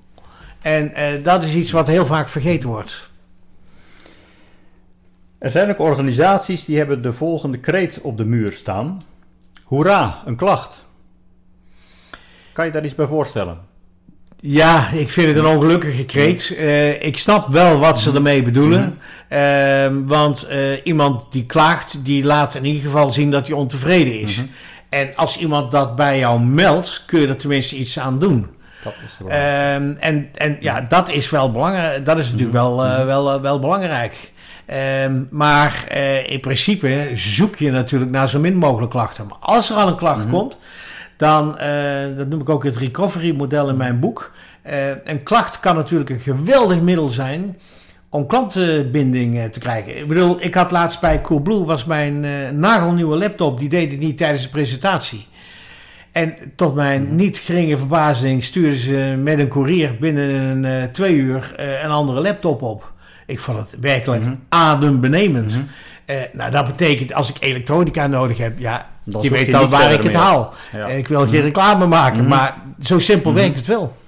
En 0.63 0.95
eh, 0.95 1.05
dat 1.23 1.43
is 1.43 1.55
iets 1.55 1.71
wat 1.71 1.87
heel 1.87 2.07
vaak 2.07 2.29
vergeten 2.29 2.69
wordt. 2.69 3.11
Er 5.43 5.51
zijn 5.51 5.71
ook 5.71 5.79
organisaties 5.79 6.65
die 6.65 6.77
hebben 6.77 7.03
de 7.03 7.13
volgende 7.13 7.59
kreet 7.59 8.01
op 8.01 8.17
de 8.17 8.25
muur 8.25 8.53
staan. 8.53 9.01
Hoera, 9.65 10.23
een 10.25 10.37
klacht. 10.37 10.85
Kan 12.53 12.67
je 12.67 12.71
daar 12.71 12.85
iets 12.85 12.95
bij 12.95 13.07
voorstellen? 13.07 13.59
Ja, 14.41 14.91
ik 14.91 15.09
vind 15.09 15.29
het 15.29 15.37
een 15.37 15.47
ongelukkige 15.47 16.05
kreet. 16.05 16.55
Eh, 16.57 17.03
ik 17.03 17.19
snap 17.19 17.49
wel 17.49 17.79
wat 17.79 18.01
ze 18.01 18.13
ermee 18.13 18.43
bedoelen. 18.43 18.99
Ehm, 19.29 20.05
want 20.05 20.43
eh, 20.43 20.87
iemand 20.87 21.33
die 21.33 21.47
klaagt, 21.47 22.05
die 22.05 22.25
laat 22.25 22.55
in 22.55 22.65
ieder 22.65 22.83
geval 22.83 23.11
zien 23.11 23.31
dat 23.31 23.47
hij 23.47 23.57
ontevreden 23.57 24.21
is. 24.21 24.41
En 24.89 25.17
als 25.17 25.39
iemand 25.39 25.71
dat 25.71 25.97
bij 25.97 26.19
jou 26.19 26.41
meldt, 26.41 27.03
kun 27.07 27.21
je 27.21 27.29
er 27.29 27.37
tenminste 27.37 27.77
iets 27.77 27.99
aan 27.99 28.19
doen. 28.19 28.47
Dat 28.83 28.95
is 29.07 29.19
Ehm, 29.29 29.93
en, 29.99 30.29
en 30.35 30.57
ja, 30.61 30.81
dat 30.81 31.09
is 31.09 31.31
wel 31.31 31.53
belangrijk. 31.53 32.05
Dat 32.05 32.19
is 32.19 32.25
natuurlijk 32.25 32.53
wel, 32.53 32.85
eh, 32.85 33.05
wel, 33.05 33.41
wel 33.41 33.59
belangrijk. 33.59 34.32
Ehm, 34.67 35.23
maar 35.31 35.85
eh, 35.89 36.31
in 36.31 36.41
principe 36.41 37.11
zoek 37.15 37.57
je 37.57 37.71
natuurlijk 37.71 38.11
naar 38.11 38.29
zo 38.29 38.41
min 38.41 38.57
mogelijk 38.57 38.91
klachten. 38.91 39.27
Maar 39.27 39.39
als 39.41 39.71
er 39.71 39.77
al 39.77 39.89
een 39.89 39.97
klacht 39.97 40.29
komt, 40.29 40.57
dan, 41.17 41.59
eh, 41.59 42.17
dat 42.17 42.29
noem 42.29 42.41
ik 42.41 42.49
ook 42.49 42.65
het 42.65 42.77
recovery 42.77 43.35
model 43.37 43.69
in 43.69 43.77
mijn 43.77 44.01
boek. 44.01 44.33
Eh, 44.63 44.89
een 45.05 45.23
klacht 45.23 45.61
kan 45.61 45.75
natuurlijk 45.75 46.11
een 46.11 46.21
geweldig 46.21 46.81
middel 46.81 47.09
zijn 47.09 47.59
om 48.09 48.27
klantenbinding 48.27 49.51
te 49.51 49.59
krijgen. 49.59 49.99
Ik 49.99 50.09
bedoel, 50.09 50.37
ik 50.41 50.55
had 50.55 50.71
laatst 50.71 51.01
bij 51.01 51.21
Coolblue, 51.21 51.65
was 51.65 51.85
mijn 51.85 52.21
nagelnieuwe 52.59 53.17
laptop, 53.17 53.59
die 53.59 53.69
deed 53.69 53.91
het 53.91 54.01
niet 54.01 54.17
tijdens 54.17 54.43
de 54.43 54.49
presentatie. 54.49 55.27
En 56.13 56.35
tot 56.57 56.75
mijn 56.75 57.15
niet 57.17 57.39
geringe 57.39 57.77
verbazing 57.77 58.45
stuurden 58.45 58.79
ze 58.79 59.15
met 59.23 59.39
een 59.39 59.49
courier 59.49 59.97
binnen 60.01 60.65
een, 60.65 60.93
twee 60.93 61.15
uur 61.15 61.55
een 61.83 61.91
andere 61.91 62.21
laptop 62.21 62.63
op. 62.63 62.92
Ik 63.27 63.41
vond 63.41 63.59
het 63.59 63.77
werkelijk 63.81 64.25
adembenemend. 64.49 65.59
Eh, 66.05 66.17
nou, 66.33 66.51
dat 66.51 66.67
betekent 66.67 67.15
als 67.15 67.29
ik 67.31 67.37
elektronica 67.41 68.07
nodig 68.07 68.39
heb, 68.39 68.59
ja, 68.59 68.87
Dan 69.05 69.23
je 69.23 69.31
weet 69.31 69.51
dan 69.51 69.69
waar 69.69 69.93
ik 69.93 70.03
het 70.03 70.13
meer. 70.13 70.17
haal. 70.23 70.55
Ja. 70.73 70.87
Ik 70.87 71.09
wil 71.09 71.27
geen 71.27 71.41
reclame 71.41 71.87
maken, 71.87 72.19
Mhm. 72.21 72.29
maar 72.29 72.55
zo 72.83 72.99
simpel 72.99 73.35
werkt 73.35 73.57
het 73.57 73.67
wel. 73.67 74.01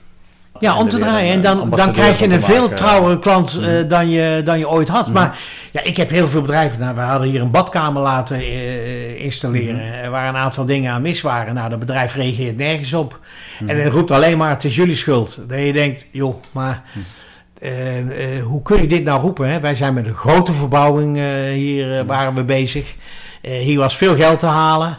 Ja, 0.60 0.78
om 0.78 0.88
te 0.88 0.98
draaien. 0.98 1.30
En 1.32 1.36
eh, 1.36 1.42
dan, 1.42 1.52
dan 1.54 1.62
ambassadeur 1.62 1.94
krijg 1.94 2.18
je 2.18 2.28
een 2.28 2.42
veel 2.42 2.60
maken. 2.62 2.76
trouwere 2.76 3.18
klant 3.18 3.58
eh, 3.60 3.66
Mhm. 3.78 3.88
dan, 3.88 4.08
je, 4.08 4.40
dan 4.44 4.58
je 4.58 4.68
ooit 4.68 4.88
had. 4.88 5.04
Mhm. 5.04 5.14
Maar 5.14 5.38
ja, 5.70 5.82
ik 5.82 5.96
heb 5.96 6.10
heel 6.10 6.28
veel 6.28 6.40
bedrijven. 6.40 6.80
Nou, 6.80 6.94
we 6.94 7.00
hadden 7.00 7.28
hier 7.28 7.40
een 7.40 7.50
badkamer 7.50 8.02
laten 8.02 8.36
eh, 8.36 9.24
installeren. 9.24 9.74
Mhm. 9.74 9.84
eh, 10.04 10.08
Waar 10.08 10.28
een 10.28 10.36
aantal 10.36 10.64
dingen 10.66 10.92
aan 10.92 11.02
mis 11.02 11.20
waren. 11.20 11.54
Nou, 11.54 11.70
dat 11.70 11.78
bedrijf 11.78 12.14
reageert 12.14 12.56
nergens 12.56 12.92
op. 12.92 13.18
Mhm. 13.60 13.70
En 13.70 13.82
het 13.82 13.92
roept 13.92 14.10
alleen 14.10 14.38
maar, 14.38 14.50
het 14.50 14.64
is 14.64 14.74
jullie 14.76 14.96
schuld. 14.96 15.38
Dat 15.48 15.58
je 15.60 15.72
denkt, 15.72 16.06
joh, 16.10 16.34
maar... 16.52 16.82
Mhm. 17.70 18.10
eh, 18.10 18.42
hoe 18.42 18.62
kun 18.62 18.80
je 18.80 18.86
dit 18.86 19.04
nou 19.04 19.20
roepen? 19.20 19.48
Hè? 19.48 19.60
Wij 19.60 19.74
zijn 19.74 19.94
met 19.94 20.06
een 20.06 20.14
grote 20.14 20.52
verbouwing 20.52 21.16
eh, 21.18 21.24
hier 21.52 21.86
Mhm. 21.86 21.94
eh, 21.98 22.06
waren 22.06 22.34
we 22.34 22.44
bezig. 22.44 22.94
Hier 23.42 23.78
was 23.78 23.96
veel 23.96 24.14
geld 24.14 24.38
te 24.38 24.46
halen. 24.46 24.96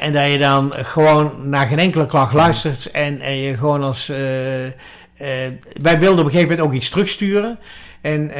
En 0.00 0.12
dat 0.12 0.30
je 0.30 0.38
dan 0.38 0.72
gewoon 0.76 1.48
naar 1.48 1.66
geen 1.66 1.78
enkele 1.78 2.06
klacht 2.06 2.32
luistert. 2.32 2.90
En, 2.90 3.20
en 3.20 3.36
je 3.36 3.56
gewoon 3.56 3.82
als. 3.82 4.06
wij 4.06 5.98
wilden 5.98 6.18
op 6.18 6.24
een 6.24 6.30
gegeven 6.30 6.48
moment 6.48 6.60
ook 6.60 6.72
iets 6.72 6.90
terugsturen. 6.90 7.58
En 8.00 8.30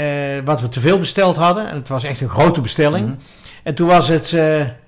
wat 0.45 0.61
we 0.61 0.69
te 0.69 0.81
veel 0.81 0.99
besteld 0.99 1.37
hadden. 1.37 1.69
En 1.69 1.77
het 1.77 1.89
was 1.89 2.05
echt 2.05 2.21
een 2.21 2.29
grote 2.29 2.61
bestelling. 2.61 3.07
Mhm. 3.07 3.15
En 3.63 3.75
toen 3.75 3.89
was 3.89 4.09
het. 4.09 4.37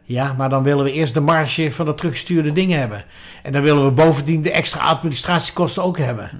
ja, 0.04 0.34
maar 0.38 0.48
dan 0.48 0.62
willen 0.62 0.84
we 0.84 0.92
eerst 0.92 1.14
de 1.14 1.20
marge 1.20 1.72
van 1.72 1.86
de 1.86 1.94
teruggestuurde 1.94 2.52
dingen 2.52 2.78
hebben. 2.78 3.04
En 3.42 3.52
dan 3.52 3.62
willen 3.62 3.84
we 3.84 3.90
bovendien 3.90 4.42
de 4.42 4.50
extra 4.50 4.80
administratiekosten 4.80 5.82
ook 5.82 5.98
hebben. 5.98 6.30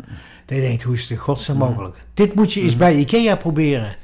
Denk 0.46 0.80
je, 0.80 0.86
hoe 0.86 0.96
is 0.96 1.08
het 1.08 1.18
godsnaam 1.18 1.56
mogelijk? 1.56 1.96
Dit 2.14 2.34
moet 2.34 2.52
je 2.52 2.60
eens 2.60 2.76
bij 2.76 2.94
IKEA 2.94 3.36
proberen. 3.36 3.96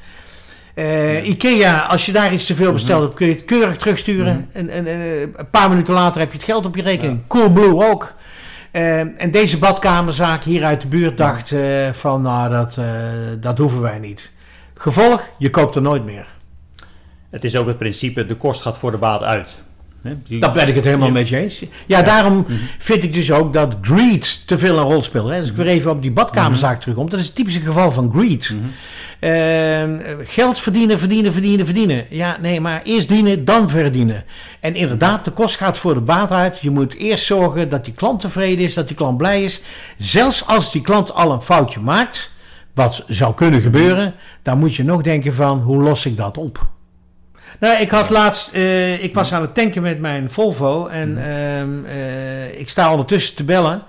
Eh, 0.74 1.28
IKEA, 1.28 1.80
als 1.80 2.06
je 2.06 2.12
daar 2.12 2.32
iets 2.32 2.46
te 2.46 2.54
veel 2.54 2.72
besteld 2.72 3.02
hebt, 3.02 3.14
kun 3.14 3.26
je 3.26 3.34
het 3.34 3.44
keurig 3.44 3.76
terugsturen. 3.76 4.48
En, 4.52 4.68
en, 4.68 4.86
en, 4.86 4.96
eh, 4.96 5.20
een 5.20 5.50
paar 5.50 5.68
minuten 5.68 5.94
later 5.94 6.20
heb 6.20 6.30
je 6.30 6.36
het 6.36 6.46
geld 6.46 6.66
op 6.66 6.76
je 6.76 6.82
rekening. 6.82 7.20
Coolblue 7.26 7.90
ook. 7.90 8.14
Eh, 8.70 8.98
en 8.98 9.30
deze 9.30 9.58
badkamerzaak 9.58 10.44
hier 10.44 10.64
uit 10.64 10.80
de 10.80 10.88
buurt 10.88 11.16
dacht 11.16 11.54
van, 11.92 12.22
nou, 12.22 12.50
dat, 12.50 12.78
dat 13.40 13.58
hoeven 13.58 13.80
wij 13.80 13.98
niet. 13.98 14.32
Gevolg, 14.74 15.28
je 15.38 15.50
koopt 15.50 15.74
er 15.74 15.82
nooit 15.82 16.04
meer. 16.04 16.26
Het 17.30 17.44
is 17.44 17.56
ook 17.56 17.66
het 17.66 17.78
principe, 17.78 18.26
de 18.26 18.36
kost 18.36 18.62
gaat 18.62 18.78
voor 18.78 18.90
de 18.90 18.96
baat 18.96 19.22
uit. 19.22 19.48
Die- 20.26 20.40
Daar 20.40 20.52
ben 20.52 20.68
ik 20.68 20.74
het 20.74 20.84
helemaal 20.84 21.06
Ja. 21.06 21.12
met 21.12 21.28
je 21.28 21.36
eens. 21.36 21.64
Ja, 21.86 22.02
daarom 22.02 22.46
vind 22.78 23.02
ik 23.02 23.12
dus 23.12 23.32
ook 23.32 23.52
dat 23.52 23.76
greed 23.82 24.46
te 24.46 24.58
veel 24.58 24.78
een 24.78 24.84
rol 24.84 25.02
speelt. 25.02 25.30
Hè. 25.30 25.40
Als 25.40 25.48
ik 25.48 25.56
weer 25.56 25.66
even 25.66 25.90
op 25.90 26.02
die 26.02 26.12
badkamerzaak 26.12 26.80
terugkom. 26.80 27.10
Dat 27.10 27.20
is 27.20 27.26
het 27.26 27.34
typische 27.34 27.60
geval 27.60 27.92
van 27.92 28.12
greed. 28.14 28.54
Ehm, 29.20 29.98
geld 30.24 30.58
verdienen, 30.58 30.98
verdienen, 30.98 31.32
verdienen, 31.32 31.64
verdienen. 31.66 32.04
Ja, 32.08 32.36
nee, 32.40 32.60
maar 32.60 32.80
eerst 32.84 33.08
dienen, 33.08 33.44
dan 33.44 33.70
verdienen. 33.70 34.24
En 34.60 34.74
inderdaad, 34.74 35.24
de 35.24 35.30
kost 35.30 35.56
gaat 35.56 35.78
voor 35.78 35.94
de 35.94 36.00
baat 36.00 36.32
uit. 36.32 36.58
Je 36.60 36.70
moet 36.70 36.94
eerst 36.96 37.24
zorgen 37.24 37.68
dat 37.68 37.84
die 37.84 37.94
klant 37.94 38.20
tevreden 38.20 38.64
is, 38.64 38.74
dat 38.74 38.86
die 38.88 38.96
klant 38.96 39.16
blij 39.16 39.44
is. 39.44 39.60
Zelfs 39.98 40.46
als 40.46 40.72
die 40.72 40.82
klant 40.82 41.14
al 41.14 41.32
een 41.32 41.42
foutje 41.42 41.80
maakt, 41.80 42.30
wat 42.74 43.04
zou 43.06 43.34
kunnen 43.34 43.60
gebeuren, 43.60 44.14
dan 44.42 44.58
moet 44.58 44.74
je 44.74 44.84
nog 44.84 45.02
denken 45.02 45.34
van, 45.34 45.60
hoe 45.60 45.82
los 45.82 46.06
ik 46.06 46.16
dat 46.16 46.38
op? 46.38 46.68
Nou, 47.58 47.80
ik 47.80 47.90
had 47.90 48.10
laatst, 48.10 48.52
eh, 48.52 49.02
ik 49.02 49.14
was 49.14 49.32
aan 49.32 49.40
het 49.42 49.54
tanken 49.54 49.82
met 49.82 50.00
mijn 50.00 50.30
Volvo 50.30 50.86
en 50.86 51.18
ehm, 51.18 51.84
eh, 51.84 52.60
ik 52.60 52.68
sta 52.68 52.90
ondertussen 52.90 53.34
te 53.34 53.44
bellen 53.44 53.82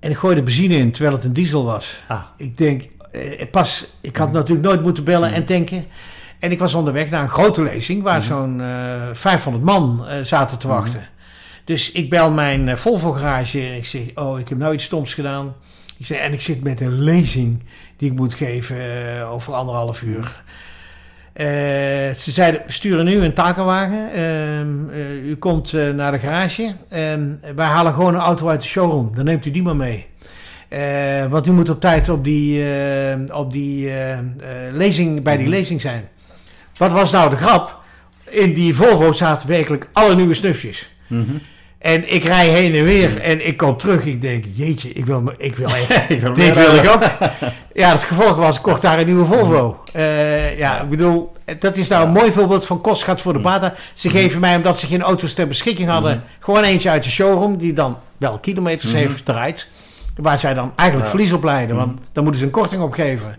en 0.00 0.10
ik 0.10 0.16
gooi 0.16 0.34
de 0.34 0.42
benzine 0.42 0.76
in 0.76 0.92
terwijl 0.92 1.14
het 1.14 1.24
een 1.24 1.32
diesel 1.32 1.64
was. 1.64 2.02
Ah. 2.08 2.22
Ik 2.36 2.58
denk, 2.58 2.88
eh, 3.12 3.50
pas, 3.50 3.86
ik 4.00 4.16
had 4.16 4.32
natuurlijk 4.32 4.66
nooit 4.66 4.82
moeten 4.82 5.04
bellen 5.04 5.32
en 5.32 5.44
tanken. 5.44 5.84
En 6.38 6.52
ik 6.52 6.58
was 6.58 6.74
onderweg 6.74 7.10
naar 7.10 7.22
een 7.22 7.28
grote 7.28 7.62
lezing 7.62 8.02
waar 8.02 8.22
zo'n 8.22 8.60
eh 8.60 9.08
500 9.12 9.64
man 9.64 10.04
zaten 10.22 10.58
te 10.58 10.68
wachten. 10.68 11.08
Dus 11.64 11.92
ik 11.92 12.10
bel 12.10 12.30
mijn 12.30 12.78
Volvo 12.78 13.12
garage 13.12 13.60
en 13.60 13.76
ik 13.76 13.86
zeg, 13.86 14.02
oh, 14.14 14.38
ik 14.38 14.48
heb 14.48 14.58
nou 14.58 14.74
iets 14.74 14.84
stoms 14.84 15.14
gedaan. 15.14 15.54
Ik 15.96 16.06
zeg, 16.06 16.18
en 16.18 16.32
ik 16.32 16.40
zit 16.40 16.62
met 16.62 16.80
een 16.80 17.02
lezing 17.02 17.62
die 17.96 18.10
ik 18.10 18.16
moet 18.16 18.34
geven 18.34 18.76
over 19.26 19.54
anderhalf 19.54 20.02
uur. 20.02 20.42
Eh, 21.32 21.46
ze 22.14 22.30
zeiden, 22.30 22.62
we 22.66 22.72
sturen 22.72 23.04
nu 23.04 23.22
een 23.24 23.32
takenwagen. 23.32 24.12
Ehm, 24.12 24.90
eh, 24.90 25.24
u 25.24 25.36
komt 25.36 25.72
eh, 25.72 25.90
naar 25.90 26.12
de 26.12 26.18
garage. 26.18 26.74
Ehm, 26.88 27.28
wij 27.54 27.66
halen 27.66 27.92
gewoon 27.92 28.14
een 28.14 28.20
auto 28.20 28.48
uit 28.48 28.60
de 28.60 28.66
showroom. 28.66 29.10
Dan 29.14 29.24
neemt 29.24 29.46
u 29.46 29.50
die 29.50 29.62
maar 29.62 29.76
mee. 29.76 30.06
Want 31.28 31.46
u 31.46 31.52
moet 31.52 31.68
op 31.68 31.80
tijd 31.80 32.08
op 32.08 32.24
die, 32.24 32.64
op 33.32 33.52
die 33.52 33.92
lezing, 34.72 35.22
bij 35.22 35.36
die 35.36 35.48
lezing 35.48 35.80
zijn. 35.80 36.08
Wat 36.76 36.90
was 36.90 37.12
nou 37.12 37.30
de 37.30 37.36
grap? 37.36 37.78
In 38.24 38.54
die 38.54 38.74
Volvo 38.74 39.12
zaten 39.12 39.48
werkelijk 39.48 39.88
alle 39.92 40.16
nieuwe 40.16 40.34
snufjes. 40.34 40.90
Mhm. 41.06 41.36
En 41.80 42.12
ik 42.14 42.24
rij 42.24 42.48
heen 42.48 42.74
en 42.74 42.84
weer 42.84 43.20
en 43.20 43.46
ik 43.46 43.56
kom 43.56 43.76
terug. 43.76 44.04
Ik 44.04 44.20
denk, 44.20 44.44
jeetje, 44.54 44.88
ik 44.92 45.06
wil, 45.06 45.20
me- 45.20 45.34
ik 45.38 45.56
wil 45.56 45.68
echt 45.88 46.10
Ik 46.10 46.20
wil 46.20 46.34
dit 46.34 46.56
wil 46.56 46.74
ik 46.74 46.88
ook. 46.94 47.02
Ja, 47.72 47.92
het 47.92 48.02
gevolg 48.02 48.36
was, 48.36 48.56
ik 48.56 48.62
kocht 48.62 48.82
daar 48.82 48.98
een 48.98 49.06
nieuwe 49.06 49.24
Volvo. 49.24 49.80
Eh, 49.92 50.58
ja, 50.58 50.80
ik 50.80 50.88
bedoel, 50.88 51.32
dat 51.58 51.76
is 51.76 51.88
nou 51.88 52.06
een 52.06 52.12
mooi 52.12 52.32
voorbeeld 52.32 52.66
van 52.66 52.80
kost 52.80 53.02
gaat 53.04 53.20
voor 53.20 53.32
de 53.32 53.38
bata. 53.38 53.74
Ze 53.94 54.10
geven 54.10 54.40
mij, 54.40 54.56
omdat 54.56 54.78
ze 54.78 54.86
geen 54.86 55.02
auto's 55.02 55.34
ter 55.34 55.48
beschikking 55.48 55.88
hadden, 55.88 56.22
gewoon 56.38 56.62
eentje 56.62 56.90
uit 56.90 57.02
de 57.04 57.10
showroom, 57.10 57.56
die 57.56 57.72
dan 57.72 57.96
wel 58.16 58.38
kilometers 58.38 58.92
heeft 58.92 59.16
gedraaid. 59.16 59.68
Waar 60.16 60.38
zij 60.38 60.54
dan 60.54 60.72
eigenlijk 60.76 61.10
verlies 61.10 61.32
op 61.32 61.44
leiden, 61.44 61.76
want 61.76 61.98
dan 62.12 62.22
moeten 62.22 62.40
ze 62.40 62.46
een 62.46 62.52
korting 62.52 62.82
op 62.82 62.92
geven. 62.92 63.36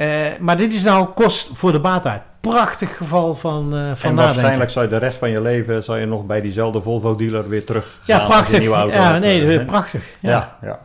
Eh, 0.00 0.08
maar 0.38 0.56
dit 0.56 0.74
is 0.74 0.82
nou 0.82 1.06
kost 1.14 1.50
voor 1.52 1.72
de 1.72 1.80
bata. 1.80 2.24
Prachtig 2.40 2.96
geval 2.96 3.34
van, 3.34 3.62
eh 3.64 3.70
van 3.70 3.80
En 3.80 3.88
nadenken. 3.94 4.14
waarschijnlijk 4.16 4.70
zal 4.70 4.82
je 4.82 4.88
de 4.88 4.96
rest 4.96 5.18
van 5.18 5.30
je 5.30 5.40
leven 5.40 5.82
zal 5.82 5.96
je 5.96 6.06
nog 6.06 6.26
bij 6.26 6.40
diezelfde 6.40 6.82
Volvo 6.82 7.16
dealer 7.16 7.48
weer 7.48 7.64
terug 7.64 8.00
Ja, 8.06 8.18
gaan 8.18 8.26
prachtig. 8.26 8.52
een 8.54 8.60
nieuwe 8.60 8.76
auto 8.76 8.96
Ja, 8.96 9.18
nee, 9.18 9.58
eh, 9.58 9.66
prachtig. 9.66 10.02
Ja. 10.20 10.30
Ja. 10.30 10.56
Ja, 10.62 10.78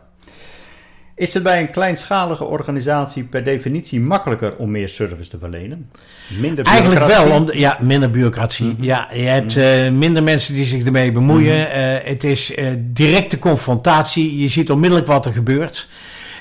Is 1.15 1.33
het 1.33 1.43
bij 1.43 1.59
een 1.59 1.71
kleinschalige 1.71 2.43
organisatie 2.43 3.23
per 3.23 3.43
definitie 3.43 3.99
makkelijker 3.99 4.55
om 4.57 4.71
meer 4.71 4.89
service 4.89 5.29
te 5.29 5.37
verlenen? 5.37 5.91
Minder 6.39 6.65
Eigenlijk 6.65 6.99
bureaucratie? 7.05 7.39
wel, 7.39 7.53
om 7.53 7.59
ja, 7.59 7.77
minder 7.81 8.11
bureaucratie. 8.11 8.75
Ja, 8.79 9.07
je 9.13 9.21
hebt 9.21 9.57
eh, 9.57 9.89
minder 9.89 10.23
mensen 10.23 10.53
die 10.53 10.65
zich 10.65 10.85
ermee 10.85 11.11
bemoeien. 11.11 11.71
Eh, 11.71 12.09
het 12.09 12.23
is 12.23 12.53
directe 12.79 13.39
confrontatie. 13.39 14.41
Je 14.41 14.47
ziet 14.47 14.71
onmiddellijk 14.71 15.07
wat 15.07 15.25
er 15.25 15.31
gebeurt. 15.33 15.87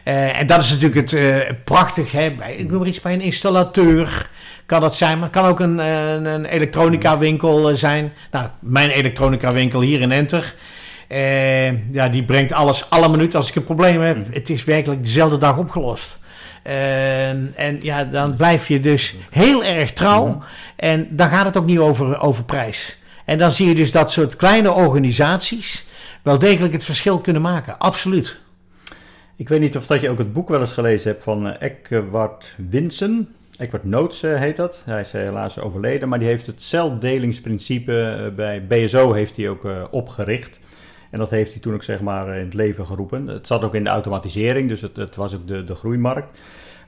Eh, 0.04 0.40
en 0.40 0.46
dat 0.46 0.62
is 0.62 0.70
natuurlijk 0.70 0.94
het 0.94 1.12
eh, 1.12 1.54
prachtig. 1.64 2.12
Hè? 2.12 2.30
Bij, 2.30 2.54
ik 2.54 2.70
noem 2.70 2.78
maar 2.78 2.88
iets 2.88 3.00
bij 3.00 3.12
een 3.12 3.20
installateur. 3.20 4.30
Kan 4.66 4.80
dat 4.80 4.96
zijn, 4.96 5.18
maar 5.18 5.28
het 5.28 5.36
kan 5.36 5.50
ook 5.50 5.60
een, 5.60 5.78
een, 5.78 6.24
een 6.24 6.44
elektronica 6.44 7.18
winkel 7.18 7.68
eh, 7.70 7.76
zijn. 7.76 8.12
Nou, 8.30 8.48
mijn 8.60 8.90
elektronica 8.90 9.52
winkel 9.52 9.80
hier 9.80 10.00
in 10.00 10.12
Enter. 10.12 10.54
ja, 11.92 12.08
die 12.08 12.24
brengt 12.24 12.52
alles 12.52 12.90
alle 12.90 13.08
minuut 13.08 13.34
als 13.34 13.48
ik 13.48 13.54
een 13.54 13.64
probleem 13.64 14.00
heb. 14.00 14.34
Het 14.34 14.50
is 14.50 14.64
werkelijk 14.64 15.04
dezelfde 15.04 15.38
dag 15.38 15.56
opgelost. 15.56 16.18
En, 16.62 17.52
en 17.56 17.78
ja, 17.82 18.04
dan 18.04 18.36
blijf 18.36 18.68
je 18.68 18.80
dus 18.80 19.14
heel 19.30 19.64
erg 19.64 19.92
trouw. 19.92 20.42
En 20.76 21.06
dan 21.10 21.28
gaat 21.28 21.44
het 21.44 21.56
ook 21.56 21.66
niet 21.66 21.78
over, 21.78 22.20
over 22.20 22.44
prijs. 22.44 22.96
En 23.24 23.38
dan 23.38 23.52
zie 23.52 23.68
je 23.68 23.74
dus 23.74 23.92
dat 23.92 24.12
soort 24.12 24.36
kleine 24.36 24.72
organisaties 24.72 25.84
wel 26.22 26.38
degelijk 26.38 26.72
het 26.72 26.84
verschil 26.84 27.18
kunnen 27.18 27.42
maken. 27.42 27.78
Absoluut. 27.78 28.42
Ik 29.36 29.48
weet 29.48 29.60
niet 29.60 29.76
of 29.76 29.86
dat 29.86 30.00
je 30.00 30.10
ook 30.10 30.18
het 30.18 30.32
boek 30.32 30.48
wel 30.48 30.60
eens 30.60 30.72
gelezen 30.72 31.10
hebt 31.10 31.22
van 31.22 31.46
eh, 31.46 31.68
Eckhart 31.68 32.54
Winsen. 32.70 33.28
Eckhart 33.56 33.84
Notes 33.84 34.22
eh, 34.22 34.34
heet 34.34 34.56
dat. 34.56 34.82
Hij 34.84 35.00
is 35.00 35.12
eh, 35.12 35.20
helaas 35.20 35.58
overleden, 35.58 36.08
maar 36.08 36.18
die 36.18 36.28
heeft 36.28 36.46
het 36.46 36.62
celdelingsprincipe 36.62 38.00
eh, 38.00 38.34
bij 38.34 38.66
BSO 38.66 39.12
heeft 39.12 39.36
hij 39.36 39.48
ook 39.48 39.68
opgericht. 39.90 40.60
En 41.10 41.18
dat 41.18 41.30
heeft 41.30 41.52
hij 41.52 41.60
toen 41.60 41.74
ook 41.74 41.82
zeg 41.82 42.00
maar 42.00 42.36
in 42.36 42.44
het 42.44 42.54
leven 42.54 42.86
geroepen. 42.86 43.26
Het 43.26 43.46
zat 43.46 43.62
ook 43.62 43.74
in 43.74 43.84
de 43.84 43.90
automatisering, 43.90 44.68
dus 44.68 44.80
het, 44.80 44.96
het 44.96 45.16
was 45.16 45.34
ook 45.34 45.46
de, 45.46 45.64
de 45.64 45.74
groeimarkt. 45.74 46.38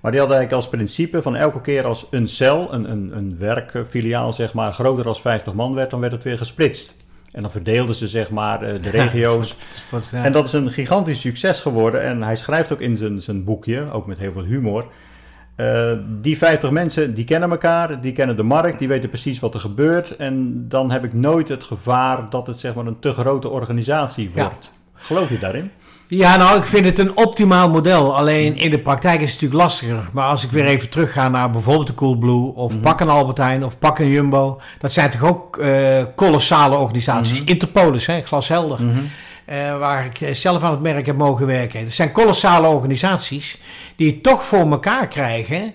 Maar 0.01 0.11
die 0.11 0.21
had 0.21 0.31
eigenlijk 0.31 0.63
als 0.63 0.69
principe 0.69 1.23
van 1.23 1.37
elke 1.37 1.61
keer 1.61 1.85
als 1.85 2.07
een 2.11 2.29
cel, 2.29 2.73
een, 2.73 2.91
een, 2.91 3.17
een 3.17 3.39
werkfiliaal 3.39 4.33
zeg 4.33 4.55
maar, 4.55 4.73
groter 4.73 5.05
dan 5.05 5.17
50 5.17 5.55
man 5.55 5.75
werd, 5.75 5.91
dan 5.91 6.01
werd 6.01 6.13
het 6.13 6.23
weer 6.23 6.39
gesplitst. 6.39 7.06
En 7.33 7.43
dan 7.43 7.51
verdeelden 7.51 7.95
ze 7.95 8.09
zeg 8.09 8.31
maar 8.31 8.63
eh, 8.63 8.83
de 8.83 8.91
regio's. 8.91 9.57
En 10.13 10.33
dat 10.33 10.47
is 10.47 10.53
een 10.53 10.71
gigantisch 10.71 11.21
succes 11.21 11.61
geworden. 11.61 12.03
En 12.03 12.23
hij 12.23 12.37
schrijft 12.37 12.73
ook 12.73 12.81
in 12.81 12.97
zijn, 12.97 13.23
zijn 13.23 13.45
boekje, 13.45 13.91
ook 13.93 14.07
met 14.07 14.19
heel 14.19 14.33
veel 14.33 14.45
humor. 14.45 14.87
eh, 15.57 15.93
die 16.21 16.37
50 16.39 16.71
mensen, 16.71 17.15
die 17.15 17.25
kennen 17.25 17.51
elkaar, 17.51 18.01
die 18.01 18.13
kennen 18.13 18.37
de 18.37 18.43
markt, 18.43 18.79
die 18.79 18.89
weten 18.89 19.09
precies 19.09 19.41
wat 19.41 19.55
er 19.55 19.61
gebeurt. 19.61 20.17
En 20.17 20.65
dan 20.69 20.91
heb 20.91 21.05
ik 21.05 21.13
nooit 21.13 21.49
het 21.49 21.65
gevaar 21.65 22.31
dat 22.31 22.47
het 22.47 22.59
zeg 22.59 22.75
maar 22.75 22.87
een 22.87 22.99
te 22.99 23.13
grote 23.13 23.49
organisatie 23.49 24.31
Ja. 24.35 24.43
wordt. 24.43 24.71
Geloof 24.95 25.29
je 25.31 25.39
daarin? 25.39 25.71
Ja, 26.09 26.37
nou, 26.37 26.59
ik 26.59 26.65
vind 26.65 26.85
het 26.85 26.99
een 26.99 27.17
optimaal 27.17 27.71
model. 27.71 28.17
Alleen 28.17 28.57
in 28.57 28.71
de 28.71 28.79
praktijk 28.79 29.21
is 29.21 29.33
het 29.33 29.41
natuurlijk 29.41 29.63
lastiger. 29.63 30.09
Maar 30.13 30.27
als 30.29 30.45
ik 30.45 30.51
weer 30.51 30.65
even 30.65 30.89
terugga 30.91 31.29
naar 31.29 31.51
bijvoorbeeld 31.51 31.87
de 31.87 31.95
Coolblue... 31.95 32.55
of 32.55 32.81
pak 32.81 33.01
een 33.01 33.09
Albertijn 33.09 33.65
of 33.65 33.79
pak 33.79 33.99
een 33.99 34.09
Jumbo... 34.09 34.61
dat 34.79 34.93
zijn 34.93 35.11
toch 35.11 35.23
ook 35.25 35.57
eh, 35.57 36.03
kolossale 36.17 36.77
organisaties. 36.77 37.43
Interpolis, 37.45 38.07
hè, 38.07 38.21
glashelder. 38.21 38.79
eh, 39.45 39.79
waar 39.79 40.05
ik 40.05 40.21
eh, 40.21 40.35
zelf 40.35 40.63
aan 40.63 40.71
het 40.71 40.83
merk 40.83 41.07
heb 41.07 41.17
mogen 41.17 41.47
werken. 41.47 41.81
Het 41.81 41.95
zijn 41.95 42.13
kolossale 42.13 42.67
organisaties... 42.67 43.59
die 43.97 44.11
het 44.11 44.23
toch 44.23 44.45
voor 44.45 44.71
elkaar 44.71 45.09
krijgen... 45.09 45.73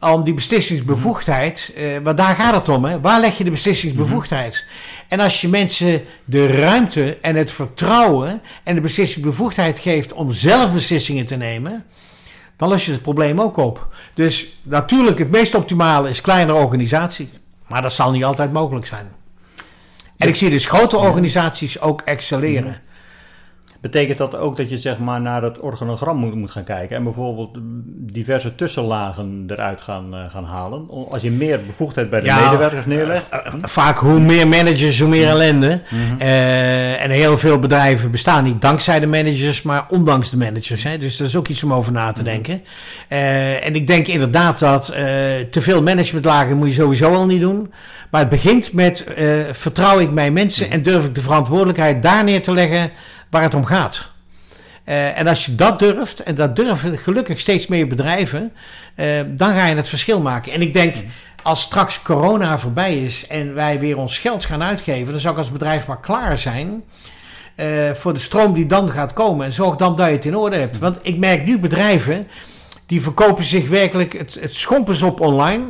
om 0.00 0.24
die 0.24 0.34
beslissingsbevoegdheid, 0.34 1.72
eh, 1.76 1.84
want 2.02 2.16
daar 2.16 2.34
gaat 2.34 2.54
het 2.54 2.68
om, 2.68 2.84
hè? 2.84 3.00
waar 3.00 3.20
leg 3.20 3.38
je 3.38 3.44
de 3.44 3.50
beslissingsbevoegdheid? 3.50 4.66
En 5.10 5.20
als 5.20 5.40
je 5.40 5.48
mensen 5.48 6.02
de 6.24 6.46
ruimte 6.46 7.18
en 7.20 7.36
het 7.36 7.50
vertrouwen 7.52 8.42
en 8.64 8.74
de 8.74 8.80
beslissingsbevoegdheid 8.80 9.78
geeft 9.78 10.12
om 10.12 10.32
zelf 10.32 10.72
beslissingen 10.72 11.26
te 11.26 11.36
nemen, 11.36 11.84
dan 12.56 12.68
los 12.68 12.84
je 12.84 12.92
het 12.92 13.02
probleem 13.02 13.40
ook 13.40 13.56
op. 13.56 13.88
Dus 14.14 14.60
natuurlijk, 14.62 15.18
het 15.18 15.30
meest 15.30 15.54
optimale 15.54 16.08
is 16.08 16.20
kleinere 16.20 16.58
organisatie, 16.58 17.30
maar 17.68 17.82
dat 17.82 17.92
zal 17.92 18.10
niet 18.10 18.24
altijd 18.24 18.52
mogelijk 18.52 18.86
zijn. 18.86 19.12
En 20.16 20.28
ik 20.28 20.36
zie 20.36 20.50
dus 20.50 20.66
grote 20.66 20.96
organisaties 20.96 21.80
ook 21.80 22.00
excelleren. 22.00 22.80
Betekent 23.80 24.18
dat 24.18 24.36
ook 24.36 24.56
dat 24.56 24.70
je 24.70 24.78
zeg 24.78 24.98
maar 24.98 25.20
naar 25.20 25.42
het 25.42 25.58
organogram 25.60 26.16
moet, 26.16 26.34
moet 26.34 26.50
gaan 26.50 26.64
kijken 26.64 26.96
en 26.96 27.04
bijvoorbeeld 27.04 27.58
diverse 28.12 28.54
tussenlagen 28.54 29.44
eruit 29.46 29.80
gaan, 29.80 30.14
uh, 30.14 30.30
gaan 30.30 30.44
halen? 30.44 30.88
Als 31.10 31.22
je 31.22 31.30
meer 31.30 31.64
bevoegdheid 31.64 32.10
bij 32.10 32.20
de 32.20 32.26
Ja, 32.26 32.44
medewerkers 32.44 32.86
neerlegt. 32.86 33.28
Eh, 33.28 33.38
Vaak 33.62 33.98
hoe 33.98 34.20
meer 34.20 34.48
managers, 34.48 35.00
hoe 35.00 35.08
meer 35.08 35.28
ellende. 35.28 35.82
Eh, 36.18 37.04
en 37.04 37.10
heel 37.10 37.38
veel 37.38 37.58
bedrijven 37.58 38.10
bestaan 38.10 38.44
niet 38.44 38.60
dankzij 38.60 39.00
de 39.00 39.06
managers, 39.06 39.62
maar 39.62 39.86
ondanks 39.88 40.30
de 40.30 40.36
managers. 40.36 40.82
Hè? 40.82 40.98
Dus 40.98 41.16
dat 41.16 41.26
is 41.26 41.36
ook 41.36 41.48
iets 41.48 41.62
om 41.64 41.72
over 41.72 41.92
na 41.92 42.12
te 42.12 42.22
denken. 42.22 42.62
Eh, 43.08 43.66
en 43.66 43.74
ik 43.74 43.86
denk 43.86 44.06
inderdaad 44.06 44.58
dat 44.58 44.88
eh, 44.88 45.02
te 45.50 45.62
veel 45.62 45.82
managementlagen 45.82 46.56
moet 46.56 46.68
je 46.68 46.74
sowieso 46.74 47.14
al 47.14 47.26
niet 47.26 47.40
doen. 47.40 47.72
Maar 48.10 48.20
het 48.20 48.30
begint 48.30 48.72
met 48.72 49.04
eh, 49.04 49.26
vertrouw 49.52 49.98
ik 49.98 50.10
mijn 50.10 50.32
mensen 50.32 50.70
en 50.70 50.82
durf 50.82 51.04
ik 51.04 51.14
de 51.14 51.20
verantwoordelijkheid 51.20 52.02
daar 52.02 52.24
neer 52.24 52.42
te 52.42 52.52
leggen 52.52 52.90
waar 53.30 53.42
het 53.42 53.54
om 53.54 53.64
gaat. 53.64 54.08
Eh, 54.84 55.18
en 55.18 55.26
als 55.26 55.44
je 55.46 55.54
dat 55.54 55.78
durft, 55.78 56.22
en 56.22 56.34
dat 56.34 56.56
durven 56.56 56.98
gelukkig 56.98 57.40
steeds 57.40 57.66
meer 57.66 57.86
bedrijven, 57.86 58.52
eh, 58.94 59.20
dan 59.26 59.54
ga 59.54 59.66
je 59.66 59.74
het 59.74 59.88
verschil 59.88 60.20
maken. 60.20 60.52
En 60.52 60.62
ik 60.62 60.72
denk, 60.72 60.94
als 61.42 61.60
straks 61.60 62.02
corona 62.02 62.58
voorbij 62.58 62.98
is 62.98 63.26
en 63.26 63.54
wij 63.54 63.78
weer 63.78 63.98
ons 63.98 64.18
geld 64.18 64.44
gaan 64.44 64.62
uitgeven, 64.62 65.10
dan 65.10 65.20
zou 65.20 65.32
ik 65.32 65.38
als 65.38 65.52
bedrijf 65.52 65.86
maar 65.86 66.00
klaar 66.00 66.38
zijn 66.38 66.82
eh, 67.54 67.66
voor 67.92 68.12
de 68.14 68.20
stroom 68.20 68.52
die 68.52 68.66
dan 68.66 68.90
gaat 68.90 69.12
komen. 69.12 69.46
En 69.46 69.52
zorg 69.52 69.76
dan 69.76 69.96
dat 69.96 70.06
je 70.06 70.12
het 70.12 70.24
in 70.24 70.36
orde 70.36 70.56
hebt. 70.56 70.78
Want 70.78 70.98
ik 71.02 71.18
merk 71.18 71.44
nu 71.44 71.58
bedrijven, 71.58 72.28
die 72.86 73.02
verkopen 73.02 73.44
zich 73.44 73.68
werkelijk 73.68 74.12
het, 74.12 74.38
het 74.40 74.54
schompens 74.54 75.02
op 75.02 75.20
online, 75.20 75.64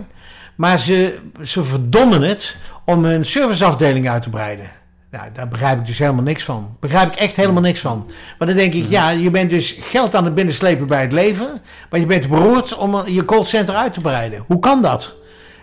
maar 0.55 0.79
ze, 0.79 1.19
ze 1.43 1.63
verdommen 1.63 2.23
het 2.23 2.57
om 2.85 3.05
hun 3.05 3.25
serviceafdeling 3.25 4.09
uit 4.09 4.23
te 4.23 4.31
breiden. 4.31 4.80
Nou, 5.11 5.33
daar 5.33 5.49
begrijp 5.49 5.79
ik 5.79 5.87
dus 5.87 5.99
helemaal 5.99 6.23
niks 6.23 6.45
van. 6.45 6.77
Begrijp 6.81 7.13
ik 7.13 7.19
echt 7.19 7.37
helemaal 7.37 7.63
niks 7.63 7.81
van. 7.81 8.11
Maar 8.39 8.49
dan 8.49 8.57
denk 8.57 8.75
ik, 8.75 8.89
ja, 8.89 9.11
je 9.11 9.31
bent 9.31 9.51
dus 9.51 9.77
geld 9.81 10.15
aan 10.15 10.25
het 10.25 10.35
binnenslepen 10.35 10.87
bij 10.87 11.01
het 11.01 11.13
leven. 11.13 11.63
Maar 11.91 12.01
je 12.01 12.07
bent 12.07 12.29
beroerd 12.29 12.77
om 12.77 13.07
je 13.07 13.25
callcenter 13.25 13.75
uit 13.75 13.93
te 13.93 14.01
breiden. 14.01 14.45
Hoe 14.47 14.59
kan 14.59 14.83
dat? 14.83 15.17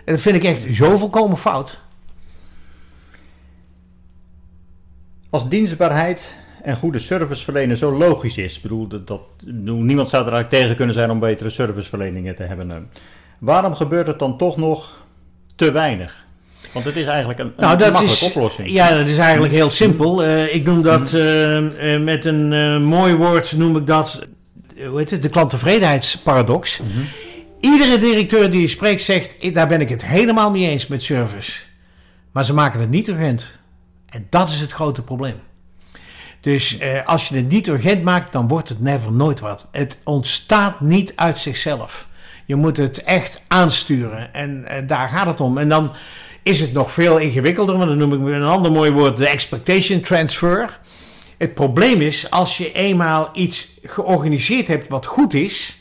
En 0.04 0.12
dat 0.14 0.22
vind 0.22 0.36
ik 0.36 0.44
echt 0.44 0.76
zo 0.76 0.96
volkomen 0.98 1.36
fout. 1.38 1.78
Als 5.30 5.48
dienstbaarheid 5.48 6.40
en 6.62 6.76
goede 6.76 6.98
serviceverlenen 6.98 7.76
zo 7.76 7.92
logisch 7.98 8.38
is, 8.38 8.56
ik 8.56 8.62
bedoel, 8.62 8.88
dat, 9.04 9.20
niemand 9.44 10.08
zou 10.08 10.26
er 10.26 10.32
eigenlijk 10.32 10.62
tegen 10.62 10.76
kunnen 10.76 10.94
zijn 10.94 11.10
om 11.10 11.18
betere 11.18 11.48
serviceverleningen 11.48 12.34
te 12.34 12.42
hebben. 12.42 12.70
eh. 12.70 12.76
Waarom 13.38 13.74
gebeurt 13.74 14.06
het 14.06 14.18
dan 14.18 14.38
toch 14.38 14.56
nog 14.56 15.06
te 15.56 15.70
weinig? 15.70 16.26
Want 16.82 16.90
het 16.90 16.96
is 17.02 17.06
eigenlijk 17.06 17.38
een, 17.38 17.46
een 17.46 17.52
Nou, 17.56 17.76
dat 17.76 17.92
makkelijke 17.92 18.24
is, 18.24 18.32
oplossing. 18.32 18.68
ja, 18.70 18.96
dat 18.96 19.08
is 19.08 19.18
eigenlijk 19.18 19.52
heel 19.52 19.70
simpel. 19.70 20.24
Eh, 20.24 20.54
ik 20.54 20.64
noem 20.64 20.82
dat 20.82 21.12
eh, 21.12 21.94
eh, 21.94 22.02
met 22.02 22.24
een 22.24 22.82
mooi 22.84 23.14
woord, 23.14 23.52
noem 23.56 23.76
ik 23.76 23.86
dat, 23.86 24.26
hoe 24.88 24.98
heet 24.98 25.10
het, 25.10 25.22
de 25.22 25.28
klanttevredenheidsparadox. 25.28 26.80
Iedere 27.60 27.98
directeur 27.98 28.50
die 28.50 28.60
je 28.60 28.68
spreekt 28.68 29.02
zegt, 29.02 29.36
"Ik- 29.38 29.54
daar 29.54 29.68
ben 29.68 29.80
ik 29.80 29.88
het 29.88 30.04
helemaal 30.04 30.50
mee 30.50 30.68
eens 30.68 30.86
met 30.86 31.02
service. 31.02 31.52
Maar 32.32 32.44
ze 32.44 32.54
maken 32.54 32.80
het 32.80 32.90
niet 32.90 33.08
urgent. 33.08 33.46
En 34.08 34.26
dat 34.30 34.48
is 34.48 34.60
het 34.60 34.72
grote 34.72 35.02
probleem. 35.02 35.34
Dus 36.40 36.78
eh, 36.78 37.06
als 37.06 37.28
je 37.28 37.36
het 37.36 37.48
niet 37.48 37.66
urgent 37.68 38.02
maakt, 38.02 38.32
dan 38.32 38.48
wordt 38.48 38.68
het 38.68 38.80
never 38.80 39.12
nooit 39.12 39.40
wat. 39.40 39.68
Het 39.72 39.98
ontstaat 40.04 40.80
niet 40.80 41.12
uit 41.16 41.38
zichzelf. 41.38 42.08
Je 42.46 42.56
moet 42.56 42.76
het 42.76 43.02
echt 43.02 43.42
aansturen. 43.48 44.34
En 44.34 44.64
eh, 44.66 44.82
daar 44.86 45.08
gaat 45.08 45.26
het 45.26 45.40
om. 45.40 45.58
En 45.58 45.68
dan 45.68 45.92
is 46.42 46.60
het 46.60 46.72
nog 46.72 46.92
veel 46.92 47.18
ingewikkelder, 47.18 47.76
maar 47.76 47.86
dan 47.86 47.98
noem 47.98 48.12
ik 48.12 48.34
een 48.34 48.42
ander 48.42 48.72
mooi 48.72 48.90
woord, 48.90 49.16
de 49.16 49.28
expectation 49.28 50.00
transfer. 50.00 50.78
Het 51.38 51.54
probleem 51.54 52.00
is, 52.00 52.30
als 52.30 52.56
je 52.56 52.72
eenmaal 52.72 53.30
iets 53.32 53.68
georganiseerd 53.82 54.68
hebt 54.68 54.88
wat 54.88 55.06
goed 55.06 55.34
is, 55.34 55.78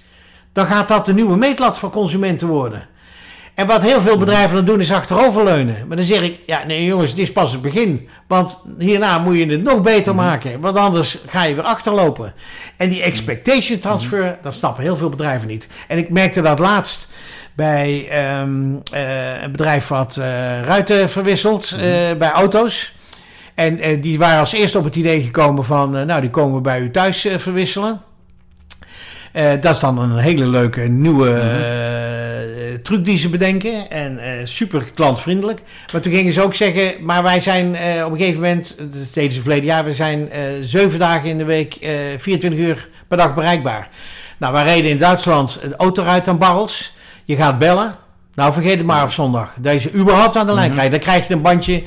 dan 0.54 0.66
gaat 0.66 0.88
dat 0.88 1.06
de 1.06 1.14
nieuwe 1.14 1.38
meetlat 1.38 1.80
voor 1.80 1.90
consumenten 1.90 2.48
worden. 2.48 2.88
En 3.58 3.68
wat 3.68 3.82
heel 3.82 4.02
veel 4.02 4.18
bedrijven 4.18 4.56
dan 4.56 4.66
doen 4.66 4.80
is 4.80 4.92
achteroverleunen. 4.92 5.88
Maar 5.88 5.98
dan 5.98 6.06
zeg 6.06 6.22
ik, 6.22 6.40
ja 6.46 6.64
nee 6.66 6.86
jongens, 6.86 7.10
het 7.10 7.20
is 7.20 7.32
pas 7.32 7.52
het 7.52 7.62
begin. 7.62 8.10
Want 8.28 8.62
hierna 8.78 9.18
moet 9.18 9.38
je 9.38 9.46
het 9.46 9.64
nog 9.64 9.82
beter 9.82 10.16
maken. 10.16 10.62
Want 10.62 10.78
anders 10.78 11.18
ga 11.28 11.44
je 11.44 11.56
weer 11.56 11.64
achterlopen. 11.64 12.34
En 12.76 12.90
die 12.90 13.02
expectation 13.02 13.80
transfer, 13.80 14.38
dat 14.42 14.56
snappen 14.56 14.84
heel 14.84 14.98
veel 14.98 15.10
bedrijven 15.10 15.48
niet. 15.48 15.68
En 15.88 15.98
ik 15.98 16.10
merkte 16.10 16.42
dat 16.42 16.60
laatst 16.60 17.10
bij 17.58 18.08
ehm, 18.10 18.76
eh, 18.92 19.42
een 19.42 19.52
bedrijf 19.52 19.88
wat 19.88 20.18
eh, 20.18 20.26
ruiten 20.62 21.10
verwisselt 21.10 21.72
eh, 21.72 21.80
bij 22.18 22.32
auto's. 22.32 22.96
En 23.56 24.02
die 24.02 24.18
waren 24.18 24.40
als 24.40 24.52
eerste 24.52 24.78
op 24.78 24.84
het 24.84 24.96
idee 24.96 25.22
gekomen 25.22 25.66
van, 25.66 25.92
nou 25.92 26.22
die 26.22 26.30
komen 26.30 26.56
we 26.56 26.62
bij 26.62 26.80
u 26.80 26.92
thuis 26.92 27.28
verwisselen. 27.38 28.02
Dat 29.60 29.74
is 29.76 29.80
dan 29.80 30.00
een 30.00 30.18
hele 30.18 30.48
leuke 30.48 30.82
nieuwe 30.82 31.30
eh, 31.30 32.74
truc 32.84 33.06
die 33.06 33.18
ze 33.18 33.30
bedenken. 33.30 33.90
En 33.90 34.20
super 34.48 34.92
klantvriendelijk. 34.94 35.62
Maar 35.92 36.02
toen 36.02 36.14
gingen 36.14 36.34
ze 36.34 36.42
ook 36.42 36.56
zeggen, 36.56 36.94
maar 37.06 37.24
wij 37.24 37.40
zijn 37.40 37.70
op 38.06 38.12
een 38.12 38.18
gegeven 38.18 38.42
moment, 38.42 38.78
dat 38.78 39.14
deden 39.14 39.32
ze 39.32 39.42
verleden 39.42 39.66
jaar, 39.66 39.86
we 39.86 39.94
zijn 39.94 40.30
zeven 40.62 41.00
dagen 41.00 41.30
in 41.30 41.38
de 41.38 41.46
week, 41.46 41.76
eh 41.76 41.92
24 42.18 42.60
uur 42.60 42.90
per 43.08 43.18
dag 43.18 43.34
bereikbaar. 43.34 43.90
Nou, 44.38 44.54
wij 44.54 44.64
reden 44.64 44.92
in 44.92 44.98
Duitsland 44.98 45.60
een 45.62 45.76
autoruit 45.76 46.28
aan 46.28 46.38
barrels. 46.38 46.96
Je 47.28 47.36
gaat 47.36 47.60
bellen. 47.60 47.96
Nou, 48.36 48.54
vergeet 48.54 48.78
het 48.78 48.86
maar 48.86 49.04
op 49.04 49.12
zondag. 49.12 49.54
Dat 49.60 49.84
je 49.84 49.94
überhaupt 49.94 50.36
aan 50.36 50.46
de 50.46 50.54
lijn 50.54 50.72
krijgt. 50.72 50.92
Dan 50.92 51.00
krijg 51.00 51.28
je 51.28 51.34
een 51.34 51.42
bandje. 51.42 51.84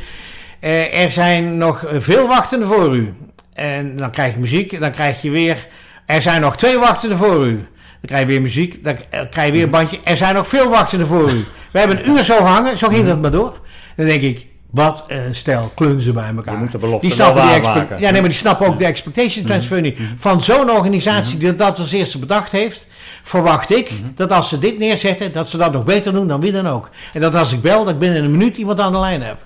Eh, 0.60 1.02
er 1.02 1.10
zijn 1.10 1.56
nog 1.56 1.84
eh, 1.84 2.00
veel 2.00 2.26
wachtenden 2.26 2.68
voor 2.68 2.96
u. 2.96 3.14
En 3.54 3.96
dan 3.96 4.10
krijg 4.10 4.34
je 4.34 4.40
muziek. 4.40 4.80
Dan 4.80 4.90
krijg 4.90 5.22
je 5.22 5.30
weer. 5.30 5.66
Er 6.06 6.22
zijn 6.22 6.40
nog 6.40 6.56
twee 6.56 6.78
wachtenden 6.78 7.18
voor 7.18 7.46
u. 7.46 7.54
Dan 7.54 7.66
krijg 8.06 8.20
je 8.20 8.26
weer 8.26 8.40
muziek. 8.40 8.84
Dan 8.84 8.96
eh, 9.10 9.20
krijg 9.30 9.46
je 9.46 9.52
weer 9.52 9.62
een 9.62 9.70
bandje. 9.70 9.98
Er 10.04 10.16
zijn 10.16 10.34
nog 10.34 10.48
veel 10.48 10.68
wachtenden 10.68 11.06
voor 11.06 11.30
u. 11.30 11.44
We 11.72 11.78
hebben 11.78 11.98
een 11.98 12.10
uur 12.10 12.22
zo 12.22 12.36
gehangen. 12.36 12.78
Zo 12.78 12.88
ging 12.88 13.06
dat 13.06 13.20
maar 13.20 13.30
door. 13.30 13.60
Dan 13.96 14.06
denk 14.06 14.22
ik. 14.22 14.46
Wat 14.70 15.04
een 15.08 15.34
stel 15.34 15.72
klunzen 15.74 16.14
bij 16.14 16.32
elkaar. 16.36 16.54
Je 16.54 16.60
moet 16.60 16.72
de 16.72 16.78
belofte 16.78 17.06
die 17.06 17.14
snappen 17.14 17.42
die 17.42 17.62
ja, 17.98 18.10
nee, 18.10 18.20
maar 18.20 18.30
die 18.30 18.38
snappen 18.38 18.66
ook 18.66 18.78
de 18.78 18.84
expectation 18.84 19.44
transfer 19.44 19.80
niet. 19.80 19.98
Van 20.16 20.42
zo'n 20.42 20.70
organisatie 20.70 21.38
die 21.38 21.54
dat 21.54 21.78
als 21.78 21.92
eerste 21.92 22.18
bedacht 22.18 22.52
heeft, 22.52 22.86
verwacht 23.22 23.70
ik 23.70 23.90
dat 24.14 24.32
als 24.32 24.48
ze 24.48 24.58
dit 24.58 24.78
neerzetten, 24.78 25.32
dat 25.32 25.48
ze 25.48 25.56
dat 25.56 25.72
nog 25.72 25.84
beter 25.84 26.12
doen 26.12 26.28
dan 26.28 26.40
wie 26.40 26.52
dan 26.52 26.66
ook. 26.66 26.90
En 27.12 27.20
dat 27.20 27.34
als 27.34 27.52
ik 27.52 27.60
bel, 27.60 27.84
dat 27.84 27.92
ik 27.92 27.98
binnen 27.98 28.24
een 28.24 28.30
minuut 28.30 28.56
iemand 28.56 28.80
aan 28.80 28.92
de 28.92 28.98
lijn 28.98 29.22
heb. 29.22 29.38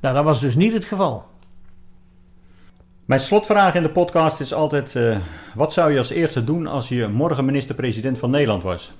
Nou, 0.00 0.14
dat 0.14 0.24
was 0.24 0.40
dus 0.40 0.54
niet 0.54 0.72
het 0.72 0.84
geval. 0.84 1.28
Mijn 3.04 3.20
slotvraag 3.20 3.74
in 3.74 3.82
de 3.82 3.88
podcast 3.88 4.40
is 4.40 4.54
altijd: 4.54 4.96
eh, 4.96 5.16
wat 5.54 5.72
zou 5.72 5.92
je 5.92 5.98
als 5.98 6.10
eerste 6.10 6.44
doen 6.44 6.66
als 6.66 6.88
je 6.88 7.08
morgen 7.08 7.44
minister-president 7.44 8.18
van 8.18 8.30
Nederland 8.30 8.62
was? 8.62 8.92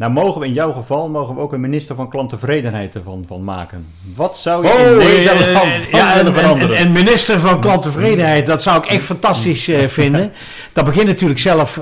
Nou, 0.00 0.12
mogen 0.12 0.40
we 0.40 0.46
in 0.46 0.52
jouw 0.52 0.72
geval 0.72 1.08
mogen 1.08 1.34
we 1.34 1.40
ook 1.40 1.52
een 1.52 1.60
minister 1.60 1.94
van 1.94 2.08
klanttevredenheid 2.08 2.94
ervan 2.94 3.24
van 3.26 3.44
maken. 3.44 3.86
Wat 4.14 4.36
zou 4.36 4.66
je 4.66 4.72
in 4.72 4.98
Nederland 4.98 5.86
eh, 5.86 5.92
dan 5.92 6.00
ja, 6.00 6.14
willen 6.14 6.26
en, 6.26 6.40
veranderen? 6.40 6.76
en, 6.76 6.86
en 6.86 6.92
minister 6.92 7.40
van 7.40 7.60
klanttevredenheid, 7.60 8.46
dat 8.46 8.62
zou 8.62 8.78
ik 8.84 8.90
echt 8.90 9.02
fantastisch 9.04 9.68
eh, 9.68 9.88
vinden. 9.98 10.32
Dat 10.72 10.84
begint 10.84 11.06
natuurlijk 11.06 11.40
zelf 11.40 11.78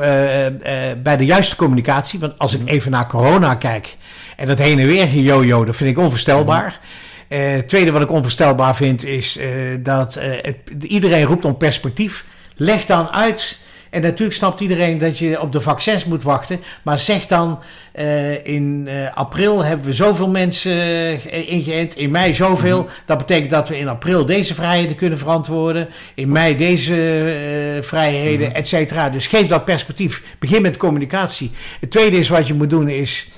bij 1.02 1.16
de 1.16 1.24
juiste 1.24 1.56
communicatie. 1.56 2.18
Want 2.18 2.38
als 2.38 2.54
ik 2.54 2.68
even 2.68 2.90
naar 2.90 3.06
corona 3.06 3.54
kijk 3.54 3.96
en 4.36 4.46
dat 4.46 4.58
heen 4.58 4.78
en 4.78 4.86
weer 4.86 5.06
gejojo, 5.06 5.64
dat 5.64 5.76
vind 5.76 5.90
ik 5.90 5.98
onvoorstelbaar. 5.98 6.80
Eh, 7.28 7.38
Het 7.50 7.68
tweede 7.68 7.90
wat 7.90 8.02
ik 8.02 8.10
onvoorstelbaar 8.10 8.76
vind 8.76 9.04
is 9.04 9.38
dat 9.80 10.14
het, 10.14 10.56
iedereen 10.82 11.24
roept 11.24 11.44
om 11.44 11.56
perspectief. 11.56 12.24
Leg 12.56 12.84
dan 12.84 13.12
uit. 13.12 13.58
En 13.90 14.02
natuurlijk 14.02 14.36
snapt 14.36 14.60
iedereen 14.60 14.98
dat 14.98 15.18
je 15.18 15.40
op 15.40 15.52
de 15.52 15.60
vaccins 15.60 16.04
moet 16.04 16.22
wachten. 16.22 16.60
Maar 16.82 16.98
zeg 16.98 17.26
dan, 17.26 17.58
eh, 17.98 18.46
in 18.46 18.88
eh, 18.88 18.94
april 19.14 19.64
hebben 19.64 19.86
we 19.86 19.94
zoveel 19.94 20.28
mensen 20.28 20.72
eh, 20.72 21.52
ingeënt. 21.52 21.96
In 21.96 22.10
mei 22.10 22.34
zoveel. 22.34 22.88
Dat 23.06 23.18
betekent 23.18 23.50
dat 23.50 23.68
we 23.68 23.78
in 23.78 23.88
april 23.88 24.26
deze 24.26 24.54
vrijheden 24.54 24.96
kunnen 24.96 25.18
verantwoorden. 25.18 25.88
In 26.14 26.32
mei 26.32 26.56
deze 26.56 27.80
vrijheden, 27.82 28.54
et 28.54 28.68
cetera. 28.68 29.08
Dus 29.08 29.26
geef 29.26 29.48
dat 29.48 29.64
perspectief. 29.64 30.22
Begin 30.38 30.62
met 30.62 30.76
communicatie. 30.76 31.50
Het 31.80 31.90
tweede 31.90 32.18
is 32.18 32.28
wat 32.28 32.46
je 32.46 32.54
moet 32.54 32.70
doen 32.70 32.88
is... 32.88 33.28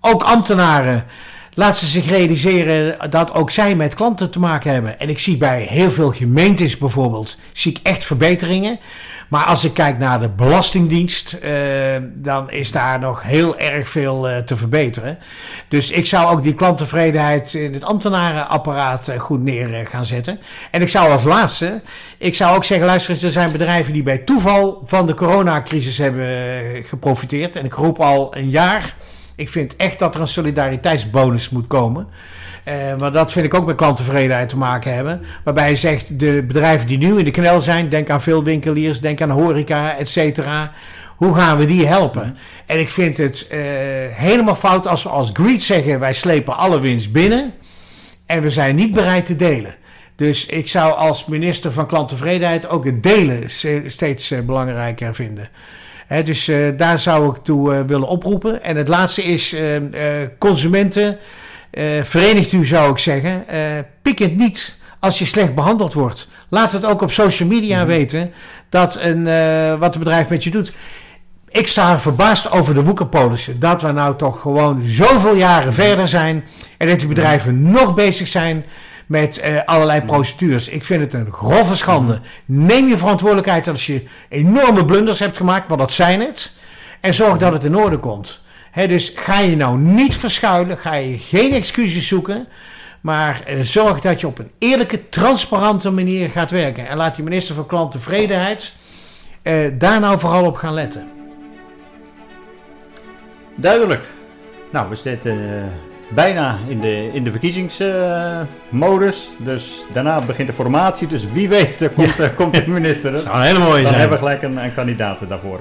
Ook 0.00 0.22
ambtenaren... 0.22 1.04
Laat 1.56 1.76
ze 1.76 1.86
zich 1.86 2.08
realiseren 2.08 3.10
dat 3.10 3.34
ook 3.34 3.50
zij 3.50 3.76
met 3.76 3.94
klanten 3.94 4.30
te 4.30 4.38
maken 4.38 4.72
hebben. 4.72 5.00
En 5.00 5.08
ik 5.08 5.18
zie 5.18 5.36
bij 5.36 5.62
heel 5.62 5.90
veel 5.90 6.10
gemeentes 6.10 6.78
bijvoorbeeld, 6.78 7.38
zie 7.52 7.70
ik 7.70 7.78
echt 7.82 8.04
verbeteringen. 8.04 8.78
Maar 9.34 9.44
als 9.44 9.64
ik 9.64 9.74
kijk 9.74 9.98
naar 9.98 10.20
de 10.20 10.28
Belastingdienst, 10.28 11.32
eh, 11.32 11.52
dan 12.14 12.50
is 12.50 12.72
daar 12.72 12.98
nog 12.98 13.22
heel 13.22 13.58
erg 13.58 13.88
veel 13.88 14.28
eh, 14.28 14.38
te 14.38 14.56
verbeteren. 14.56 15.18
Dus 15.68 15.90
ik 15.90 16.06
zou 16.06 16.32
ook 16.32 16.42
die 16.42 16.54
klanttevredenheid 16.54 17.54
in 17.54 17.72
het 17.74 17.84
ambtenarenapparaat 17.84 19.08
eh, 19.08 19.18
goed 19.18 19.42
neer 19.42 19.86
gaan 19.86 20.06
zetten. 20.06 20.40
En 20.70 20.82
ik 20.82 20.88
zou 20.88 21.10
als 21.10 21.24
laatste, 21.24 21.82
ik 22.18 22.34
zou 22.34 22.56
ook 22.56 22.64
zeggen, 22.64 22.86
luister 22.86 23.12
eens, 23.12 23.22
er 23.22 23.30
zijn 23.30 23.52
bedrijven 23.52 23.92
die 23.92 24.02
bij 24.02 24.18
toeval 24.18 24.82
van 24.84 25.06
de 25.06 25.14
coronacrisis 25.14 25.98
hebben 25.98 26.26
geprofiteerd. 26.84 27.56
En 27.56 27.64
ik 27.64 27.74
roep 27.74 28.00
al 28.00 28.36
een 28.36 28.50
jaar, 28.50 28.96
ik 29.36 29.48
vind 29.48 29.76
echt 29.76 29.98
dat 29.98 30.14
er 30.14 30.20
een 30.20 30.28
solidariteitsbonus 30.28 31.50
moet 31.50 31.66
komen. 31.66 32.08
Eh, 32.64 32.96
maar 32.98 33.12
dat 33.12 33.32
vind 33.32 33.46
ik 33.46 33.54
ook 33.54 33.66
met 33.66 33.76
klanttevredenheid 33.76 34.48
te 34.48 34.56
maken 34.56 34.94
hebben. 34.94 35.22
Waarbij 35.44 35.70
je 35.70 35.76
zegt, 35.76 36.18
de 36.18 36.44
bedrijven 36.46 36.86
die 36.86 36.98
nu 36.98 37.18
in 37.18 37.24
de 37.24 37.30
knel 37.30 37.60
zijn, 37.60 37.88
denk 37.88 38.10
aan 38.10 38.22
veel 38.22 38.44
winkeliers, 38.44 39.00
denk 39.00 39.20
aan 39.20 39.30
horeca, 39.30 39.96
et 39.96 40.08
cetera. 40.08 40.72
Hoe 41.16 41.34
gaan 41.34 41.58
we 41.58 41.64
die 41.64 41.86
helpen? 41.86 42.36
En 42.66 42.80
ik 42.80 42.88
vind 42.88 43.16
het 43.16 43.46
eh, 43.50 43.60
helemaal 44.10 44.54
fout 44.54 44.86
als 44.86 45.02
we 45.02 45.08
als 45.08 45.30
Greed 45.32 45.62
zeggen, 45.62 46.00
wij 46.00 46.12
slepen 46.12 46.56
alle 46.56 46.80
winst 46.80 47.12
binnen. 47.12 47.52
En 48.26 48.42
we 48.42 48.50
zijn 48.50 48.76
niet 48.76 48.92
bereid 48.92 49.26
te 49.26 49.36
delen. 49.36 49.74
Dus 50.16 50.46
ik 50.46 50.68
zou 50.68 50.94
als 50.94 51.26
minister 51.26 51.72
van 51.72 51.86
klanttevredenheid 51.86 52.68
ook 52.68 52.84
het 52.84 53.02
delen 53.02 53.50
steeds 53.86 54.30
eh, 54.30 54.40
belangrijker 54.40 55.14
vinden. 55.14 55.48
Dus 56.24 56.50
daar 56.76 56.98
zou 56.98 57.34
ik 57.34 57.42
toe 57.42 57.84
willen 57.84 58.08
oproepen. 58.08 58.62
En 58.62 58.76
het 58.76 58.88
laatste 58.88 59.22
is 59.22 59.56
consumenten. 60.38 61.18
Eh, 61.74 62.02
verenigt 62.02 62.52
u 62.52 62.64
zou 62.66 62.90
ik 62.90 62.98
zeggen. 62.98 63.48
eh, 63.48 63.60
pik 64.02 64.18
het 64.18 64.36
niet 64.36 64.76
als 65.00 65.18
je 65.18 65.24
slecht 65.24 65.54
behandeld 65.54 65.92
wordt. 65.92 66.28
Laat 66.48 66.72
het 66.72 66.84
ook 66.86 67.02
op 67.02 67.12
social 67.12 67.48
media 67.48 67.86
weten 67.86 68.32
dat 68.68 68.98
een, 69.00 69.26
eh, 69.26 69.78
wat 69.78 69.94
het 69.94 69.98
bedrijf 69.98 70.28
met 70.28 70.44
je 70.44 70.50
doet. 70.50 70.72
Ik 71.48 71.68
sta 71.68 71.98
verbaasd 71.98 72.50
over 72.50 72.74
de 72.74 72.84
woekerpolissen. 72.84 73.60
Dat 73.60 73.82
we 73.82 73.92
nou 73.92 74.16
toch 74.16 74.40
gewoon 74.40 74.82
zoveel 74.82 75.34
jaren 75.34 75.74
verder 75.74 76.08
zijn. 76.08 76.44
En 76.78 76.88
dat 76.88 76.98
die 76.98 77.08
bedrijven 77.08 77.70
nog 77.70 77.94
bezig 77.94 78.28
zijn 78.28 78.64
met 79.06 79.42
allerlei 79.64 80.00
procedures. 80.00 80.68
Ik 80.68 80.84
vind 80.84 81.00
het 81.00 81.12
een 81.12 81.32
grove 81.32 81.76
schande. 81.76 82.20
Neem 82.44 82.88
je 82.88 82.96
verantwoordelijkheid 82.96 83.68
als 83.68 83.86
je 83.86 84.04
enorme 84.28 84.84
blunders 84.84 85.18
hebt 85.18 85.36
gemaakt, 85.36 85.68
want 85.68 85.80
dat 85.80 85.92
zijn 85.92 86.20
het. 86.20 86.52
En 87.00 87.14
zorg 87.14 87.36
dat 87.36 87.52
het 87.52 87.64
in 87.64 87.76
orde 87.76 87.98
komt. 87.98 88.43
Dus 88.74 89.12
ga 89.16 89.40
je 89.40 89.56
nou 89.56 89.78
niet 89.78 90.16
verschuilen, 90.16 90.78
ga 90.78 90.94
je 90.94 91.18
geen 91.18 91.52
excuses 91.52 92.08
zoeken. 92.08 92.46
Maar 93.00 93.42
eh, 93.46 93.60
zorg 93.60 94.00
dat 94.00 94.20
je 94.20 94.26
op 94.26 94.38
een 94.38 94.50
eerlijke, 94.58 95.08
transparante 95.08 95.90
manier 95.90 96.30
gaat 96.30 96.50
werken. 96.50 96.88
En 96.88 96.96
laat 96.96 97.14
die 97.14 97.24
minister 97.24 97.54
van 97.54 97.66
Klanttevredenheid 97.66 98.74
eh, 99.44 99.70
daar 99.78 100.00
nou 100.00 100.18
vooral 100.18 100.44
op 100.44 100.56
gaan 100.56 100.74
letten. 100.74 101.08
Duidelijk. 103.54 104.02
Nou, 104.72 104.88
we 104.88 104.94
zitten 104.94 105.32
eh, 105.52 105.58
bijna 106.08 106.58
in 106.68 106.80
de, 106.80 107.10
in 107.12 107.24
de 107.24 107.30
verkiezingsmodus. 107.30 109.30
dus 109.36 109.72
daarna 109.92 110.18
begint 110.26 110.48
de 110.48 110.54
formatie. 110.54 111.06
Dus 111.06 111.24
wie 111.32 111.48
weet 111.48 111.80
er 111.80 111.90
komt, 111.90 112.20
eh, 112.20 112.28
komt 112.36 112.54
de 112.54 112.70
minister. 112.70 113.12
Dat 113.16 113.22
zou 113.22 113.36
een 113.36 113.42
hele 113.42 113.58
mooie 113.58 113.82
Dan 113.82 113.86
zijn. 113.86 114.00
hebben 114.00 114.18
we 114.18 114.24
gelijk 114.24 114.42
een, 114.42 114.64
een 114.64 114.74
kandidaat 114.74 115.18
daarvoor. 115.28 115.60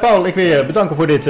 Paul, 0.00 0.26
ik 0.26 0.34
wil 0.34 0.44
je 0.44 0.64
bedanken 0.66 0.96
voor 0.96 1.06
dit 1.06 1.26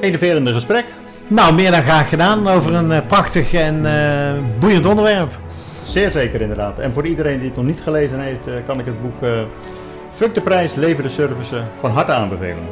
enerverende 0.00 0.52
gesprek. 0.52 0.84
Nou, 1.28 1.54
meer 1.54 1.70
dan 1.70 1.82
graag 1.82 2.08
gedaan 2.08 2.48
over 2.48 2.74
een 2.74 2.92
eh, 2.92 3.06
prachtig 3.06 3.54
en 3.54 3.86
eh, 3.86 4.32
boeiend 4.58 4.86
onderwerp. 4.86 5.30
Zeer 5.84 6.10
zeker 6.10 6.40
inderdaad. 6.40 6.78
En 6.78 6.92
voor 6.92 7.06
iedereen 7.06 7.38
die 7.38 7.46
het 7.48 7.56
nog 7.56 7.66
niet 7.66 7.80
gelezen 7.80 8.20
heeft, 8.20 8.46
eh, 8.46 8.54
kan 8.66 8.78
ik 8.78 8.86
het 8.86 9.02
boek 9.02 9.30
Fuck 10.12 10.34
de 10.34 10.40
prijs, 10.40 10.74
lever 10.74 11.02
de 11.02 11.08
service 11.08 11.56
eh, 11.56 11.62
van 11.78 11.90
harte 11.90 12.12
aanbevelen. 12.12 12.64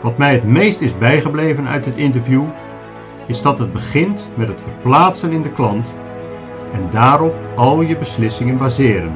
Wat 0.00 0.18
mij 0.18 0.32
het 0.32 0.44
meest 0.44 0.80
is 0.80 0.98
bijgebleven 0.98 1.68
uit 1.68 1.84
het 1.84 1.96
interview, 1.96 2.44
is 3.26 3.42
dat 3.42 3.58
het 3.58 3.72
begint 3.72 4.30
met 4.34 4.48
het 4.48 4.62
verplaatsen 4.62 5.32
in 5.32 5.42
de 5.42 5.52
klant 5.52 5.94
en 6.72 6.88
daarop 6.90 7.34
al 7.56 7.80
je 7.80 7.96
beslissingen 7.96 8.58
baseren. 8.58 9.14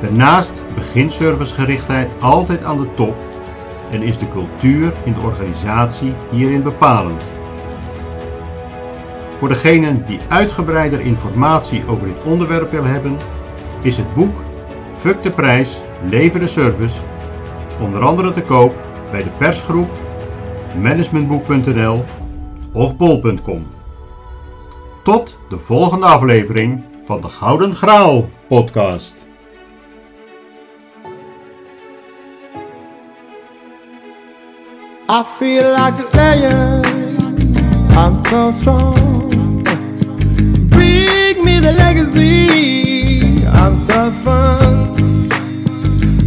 Daarnaast 0.00 0.52
begint 0.74 1.12
servicegerichtheid 1.12 2.10
altijd 2.20 2.64
aan 2.64 2.80
de 2.80 2.88
top 2.94 3.14
en 3.90 4.02
is 4.02 4.18
de 4.18 4.28
cultuur 4.28 4.92
in 5.04 5.12
de 5.12 5.20
organisatie 5.20 6.12
hierin 6.30 6.62
bepalend. 6.62 7.22
Voor 9.38 9.48
degenen 9.48 10.06
die 10.06 10.18
uitgebreider 10.28 11.00
informatie 11.00 11.86
over 11.88 12.06
dit 12.06 12.22
onderwerp 12.24 12.70
willen 12.70 12.92
hebben, 12.92 13.16
is 13.82 13.96
het 13.96 14.14
boek 14.14 14.34
Fuck 15.04 15.22
de 15.22 15.30
prijs, 15.30 15.80
lever 16.08 16.40
de 16.40 16.46
service 16.46 17.00
onder 17.80 18.00
andere 18.00 18.32
te 18.32 18.42
koop 18.42 18.74
bij 19.10 19.22
de 19.22 19.30
persgroep, 19.38 19.90
managementboek.nl 20.80 22.04
of 22.72 22.96
bol.com. 22.96 23.73
Tot 25.04 25.38
de 25.48 25.58
volgende 25.58 26.06
aflevering 26.06 26.82
van 27.04 27.20
de 27.20 27.28
Gouden 27.28 27.74
Graal 27.74 28.28
podcast. 28.48 29.14
I 35.10 35.22
feel 35.36 35.62
like 35.62 35.98
a 36.00 36.08
lion. 36.12 36.82
I'm 37.96 38.16
so 38.16 38.50
strong. 38.50 39.62
Bring 40.68 41.44
me 41.44 41.60
the 41.60 41.74
legacy. 41.76 43.44
I'm 43.44 43.76
so 43.76 44.10
fun. 44.22 45.28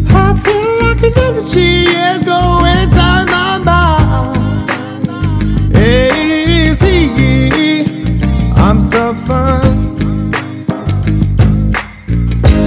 I 0.09 0.39
feel 0.43 0.88
like 0.88 1.03
an 1.03 1.13
energy 1.13 1.84
is 1.84 2.23
going 2.23 2.65
inside 2.82 3.25
my 3.65 3.96
the 8.97 9.13
fun. 9.27 9.95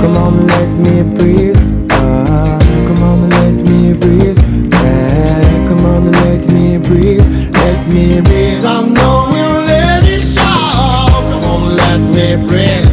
Come 0.00 0.16
on, 0.16 0.46
let 0.46 0.70
me 0.84 1.02
breathe. 1.16 1.58
Ah, 1.90 2.58
come 2.86 3.02
on, 3.02 3.28
let 3.30 3.54
me 3.68 3.94
breathe. 3.94 4.38
Yeah, 4.70 5.66
come 5.68 5.84
on, 5.86 6.12
let 6.12 6.46
me 6.52 6.78
breathe. 6.78 7.26
Let 7.54 7.88
me 7.88 8.20
breathe. 8.20 8.64
I 8.64 8.86
know 8.96 9.28
we'll 9.32 9.64
let 9.72 10.04
it 10.04 10.24
show. 10.24 11.20
Come 11.32 11.44
on, 11.52 11.76
let 11.76 12.00
me 12.14 12.46
breathe. 12.46 12.89